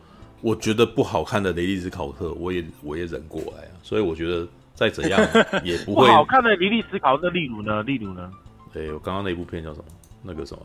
[0.42, 5.18] 我觉得不好看的雷利斯考特，我也我也忍过来啊，所以我觉得再怎样
[5.64, 6.06] 也不会。
[6.06, 7.82] 不好看的雷利斯考特，例如呢？
[7.82, 8.30] 例如呢？
[8.72, 9.84] 对，我刚刚那部片叫什么？
[10.22, 10.60] 那个什么？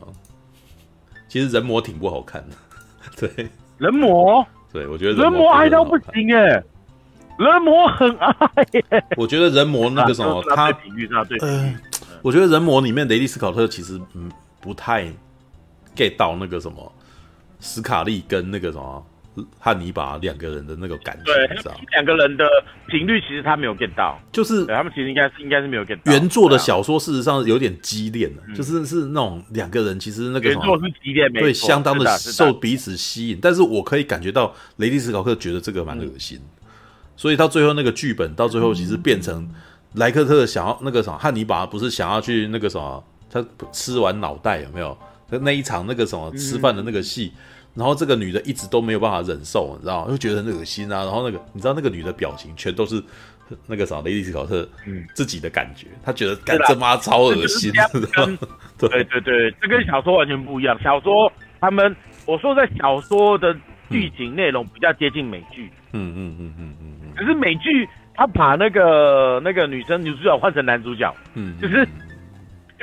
[1.32, 2.56] 其实人魔挺不好看的。
[3.16, 3.48] 对，
[3.78, 4.46] 人魔。
[4.70, 6.62] 对，我觉得人魔爱到不行哎，
[7.38, 8.36] 人魔很爱。
[9.16, 11.38] 我觉得人魔那个什么，他比喻上对。
[11.40, 11.74] 嗯，
[12.20, 14.30] 我觉得人魔里面雷利斯考特其实嗯
[14.60, 15.06] 不太
[15.96, 16.92] get 到那个什么
[17.60, 19.06] 斯卡利跟那个什么。
[19.58, 21.46] 汉尼拔两个人的那个感觉，对，
[21.92, 22.44] 两个人的
[22.86, 26.12] 频率其实他没有 get 到，就是他们其实应该是应该是没有 get 到。
[26.12, 33.38] 原作的小说事实上有点激烈的，就是是那种两个人其实那个原作是激烈，对，相当的受彼此吸引。
[33.40, 36.38] 但是我可以感觉到雷迪斯考克觉得这个蛮恶心，
[37.16, 39.48] 所以到最后那个剧本到最后其实变成
[39.94, 43.42] 莱克特想要那个什么汉尼拔不是想要去那个什么，他
[43.72, 44.96] 吃完脑袋有没有？
[45.40, 47.32] 那一场那个什么吃饭的那个戏。
[47.74, 50.10] 然后这个女的一直都没有办法忍受，你知道吗？
[50.10, 51.04] 就觉得很恶心啊。
[51.04, 53.02] 然后那个，你知道那个女的表情全都是
[53.66, 54.68] 那个啥雷利斯考特
[55.14, 57.72] 自己的感觉，她觉得干这妈超恶心？
[58.78, 60.78] 对对对，这跟小说完全不一样。
[60.82, 61.94] 小说他们
[62.26, 63.56] 我说在小说的
[63.90, 67.12] 剧情内容比较接近美剧，嗯嗯嗯嗯嗯嗯。
[67.16, 71.86] 可是美剧他把那个那个女生女主角换成男主角，嗯，就是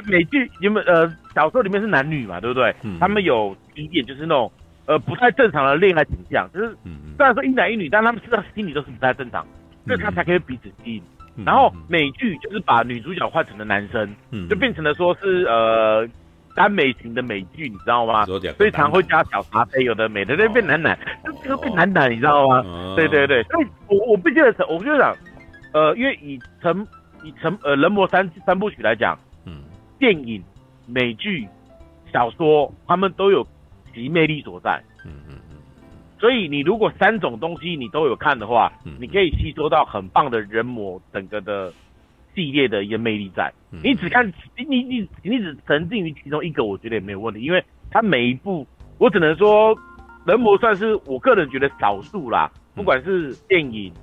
[0.05, 2.73] 美剧你们呃小说里面是男女嘛，对不对？
[2.99, 4.51] 他们有一点就是那种。
[4.89, 6.75] 呃，不太正常的恋爱倾向，就是
[7.15, 9.45] 虽然说一男一女，但他们知道心里都是不太正常，
[9.85, 11.03] 所以他才可以彼此吸引。
[11.45, 14.15] 然后美剧就是把女主角换成了男生，
[14.49, 16.09] 就变成了说是呃
[16.55, 18.25] 耽美型的美剧，你知道吗？
[18.53, 20.97] 所以常会加小茶杯，有的美的那变男男，
[21.45, 22.63] 就变男男，你知道吗？
[22.95, 25.15] 对对对，所以我我不记得，我必须讲，
[25.71, 26.87] 呃，因为以成
[27.23, 29.61] 以成呃人魔三三部曲来讲，嗯，
[29.99, 30.43] 电影、
[30.87, 31.47] 美剧、
[32.11, 33.45] 小说，他们都有。
[33.93, 35.57] 其魅力所在，嗯嗯嗯，
[36.19, 41.71] 所以你如果三种东西你都有看的话，嗯，你可以吸收到很棒的人魔整个的
[42.35, 43.51] 系列的一个魅力在。
[43.83, 48.65] 你只看你你你你只沉浸于其中一个，我觉得也没有问题，因为它每一部，
[48.97, 49.77] 我只能说
[50.25, 53.93] 人魔算是我个人觉得少数啦，不管是电影、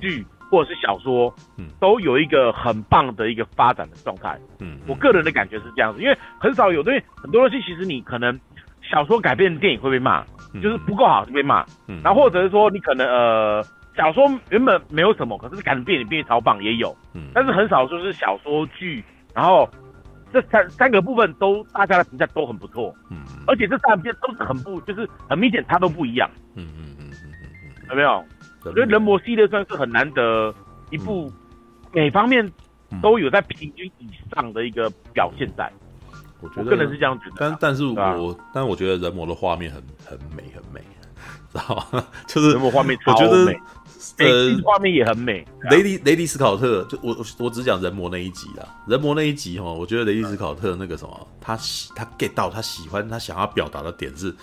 [0.00, 1.34] 剧或者是小说，
[1.80, 4.38] 都有一个很棒的一个发展的状态。
[4.60, 8.38] 嗯，我个人的感觉是这样子，因为很少有东西，很多东西其实你可能。
[8.90, 10.24] 小说改编的电影会被骂，
[10.62, 13.62] 就是不够好就被骂，嗯，然后或者是说你可能呃
[13.96, 19.04] 小说原本没有什么，可是改成电影变超棒也有，嗯，但是很少说是小说剧，
[19.34, 19.68] 然后
[20.32, 27.32] 这三三个部分都大家的评价都很不错，嗯，而且这三片都是很不就是很明显它都不一样，嗯嗯嗯嗯
[27.64, 28.24] 嗯，有没有？
[28.64, 30.52] 我觉得人魔系列算是很难得
[30.90, 31.32] 一部，
[31.92, 32.46] 每方面
[33.00, 35.70] 都有在平均以上的一个表现在。
[36.40, 40.80] 我觉得个人是这样子的，但但是我但我觉得人魔的画面很很美很美，
[41.52, 42.06] 知道吗？
[42.26, 43.12] 就是人魔画面超
[43.44, 43.60] 美，
[44.18, 45.46] 呃，画面也很美。
[45.70, 54.34] 雷迪雷迪斯考特，就我我只讲人魔那一集啦，人魔那一集哈，我觉得雷迪斯考特那个什么，他喜他 get 到他喜欢他想要表达的点是。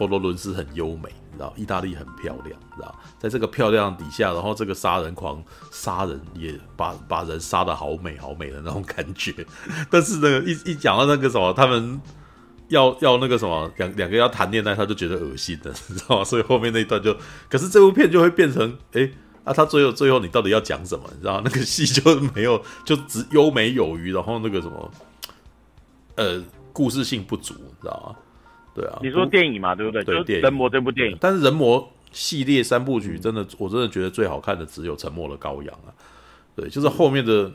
[0.00, 9.34] 佛罗伦斯很优美，你知道，意大利很漂亮，你知道，在这个漂亮底下，然后这个杀人狂杀人也把把人杀得好美好美的那种感觉。
[9.90, 12.00] 但是呢，一一讲到那个什么，他们
[12.68, 16.24] 要要那个什么，两两个要谈恋爱，他就觉得恶心的，你知道吗？
[16.24, 17.14] 所以后面那一段就，
[17.50, 19.10] 可是这部片就会变成，哎、
[19.44, 21.04] 啊，他最后最后你到底要讲什么？
[21.12, 24.90] 你知道，那个戏就没有，就只优美有余，然后那个什么，
[26.14, 28.16] 呃，故事性不足，你知道吗？
[28.74, 30.02] 对啊，你说电影嘛，对不对？
[30.04, 31.80] 对，电影《人魔》这部电影，但是《人魔》
[32.12, 35.94] 系列三部曲真的，我真的觉得最好看的只有《沉默的羔羊》啊。
[36.56, 37.50] 对，就是后面的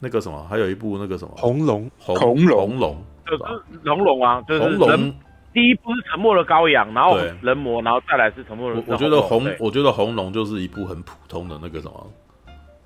[0.00, 3.42] 那个什么，还有一部那个什么《红龙》，红龙，红龙，就是
[3.84, 5.14] 红龙啊，就是龙
[5.52, 8.82] 第一部是沉默的羔羊，然后人魔，然后再来是沉默的。
[8.86, 12.12] 我觉得红，我觉得红龙就是一部很普通的那个什么，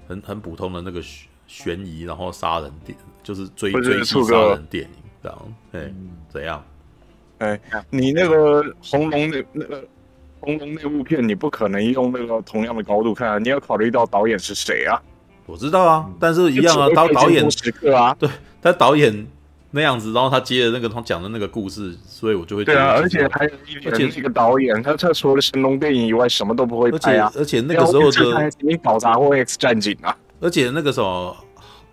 [0.07, 1.03] 很很普通的那个
[1.49, 4.91] 悬疑，然后杀人电，就是追追击杀人电影
[5.23, 5.39] 这样。
[5.73, 5.93] 哎，
[6.29, 6.65] 怎样？
[7.41, 7.61] 哎，
[7.91, 9.85] 你那个红龙那那个
[10.41, 14.97] 红龙那部片，你不可能用那个同样的高度看啊，你要考虑到导演是谁啊？
[15.45, 18.29] 我知道啊，但是一样啊，导导演时刻啊，对，
[18.63, 19.27] 他导演。
[19.73, 27.31] 那样子，然后他接的那个他讲的那个故事，所以我就会觉得对啊，而且还有一点，而且是个导演，他他除了神龙电影以外，什么都不会拍啊。
[27.37, 30.17] 而且那个时候的你搞砸过 X 战警啊。
[30.41, 31.37] 而且那个时候，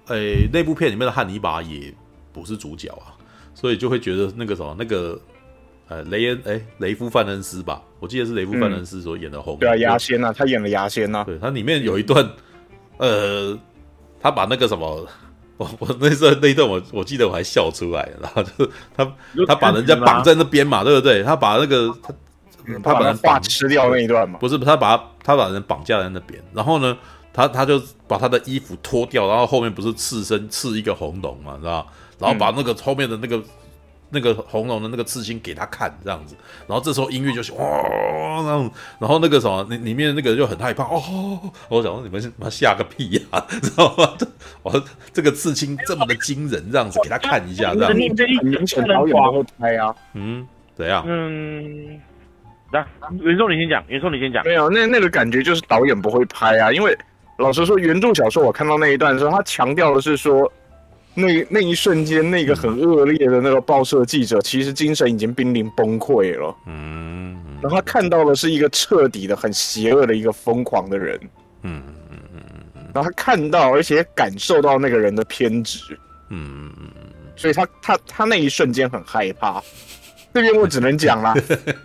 [0.08, 1.94] 诶，那部片里面的汉尼拔也
[2.34, 3.14] 不是主角啊，
[3.54, 5.22] 所以就会觉得那个什么那个，
[5.88, 9.58] 呃，雷恩，诶，雷夫范恩斯吧，我记得是雷夫范恩斯所演的红。
[9.58, 11.24] 对啊，牙仙呐，他演了牙仙呐。
[11.26, 12.30] 对，他里面有一段，
[12.98, 13.58] 呃，
[14.20, 15.08] 他把那个什么。
[15.58, 19.12] 我我那时候那一段我我记得我还笑出来，然后就他
[19.48, 21.24] 他把人家绑在那边嘛，对不对？
[21.24, 22.14] 他把那个他
[22.84, 26.96] 他把人把吃掉那一段嘛，不是他把他他把人绑架在那边，然后呢，
[27.34, 31.88] 他他就把他的衣服脱掉，然后后面不是刺身刺一个红龙嘛，知道？
[32.20, 33.42] 然后把那个后面的那个。
[34.10, 36.36] 那个红龙的那个刺青给他看，这样子，
[36.66, 37.60] 然后这时候音乐就是哇，
[38.44, 41.40] 然后然后那个什么，里里面那个就很害怕哦。
[41.68, 44.14] 我想说你们是妈吓个屁呀， 啊，知道吗？
[44.64, 47.86] 我这个刺青这么的惊人，这样子给他看一下，这样子。
[47.86, 49.94] 很明显导演都会拍啊。
[50.14, 51.04] 嗯，怎样？
[51.06, 52.00] 嗯，
[52.72, 52.86] 来，
[53.20, 54.44] 袁松你先讲，袁松你先讲。
[54.46, 56.98] 没有，那那个感觉就是导演不会拍啊，因为
[57.38, 60.50] 老实说，原著小说我看到那一段的时候，他强调的是说。
[61.20, 66.56] 那那一瞬间，那个很恶劣的那个报社记者，其实精神已经濒临崩溃了。
[66.68, 71.20] 嗯，然后他看到的是一个彻底的、很邪恶的一个疯狂的人。
[71.64, 71.82] 嗯
[72.12, 72.40] 嗯嗯
[72.76, 75.80] 嗯，然后他看到，而且感受到那个人的偏执。
[76.30, 76.92] 嗯嗯嗯，
[77.36, 79.60] 所以他他他那一瞬间很害怕。
[80.36, 81.34] 这边我只能讲啦，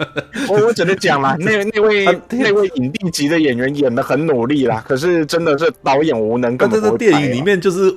[0.47, 6.99] 我我只能讲啦，那那位 那位影帝级的演员演的很努力啦，可是真的是导演无能，根本不会拍。
[6.99, 7.97] 电影里面就是。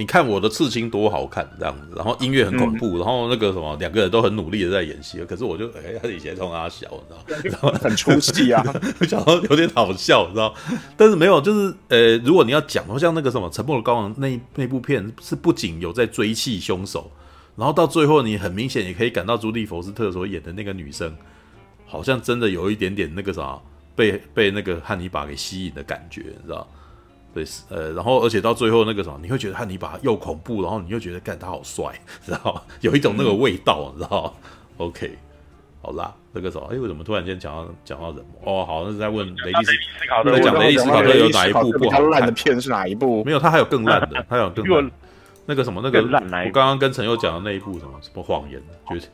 [0.00, 6.88] 你看我的刺青多好看，这样子，然后音乐很恐怖，嗯、然后那个什么，两个人都很努力的在演戏，可是我就哎，他以前从他小，
[7.28, 8.64] 你知道，然后很出戏啊，
[9.06, 10.54] 想到有点好笑，你知道，
[10.96, 17.12] 但是没有，就是呃，如果你要讲，像那个什么《沉默的羔羊》那那部片，是不仅有在追缉凶手，
[17.54, 21.14] 然后到最后你很明显也可以感到朱莉·佛斯特所演的那个女生，
[21.84, 23.58] 好像真的有一点点那个啥，
[23.94, 26.66] 被被那个汉尼拔给吸引的感觉，你知道。
[27.32, 31.84] 对，呃，然后而且到最后那个什么，你会觉得汉尼拔又恐怖，然后你又觉得干他好帅，
[32.24, 34.34] 知道有一种那个味道，你知道
[34.78, 35.16] OK，
[35.80, 38.24] 好啦，那个什么，哎，为什么突然间讲到讲到人？
[38.44, 39.72] 哦，好，那是在问雷迪斯，
[40.32, 43.22] 在讲雷迪斯考特有哪一部不好看的片是哪一部？
[43.24, 44.90] 没有，他还有更烂的， 他有更烂，
[45.46, 49.08] 那个什么那个，我刚刚跟陈佑讲的那一部什么什么谎言，就是。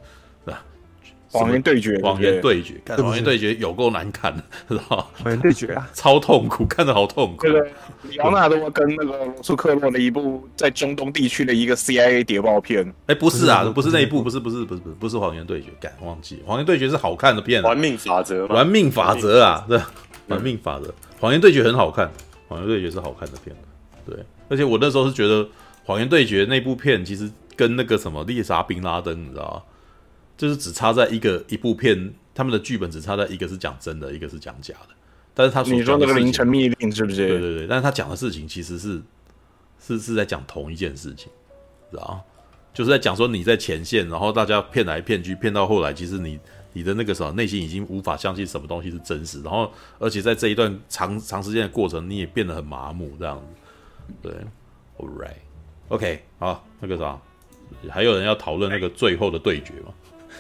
[1.31, 7.43] 谎言对决，谎言对决，看谎言对决有够难看的， 知道谎言对决啊， 超痛苦，看的好痛苦。
[7.43, 7.73] 对对，
[8.03, 12.93] 李奥纳多跟那个罗素克洛的一部在中东地区的一个 CIA 谍报片。
[13.07, 19.81] 哎，不是啊，不是那一部，不是不是不是不是不是谎言对决，敢忘记，谎言对决是好看的片，玩命法则，玩命法则啊，对，
[20.29, 22.11] 玩命法则，谎言对决很好看，
[22.49, 23.55] 谎言对决是好看的片，
[24.07, 24.17] 对，
[24.49, 25.47] 而且我那时候是觉得
[25.85, 29.63] 谎言对决那部片其实跟那个什么猎杀宾拉登，你知道吗？
[30.37, 34.95] 就是只差在一个一部片，他们的剧本只差在一个是讲真的，一个是讲假的。
[35.35, 37.17] 但是他说你说那个凌晨密令是不是？
[37.17, 39.03] 对对对，但是他讲的事情其实是
[39.79, 41.31] 是是在讲同一件事情，
[41.91, 42.25] 知道
[42.73, 46.39] 就是在讲说你在前线，然后大家骗来骗去，骗到后来，其实你
[46.73, 54.13] 你的那个什么内心已经无法相信什么东西是真实，然后而且在这一段长长时间的过程，你也变得很麻木，这样子。
[54.23, 54.33] 对
[54.99, 57.19] ，All right，OK，、okay, 好，那个啥，
[57.91, 59.93] 还有人要讨论那个最后的对决吗？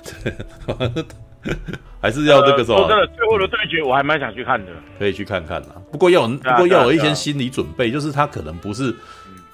[2.01, 2.79] 还是要这个什么？
[2.79, 5.81] 说真的，最后的对决我还蛮想去看的，可以去看看啦。
[5.93, 8.95] 不过要有，不过要有一些心理准备，就是他可能不是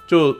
[0.07, 0.35] 就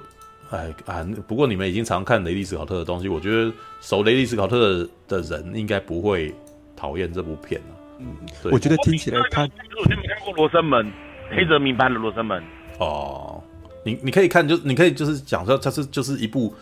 [0.50, 1.06] 哎啊。
[1.28, 3.52] 不过你们已经常看雷利·斯考特的东西，我觉得
[3.82, 6.34] 熟雷利·斯考特的人应该不会
[6.76, 7.68] 讨厌这部片了。
[8.00, 8.16] 嗯，
[8.52, 10.86] 我觉得听起来他，我就没看过《罗生门》，
[11.30, 12.42] 黑泽明版的《罗生门》。
[12.80, 13.44] 哦，
[13.86, 16.54] 你你可以看，就你可以就是讲说，它是就是一部。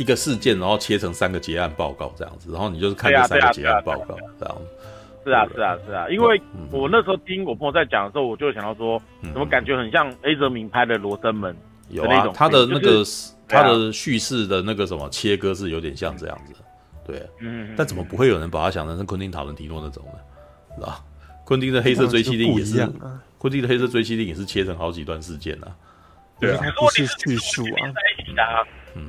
[0.00, 4.56] 一个事件，然后切成三个结案报告这样子，然后你就是看这三个结案报告这样。
[5.22, 6.40] 是啊，是啊，是啊，因为
[6.70, 11.54] 我那时候听我朋友在讲的时候，我就想到说，怎么感觉很像 A 泽明拍的《罗生门》
[11.90, 13.04] 有啊，他的那个
[13.46, 16.54] 他的叙事的那个什么切割是有点像这样子，
[17.06, 20.18] 对，嗯，但怎么不会有人把它想成是昆汀塔伦提诺那种呢？
[20.76, 21.04] 是吧？
[21.44, 22.88] 昆汀的黑色追缉令也是，
[23.36, 25.68] 昆汀的黑色追缉令也是切成好几段事件啊。
[26.40, 27.92] 对啊，不是叙述啊。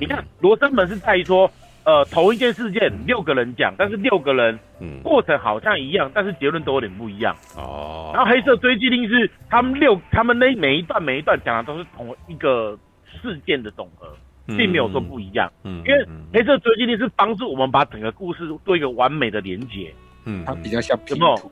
[0.00, 1.50] 你看《罗生门》是在于说
[1.84, 5.00] 呃同一件事件六个人讲，但是六个人嗯。
[5.02, 7.36] 过程好像一样，但是结论都有点不一样。
[7.56, 8.10] 哦。
[8.14, 14.08] 然后黑色追击令是他们六他们那每一段每一段讲的都是同一个事件的总和。
[14.44, 16.04] 并没有说不一样，嗯，因为
[16.34, 19.94] 黑色追击令是帮助我们把整个故事做一个完美的连接，
[20.24, 21.50] 嗯，它比较像拼图，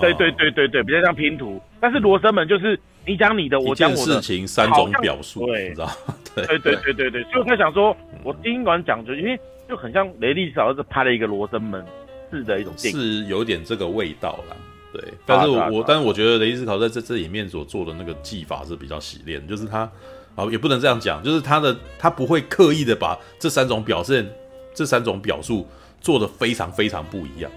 [0.00, 1.60] 对对对对对，比较像拼图。
[1.80, 5.90] 但是罗生门就是你讲你的，我讲我的，事情三种表述， 对，你知道？
[6.34, 11.84] 对对对对对对，所以我才想说，我尽管讲就因为就很像雷利斯儿子拍了一个罗生门
[12.30, 14.56] 式的一种电影，是有点这个味道啦。
[14.92, 19.90] 对，但是我但是我觉得雷利斯考在这这里面所做的那个技法是比较洗练，就是他。
[20.34, 24.24] 啊，也不能这样讲，就是他的他不会刻意的把这三种表现、
[24.72, 25.66] 这三种表述
[26.00, 27.50] 做的非常非常不一样。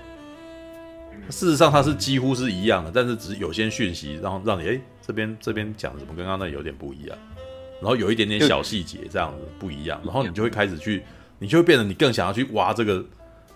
[1.30, 7.18] 事实上，它是几乎是一样的，但是只有些讯息让让你哎，这边这边讲的怎么跟刚刚那有点不一样，
[7.82, 11.04] 然后有一点点小细节这样子不一样，然后你就会开始去，
[11.40, 13.04] 你就会变得你更想要去挖这个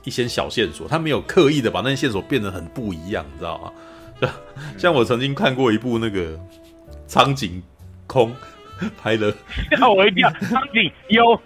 [0.04, 0.88] 一些小线索。
[0.88, 4.32] 他没有刻意的把那些线索变得很不一样，你知道吗？
[4.78, 6.40] 像我曾经看过一部那个
[7.08, 7.62] 苍井
[8.08, 8.34] 空。
[9.02, 9.34] 拍的
[9.72, 11.42] 吓 我一跳，苍井优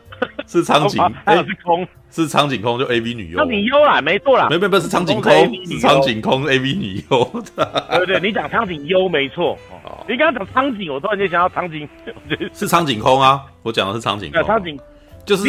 [0.47, 5.31] 是苍井，还有是空，是苍井空，就 A V 女优，苍井优啦，没错啦，没没不是苍井空，
[5.65, 10.05] 是苍井空 A V 女优， 对对，你讲苍井优没错，哦。
[10.07, 11.87] 你刚刚讲苍井，我突然间想到苍井，
[12.53, 14.77] 是苍井空啊，我讲的是苍井空，苍井。
[15.25, 15.43] 就是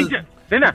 [0.51, 0.74] 等等，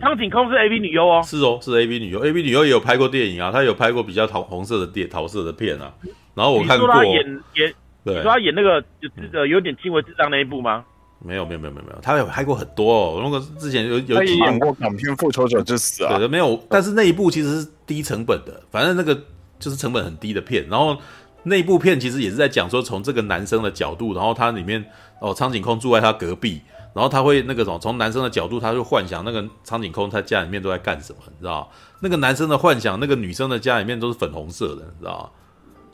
[0.00, 5.92] 苍井空是 A V 女优哦，是哦，是 A V 女优，A V 女优也有拍过电影啊，她有拍过比较桃红色的电桃色的片啊，
[6.34, 7.04] 然后我看过。
[7.04, 7.14] 演
[7.54, 7.74] 演。
[8.04, 10.84] 对，你说她演那个就呃有点轻微智障那一部吗？
[11.24, 13.20] 没有没有没有没有没有，他有拍过很多哦。
[13.24, 16.62] 那个之前有有演过港片《复仇者之死》啊，对，没有。
[16.68, 19.18] 但是那一部其实是低成本的，反正那个
[19.58, 20.66] 就是成本很低的片。
[20.68, 20.96] 然后
[21.44, 24.84] 那一部片其实也是在讲说，从这个男生的角度，然后他里面
[25.20, 26.60] 哦苍井空住在他隔壁，
[26.92, 31.70] 然后他会那个什么，从男生的角度，他就幻想那个苍井空他家里面都在干什么，你知道？
[32.00, 35.32] 那个男生的幻想，那个女生的家里面都是粉红色的，你知道？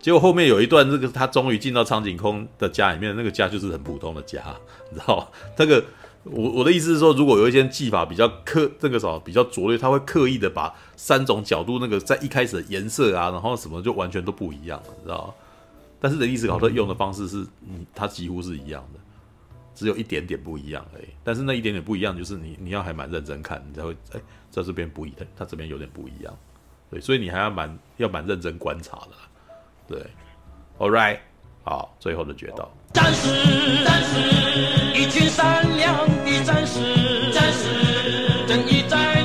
[0.01, 4.43] 结果后面有一段，这个他终于进到苍井空的家里面，那个家就是很普通的家，
[4.90, 5.85] 你知道这个
[6.24, 15.35] 我我的意思是说，如果有一些技法比较刻，这个什么比较拙劣，他会刻意的把三种角度那个在一开始的颜色啊，然后什么就完全都不一样了，你知道
[16.01, 19.01] 但是雷利斯考特用的方式是，你他几乎是一样的，
[19.74, 21.09] 只有一点点不一样而已。
[21.22, 24.20] 但是那一点点不一样，就是你你要还蛮认真看，你才会哎，
[24.51, 26.35] 在这边不一样，他这边有点不一样，
[26.90, 29.10] 对，所以你还要蛮要蛮认真观察的。
[29.90, 30.00] 对。
[30.78, 31.18] All right
[31.64, 32.66] 好最后的决斗。
[32.94, 33.28] 战士
[33.84, 36.80] 战士一群善良的战士
[37.32, 39.19] 战士正义在